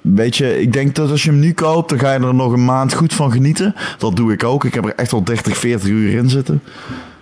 [0.00, 2.52] weet je, ik denk dat als je hem nu koopt, dan ga je er nog
[2.52, 3.74] een maand goed van genieten.
[3.98, 4.64] Dat doe ik ook.
[4.64, 6.62] Ik heb er echt al 30, 40 uur in zitten.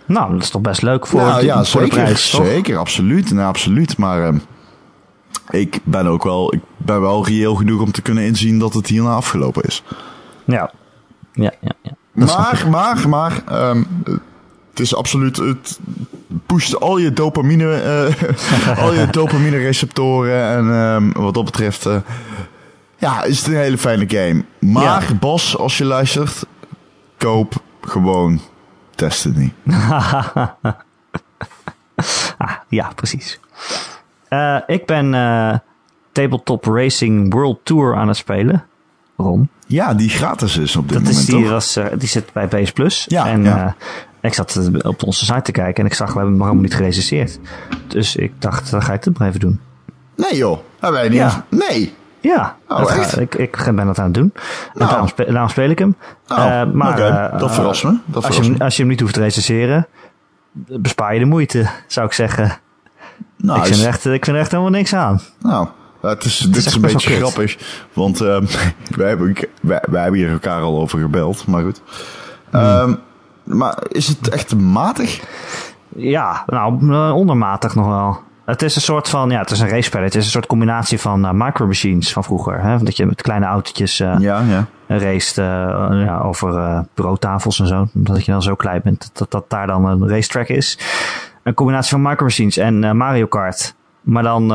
[0.04, 2.46] Nou, dat is toch best leuk voor, Nou, de, ja, voor de zeker, prijs, toch?
[2.46, 3.96] zeker, absoluut, nou, absoluut.
[3.96, 4.36] Maar ehm,
[5.50, 8.86] ik ben ook wel, ik ben wel reëel genoeg om te kunnen inzien dat het
[8.86, 9.82] hierna afgelopen is.
[10.44, 10.70] Ja.
[11.32, 11.92] Ja, ja, ja.
[12.12, 13.82] Maar, maar, maar, ehm,
[14.70, 15.78] het is absoluut, het
[16.46, 21.96] pusht al je dopamine, eh, al je dopamine receptoren en ehm, wat dat betreft, eh,
[22.96, 24.44] ja, is het een hele fijne game.
[24.60, 25.14] Maar, Ja.
[25.14, 26.46] Bas, als je luistert,
[27.16, 28.40] koop gewoon
[28.94, 29.52] Destiny.
[32.38, 33.40] Ah, ja, precies.
[34.28, 35.54] Eh, ik ben eh,
[36.12, 38.64] Tabletop Racing World Tour aan het spelen.
[39.16, 39.48] Ron.
[39.66, 41.50] Ja, die gratis is op dit Dat moment, is die, toch?
[41.50, 43.04] was, eh, die zit bij PS Plus.
[43.08, 43.74] Ja, en ja.
[44.20, 46.68] ik zat op onze site te kijken en ik zag, we hebben hem nog helemaal
[46.68, 47.38] niet gerecenseerd.
[47.86, 49.60] Dus ik dacht, dan ga ik het maar even doen.
[50.16, 51.18] Nee joh, hebben wij niet.
[51.18, 51.44] Ja.
[51.50, 51.94] Nee.
[52.20, 54.32] Ja, Oh, dat ga- ik, ik ben dat aan het doen.
[54.34, 54.40] En
[54.74, 54.90] Nou.
[54.90, 55.96] daarom, spe- daarom speel ik hem.
[56.28, 57.36] Oh, maar oké.
[57.38, 57.96] Dat verrast me.
[58.04, 58.64] Dat als, je verrast me.
[58.64, 59.86] als je hem niet hoeft te recenseren,
[60.52, 62.58] bespaar je de moeite, zou ik zeggen.
[63.38, 65.20] Nou, ik, vind is- er echt, ik vind echt helemaal niks aan.
[65.42, 65.68] nou
[66.00, 67.58] het is, dit is, een beetje grappig.
[67.92, 68.44] Want ehm,
[68.96, 71.46] wij, hebben, wij, wij hebben hier elkaar al over gebeld.
[71.46, 71.82] Maar goed.
[72.50, 72.60] Hmm.
[72.60, 72.94] Ehm,
[73.42, 75.20] maar is het echt matig?
[75.96, 78.18] Ja, nou, eh, ondermatig nog wel.
[78.44, 81.00] het is een soort van, ja, het is een race Het is een soort combinatie
[81.00, 82.60] van uh, micro machines van vroeger.
[82.60, 82.78] Hè?
[82.78, 84.66] Dat je met kleine autootjes uh, ja, ja.
[84.86, 85.44] raced uh,
[86.04, 87.88] ja, over bureautafels en zo.
[87.94, 90.78] Omdat je dan zo klein bent dat, dat daar dan een racetrack is.
[91.48, 93.74] Een combinatie van micro machines en Mario Kart.
[94.00, 94.48] Maar dan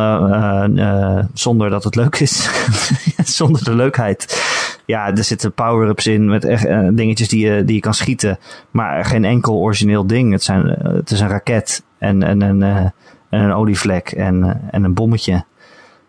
[1.34, 2.50] zonder dat het leuk is.
[3.38, 4.44] zonder de leukheid.
[4.86, 8.40] Ja, er zitten power-ups in met echt, dingetjes die je, die je kan schieten.
[8.72, 10.32] Maar geen enkel origineel ding.
[10.32, 12.94] Het, zijn, het is een raket en, en, en
[13.34, 15.46] en een olievlek en, eh, en een bommetje.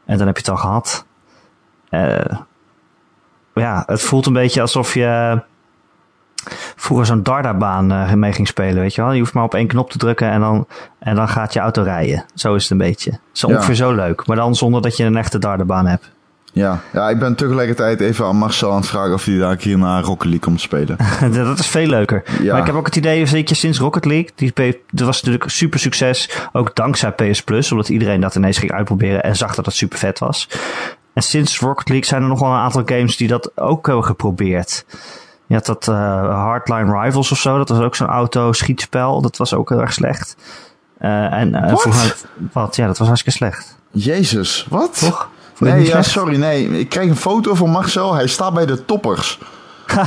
[0.05, 1.07] En dan heb je het al gehad.
[3.55, 5.43] Ja, het voelt een beetje alsof je
[6.77, 9.13] vroeger zo'n dardabaan uh, mee ging spelen, weet je wel.
[9.13, 10.67] Je hoeft maar op één knop te drukken en dan,
[10.99, 12.25] en dan gaat je auto rijden.
[12.35, 13.19] Zo is het een beetje.
[13.33, 16.13] Zo ongeveer zo leuk, maar dan zonder dat je een echte dardabaan hebt.
[16.55, 19.79] Ja, ja, ik ben tegelijkertijd even aan Marcel aan het vragen of hij daar keer
[19.79, 20.97] naar Rocket League komt spelen.
[21.33, 22.23] dat is veel leuker.
[22.41, 22.53] Ja.
[22.53, 24.53] Maar ik heb ook het idee, zeker sinds Rocket League, die,
[24.91, 26.31] dat was natuurlijk super succes.
[26.53, 29.99] Ook dankzij PS Plus, omdat iedereen dat ineens ging uitproberen en zag dat het super
[29.99, 30.49] vet was.
[31.13, 34.05] En sinds Rocket League zijn er nog wel een aantal games die dat ook hebben
[34.05, 34.85] geprobeerd.
[35.47, 35.95] Je had dat uh,
[36.45, 39.21] Hardline Rivals of zo, dat was ook zo'n auto-schietspel.
[39.21, 40.37] Dat was ook heel erg slecht.
[41.01, 42.27] Uh, en uh, wat?
[42.53, 42.77] wat?
[42.77, 43.77] Ja, dat was hartstikke slecht.
[43.91, 44.99] Jezus, wat?
[44.99, 45.29] Toch?
[45.59, 46.79] Nee, ja, sorry, nee.
[46.79, 48.15] Ik kreeg een foto van Marcel.
[48.15, 49.39] Hij staat bij de toppers.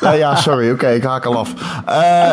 [0.00, 0.70] ja, ja, sorry.
[0.70, 1.52] Oké, ik haak al af.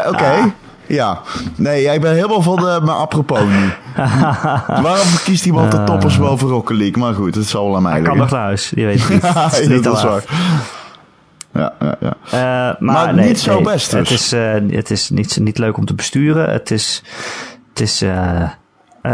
[0.07, 0.53] Oké.
[0.87, 1.21] Ja.
[1.55, 3.69] Nee, jij bent helemaal van de, mijn apropos nu.
[4.87, 6.97] Waarom kiest iemand de toppers boven Rocket League?
[7.03, 8.09] Maar goed, het zal wel aan mij liggen.
[8.09, 8.71] kan nog naar huis.
[8.75, 9.33] Je weet het niet.
[9.33, 10.23] Het is niet dat is waar.
[11.53, 12.15] Ja, ja, ja.
[12.25, 14.09] Uh, maar, maar nee, niet zo best dus.
[14.09, 16.51] Het is, uh, het is niet, niet leuk om te besturen.
[16.51, 17.03] Het is...
[17.69, 18.41] Het is uh,
[19.03, 19.11] uh,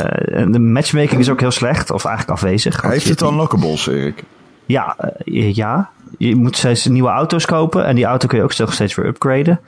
[0.48, 2.82] de matchmaking is ook heel slecht, of eigenlijk afwezig.
[2.82, 4.24] Heeft het dan unlockables, Erik?
[4.66, 4.96] Ja,
[5.26, 5.90] ja.
[6.18, 7.86] Je moet steeds nieuwe auto's kopen.
[7.86, 9.60] En die auto kun je ook steeds weer upgraden.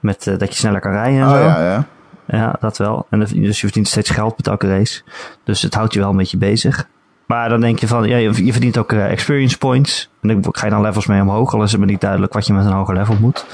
[0.00, 1.38] Met, uh, dat je sneller kan rijden en oh, zo.
[1.38, 1.84] Ja, ja.
[2.26, 3.06] ja, dat wel.
[3.10, 5.02] En dus je verdient steeds geld met elke race.
[5.44, 6.88] Dus het houdt je wel een beetje bezig.
[7.26, 10.10] Maar dan denk je van, ja, je verdient ook experience points.
[10.22, 11.54] En dan ga je dan levels mee omhoog.
[11.54, 13.46] Al is het me niet duidelijk wat je met een hoger level moet.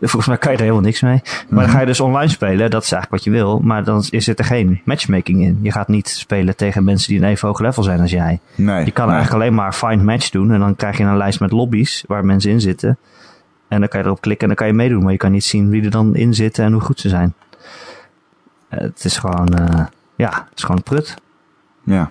[0.00, 1.20] Volgens mij kan je er helemaal niks mee.
[1.22, 1.70] Maar dan mhm.
[1.70, 3.58] ga je dus online spelen, dat is eigenlijk wat je wil.
[3.58, 5.58] Maar dan is er geen matchmaking in.
[5.62, 8.40] Je gaat niet spelen tegen mensen die een even hoog level zijn als jij.
[8.54, 9.14] Nee, je kan nee.
[9.14, 10.52] eigenlijk alleen maar find match doen.
[10.52, 12.98] En dan krijg je een lijst met lobby's waar mensen in zitten.
[13.72, 15.02] En dan kan je erop klikken en dan kan je meedoen.
[15.02, 17.34] Maar je kan niet zien wie er dan in zitten en hoe goed ze zijn.
[18.68, 19.84] het is gewoon, uh,
[20.16, 21.14] ja, het is gewoon prut.
[21.84, 22.10] Ja.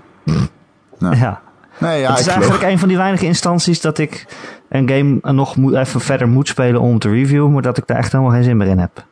[0.98, 1.16] Nou.
[1.16, 1.42] Ja.
[1.78, 4.26] Nee, ja, het is eigenlijk een van die weinige instanties dat ik
[4.70, 7.98] een game nog moet, even verder moet spelen om te reviewen, maar dat ik daar
[7.98, 9.06] echt helemaal geen zin meer in heb.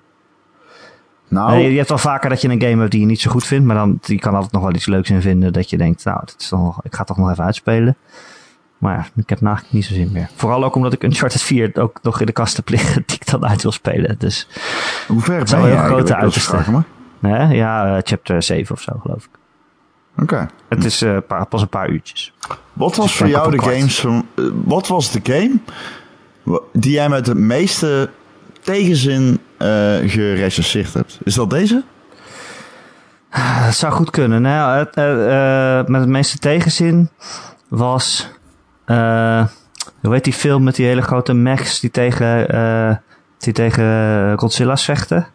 [1.28, 3.46] Nou, je hebt wel vaker dat je een game hebt die je niet zo goed
[3.46, 6.04] vindt, maar dan je kan altijd nog wel iets leuks in vinden dat je denkt,
[6.04, 7.96] nou, dat is toch, ik ga toch nog even uitspelen.
[8.80, 10.30] Maar ja, ik heb eigenlijk niet zo zin meer.
[10.36, 13.32] Vooral ook omdat ik Uncharted 4 ook nog in de kast heb liggen die ik
[13.32, 14.16] dan uit wil spelen.
[14.18, 14.48] Dus
[15.08, 15.72] hoe ver ben je?
[15.72, 16.84] Een grote uiterste.
[17.20, 19.30] Nee, ja, uh, chapter 7 of zo geloof ik.
[20.22, 20.50] Oké.
[20.70, 21.18] Het is uh,
[21.50, 22.34] pas een paar uurtjes.
[22.74, 25.54] Wat was voor jou de games van, uh, wat was de game
[26.74, 28.10] die jij met de meeste
[28.62, 29.40] tegenzin
[30.06, 31.20] gerecenseerd hebt?
[31.24, 31.84] Is dat deze?
[33.30, 34.42] Het zou goed kunnen.
[34.42, 34.86] Nou,
[35.88, 37.10] met het meeste tegenzin
[37.68, 38.30] was.
[40.02, 43.02] Hoe heet die film met die hele grote mechs die tegen,
[43.38, 45.28] die tegen Godzilla's vechten?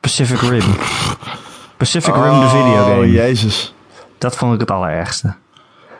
[0.00, 0.74] Pacific Rim.
[1.76, 3.00] Pacific Rim, de videogame.
[3.00, 3.74] Oh, jezus.
[4.18, 5.34] Dat vond ik het allerergste.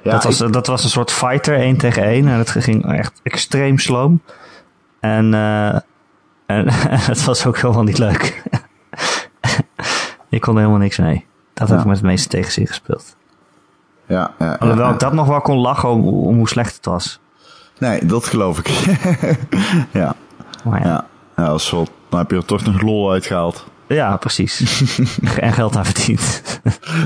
[0.03, 2.29] Ja, dat, was, dat was een soort fighter, één tegen één.
[2.29, 4.23] En het ging echt extreem sloom.
[5.01, 5.75] En, uh,
[6.47, 6.65] en
[7.11, 8.43] het was ook helemaal niet leuk.
[10.29, 11.27] ik kon er helemaal niks mee.
[11.55, 11.75] Dat ja.
[11.75, 13.17] heb ik met het meeste tegenzin gespeeld.
[14.07, 17.19] Ja, ja, Alhoewel ik dat nog wel kon lachen om, om, hoe slecht het was.
[17.79, 18.69] Nee, dat geloof ik.
[19.93, 20.15] ja.
[20.65, 21.07] Ja.
[21.37, 21.53] ja.
[21.53, 23.65] Is wel, dan heb je er toch nog lol uitgehaald.
[23.87, 24.83] Ja, precies.
[25.37, 26.43] en geld aan verdiend.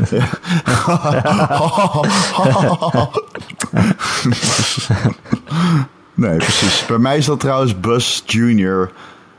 [6.15, 6.87] nee, precies.
[6.87, 8.91] Bij mij is dat trouwens Bus Junior.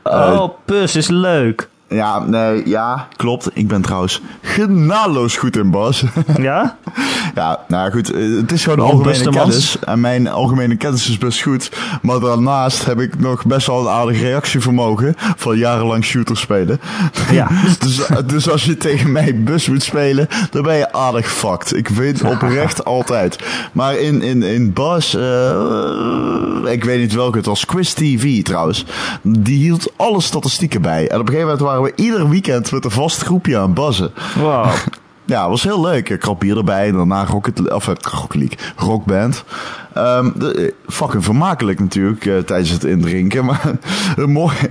[0.02, 1.69] Oh, uh, Bus is leuk.
[1.90, 3.50] Ja, nee, ja, klopt.
[3.52, 6.04] Ik ben trouwens genadeloos goed in Bas.
[6.40, 6.76] Ja?
[7.34, 9.78] ja, nou goed, eh, het is gewoon een algemene kennis.
[9.78, 11.72] En mijn algemene kennis is best goed.
[12.02, 16.80] Maar daarnaast heb ik nog best wel een aardig reactievermogen van jarenlang shooter spelen.
[17.30, 17.48] Ja.
[17.78, 21.76] dus, dus als je tegen mij bus moet spelen, dan ben je aardig fucked.
[21.76, 23.38] Ik weet oprecht altijd.
[23.72, 28.84] Maar in, in, in Bas, uh, ik weet niet welke, het was Quiz TV trouwens.
[29.22, 31.08] Die hield alle statistieken bij.
[31.08, 33.74] En op een gegeven moment waren we ieder weekend met een vast groepje aan.
[33.74, 34.66] Wow.
[35.24, 36.18] Ja, was heel leuk.
[36.38, 39.44] Bier erbij en daarna Rocket, of, eh, Rocket League, Rockband.
[39.94, 43.44] Ehm, de- eh, fucking vermakelijk natuurlijk eh, tijdens het indrinken.
[43.46, 43.60] Maar
[44.16, 44.70] het mooie,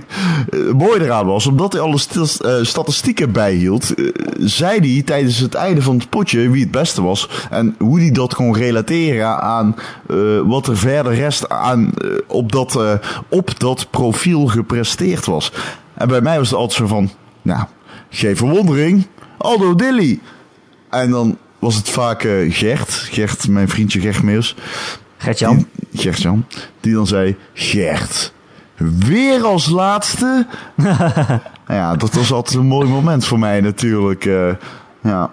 [0.50, 2.26] het mooie eraan was, omdat hij alle stil-
[2.62, 3.94] statistieken bijhield,
[4.38, 7.28] zei hij tijdens het einde van het potje wie het beste was.
[7.50, 9.74] En hoe hij dat kon relateren aan
[10.44, 11.90] wat er verder rest aan,
[12.26, 12.78] op, dat,
[13.28, 15.52] op dat profiel gepresteerd was.
[16.00, 17.10] En bij mij was het altijd zo van,
[17.42, 17.64] nou,
[18.10, 19.06] geen verwondering,
[19.38, 20.20] Aldo Dilly.
[20.90, 24.54] En dan was het vaak eh, Gert, Gert, mijn vriendje Gert.
[25.16, 25.56] Gert-Jan?
[25.90, 26.44] Die- Gert-Jan.
[26.80, 28.32] Die dan zei, Gert,
[28.76, 30.46] weer als laatste?
[31.66, 34.24] Nou ja, dat was altijd een mooi moment voor mij natuurlijk.
[34.24, 34.54] eh,
[35.02, 35.30] ja.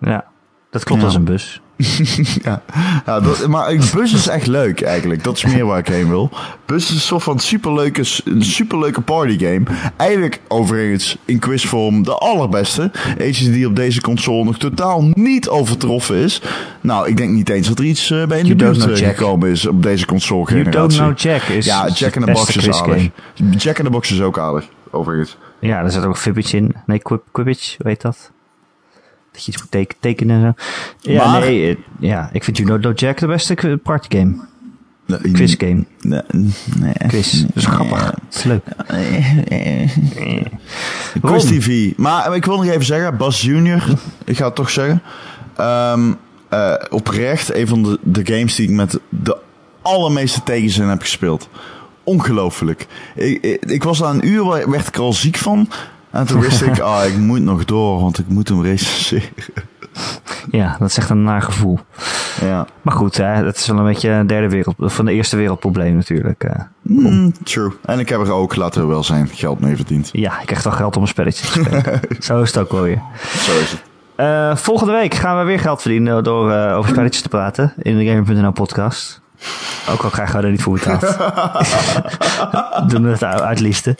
[0.00, 0.24] Ja,
[0.70, 1.06] dat klopt Ja.
[1.06, 1.61] als een bus.
[2.44, 2.62] ja.
[3.06, 5.24] ja dat, maar bus is echt leuk eigenlijk.
[5.24, 6.30] Dat is meer waar ik heen wil.
[6.66, 9.62] Bus is een soort van superleuke, een superleuke partygame.
[9.96, 12.90] Eigenlijk overigens in quizvorm de allerbeste.
[13.18, 16.42] Eentje die op deze console nog totaal niet overtroffen is.
[16.80, 18.98] Nou, ik denk niet eens dat er iets eh, bij in de You don't buurt
[18.98, 22.24] know eh, gekomen is op deze console You don't know Jack is Ja, Jack in
[22.24, 23.08] the Box is aardig.
[23.56, 25.36] Jack in the Box is ook aardig, overigens.
[25.58, 26.74] Ja, daar zit ook Fibbage in.
[26.86, 28.32] Nee, Quib, Quibbage, weet dat?
[29.32, 30.54] Dat je iets moet teken- tekenen en
[31.00, 31.10] zo.
[31.12, 34.34] Ja, Maar- nee, eh, ja, ik vind Know Jack de beste partygame.
[35.06, 35.84] Nee, Quizgame.
[36.00, 36.20] Nee,
[36.78, 36.92] nee.
[37.08, 37.40] Quiz.
[37.40, 38.00] Dat is grappig.
[38.04, 38.62] Dat is leuk.
[41.22, 41.92] Quiz TV.
[41.96, 43.82] Maar ik wil nog even zeggen, Bas Junior,
[44.24, 45.02] ik ga het toch zeggen.
[45.56, 46.12] Ehm,
[46.48, 49.36] eh, oprecht, een van de, de games die ik met de
[49.82, 51.48] allermeeste tegenzin heb gespeeld.
[52.04, 52.86] Ongelooflijk.
[53.14, 55.68] Ik, ik, ik was na een uur, werd ik er al ziek van.
[56.12, 59.28] En toen wist ik, ah, ik moet nog door, want ik moet hem recenseren.
[60.50, 61.78] Ja, dat is echt een naar gevoel.
[62.40, 65.36] Ja, Maar goed, hè, dat is wel een beetje een derde wereld, van de eerste
[65.36, 66.44] wereldprobleem natuurlijk.
[66.44, 66.60] eh.
[66.82, 67.70] Mm, true.
[67.84, 70.08] En ik heb er ook, laten we wel zijn, geld mee verdiend.
[70.12, 72.00] ja, ik krijg toch geld om een spelletje te spelen.
[72.20, 73.02] Zo is het ook wel weer.
[73.36, 73.82] Zo is het.
[74.16, 77.98] Eh, volgende week gaan we weer geld verdienen door eh, over spelletjes te praten in
[77.98, 79.20] de Gamer.nl podcast.
[79.90, 81.00] Ook al krijgen we er niet voor betaald.
[82.90, 83.96] Doen we het uit- uitliesten.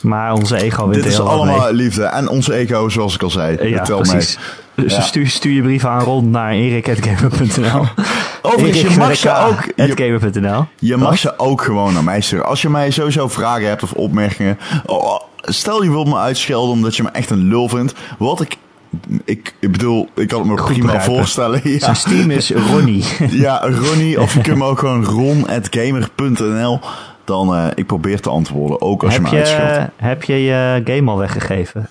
[0.00, 1.72] Maar onze ego wint Dit is allemaal mee.
[1.72, 2.04] liefde.
[2.04, 3.68] En onze ego, zoals ik al zei.
[3.68, 4.38] Ja, precies.
[4.74, 5.00] Dus Ja.
[5.00, 7.86] stuur, stuur je brieven aan rond naar erik.gamer.nl
[8.52, 9.64] Overigens, je mag ze ook...
[9.76, 12.46] Je, je mag ze ook gewoon naar mij sturen.
[12.46, 14.58] Als je mij sowieso vragen hebt of opmerkingen...
[14.86, 17.94] oh, stel je wilt me uitschelden omdat je me echt een lul vindt.
[18.18, 18.56] Wat ik...
[19.24, 21.14] Ik, ik bedoel, ik kan het me Goed prima begrijpen.
[21.16, 21.60] voorstellen.
[21.64, 23.04] Ja, Zijn Steam is Ronnie.
[23.30, 24.20] ja, Ronnie.
[24.20, 26.80] Of je kunt me ook gewoon ron.gamer.nl.
[27.24, 28.80] Dan, eh, ik probeer te antwoorden.
[28.80, 29.74] Ook als heb, je me uitscheldt.
[29.74, 31.88] je, heb je je game al weggegeven?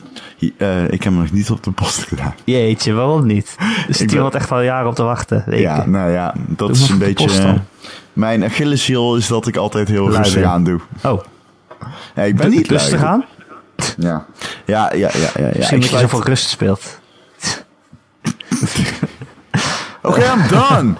[0.57, 2.34] Eh, ik heb hem nog niet op de post gedaan.
[2.43, 3.55] Jeetje, waarom niet?
[3.88, 5.43] Er zit ben- iemand echt al jaren op te wachten.
[5.49, 7.41] Ja, nou ja, dat Doe is een beetje...
[7.41, 7.53] eh,
[8.13, 10.80] mijn Achilleshiel is dat ik altijd heel rustig aan doe.
[11.03, 11.22] Oh,
[12.15, 13.26] Ja, ik ben niet rustig aan?
[13.97, 14.26] Ja,
[14.65, 15.30] ja, ja, ja.
[15.35, 15.52] ja, ja.
[15.56, 16.99] Misschien omdat je zoveel rust speelt.
[20.02, 20.93] Oké, I'm done.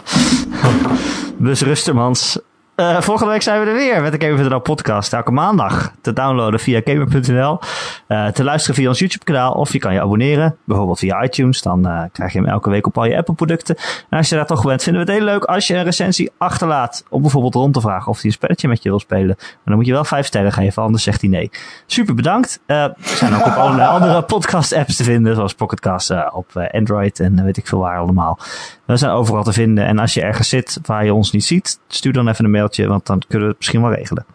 [1.38, 2.40] Dus Rustermans.
[2.76, 5.14] Eh volgende week zijn we er weer met de Gamer.nl podcast.
[5.14, 7.60] Elke maandag te downloaden via Gamer.nl.
[8.08, 9.52] eh, te luisteren via ons YouTube kanaal.
[9.52, 10.58] Of je kan je abonneren.
[10.64, 11.62] Bijvoorbeeld via iTunes.
[11.62, 13.76] Dan eh, krijg je hem elke week op al je Apple producten.
[14.10, 16.32] En als je daar toch bent, vinden we het heel leuk als je een recensie
[16.38, 17.04] achterlaat.
[17.10, 19.36] Om bijvoorbeeld rond te vragen of hij een spelletje met je wil spelen.
[19.38, 21.52] Maar dan moet je wel vijf sterren geven, anders zegt hij nee.
[21.86, 22.60] Super bedankt.
[22.66, 25.36] We zijn ook op allerlei andere podcast apps te vinden.
[25.36, 28.40] Zoals Pocketcast op Android en weet ik veel waar allemaal.
[28.86, 29.86] We zijn overal te vinden.
[29.86, 32.88] En als je ergens zit waar je ons niet ziet, stuur dan even een mailtje,
[32.88, 34.26] want dan kunnen we het misschien wel regelen.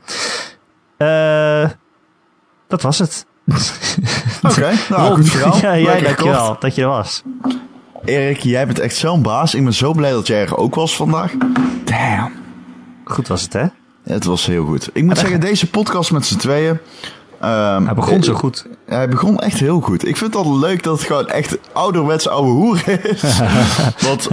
[0.97, 1.71] Eh,
[2.69, 3.27] dat was het.
[4.49, 5.77] Oké, nou, goed verhaal.
[5.79, 6.61] Ja, dankjewel kort.
[6.61, 7.23] dat je er was.
[8.05, 9.55] Erik, jij bent echt zo'n baas.
[9.55, 11.33] Ik ben zo blij dat jij er ook was vandaag.
[11.85, 12.33] Damn.
[13.05, 13.67] Goed was het, hè?
[14.05, 14.91] Het was heel goed.
[14.93, 16.79] Ik moet zeggen, deze podcast met z'n tweeën...
[17.41, 18.67] ehm, Hij begon zo goed.
[18.87, 20.07] Hij begon echt heel goed.
[20.09, 23.23] Ik vind het altijd leuk dat het gewoon echt ouderwets ouwe hoer is.
[24.07, 24.29] Want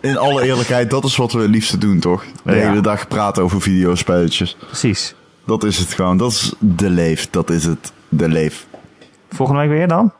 [0.00, 2.24] in alle eerlijkheid, dat is wat we het liefste doen, toch?
[2.44, 2.68] De Ja.
[2.68, 4.56] hele dag praten over videospelletjes.
[4.66, 5.14] Precies.
[5.46, 6.16] Dat is het gewoon.
[6.16, 7.30] Dat is de leef.
[7.30, 7.92] Dat is het.
[8.08, 8.66] De leef.
[9.30, 10.12] Volgende week weer dan?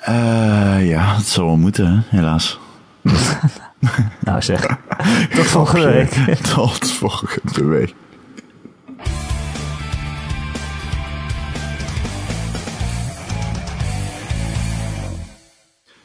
[0.00, 2.16] Eh, ja, het zal wel moeten, hè?
[2.18, 2.58] helaas.
[4.20, 4.66] Nou zeg.
[5.34, 6.36] Tot volgende week.
[6.54, 7.94] Tot volgende week.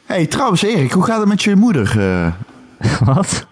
[0.06, 2.00] Hey, trouwens Erik, hoe gaat het met je moeder?
[2.00, 2.32] eh?
[3.14, 3.46] Wat?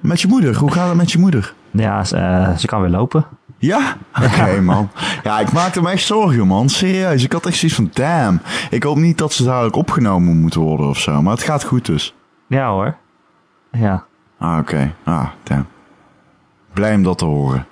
[0.00, 1.54] met je moeder, hoe gaat het met je moeder?
[1.70, 3.24] Ja, ze, eh, ze kan weer lopen.
[3.58, 3.96] Ja?
[4.22, 4.90] Oké, man.
[5.22, 6.68] Ja, ik maakte me echt zorgen, man.
[6.68, 7.24] Serieus.
[7.24, 8.40] Ik had echt zoiets van, damn.
[8.70, 11.22] Ik hoop niet dat ze dadelijk opgenomen moet worden of zo.
[11.22, 12.14] Maar het gaat goed dus.
[12.46, 12.96] Ja hoor.
[13.72, 14.04] Ja.
[14.38, 14.94] Ah, oké.
[15.04, 15.66] Ah, damn.
[16.72, 17.66] Blij om dat te horen.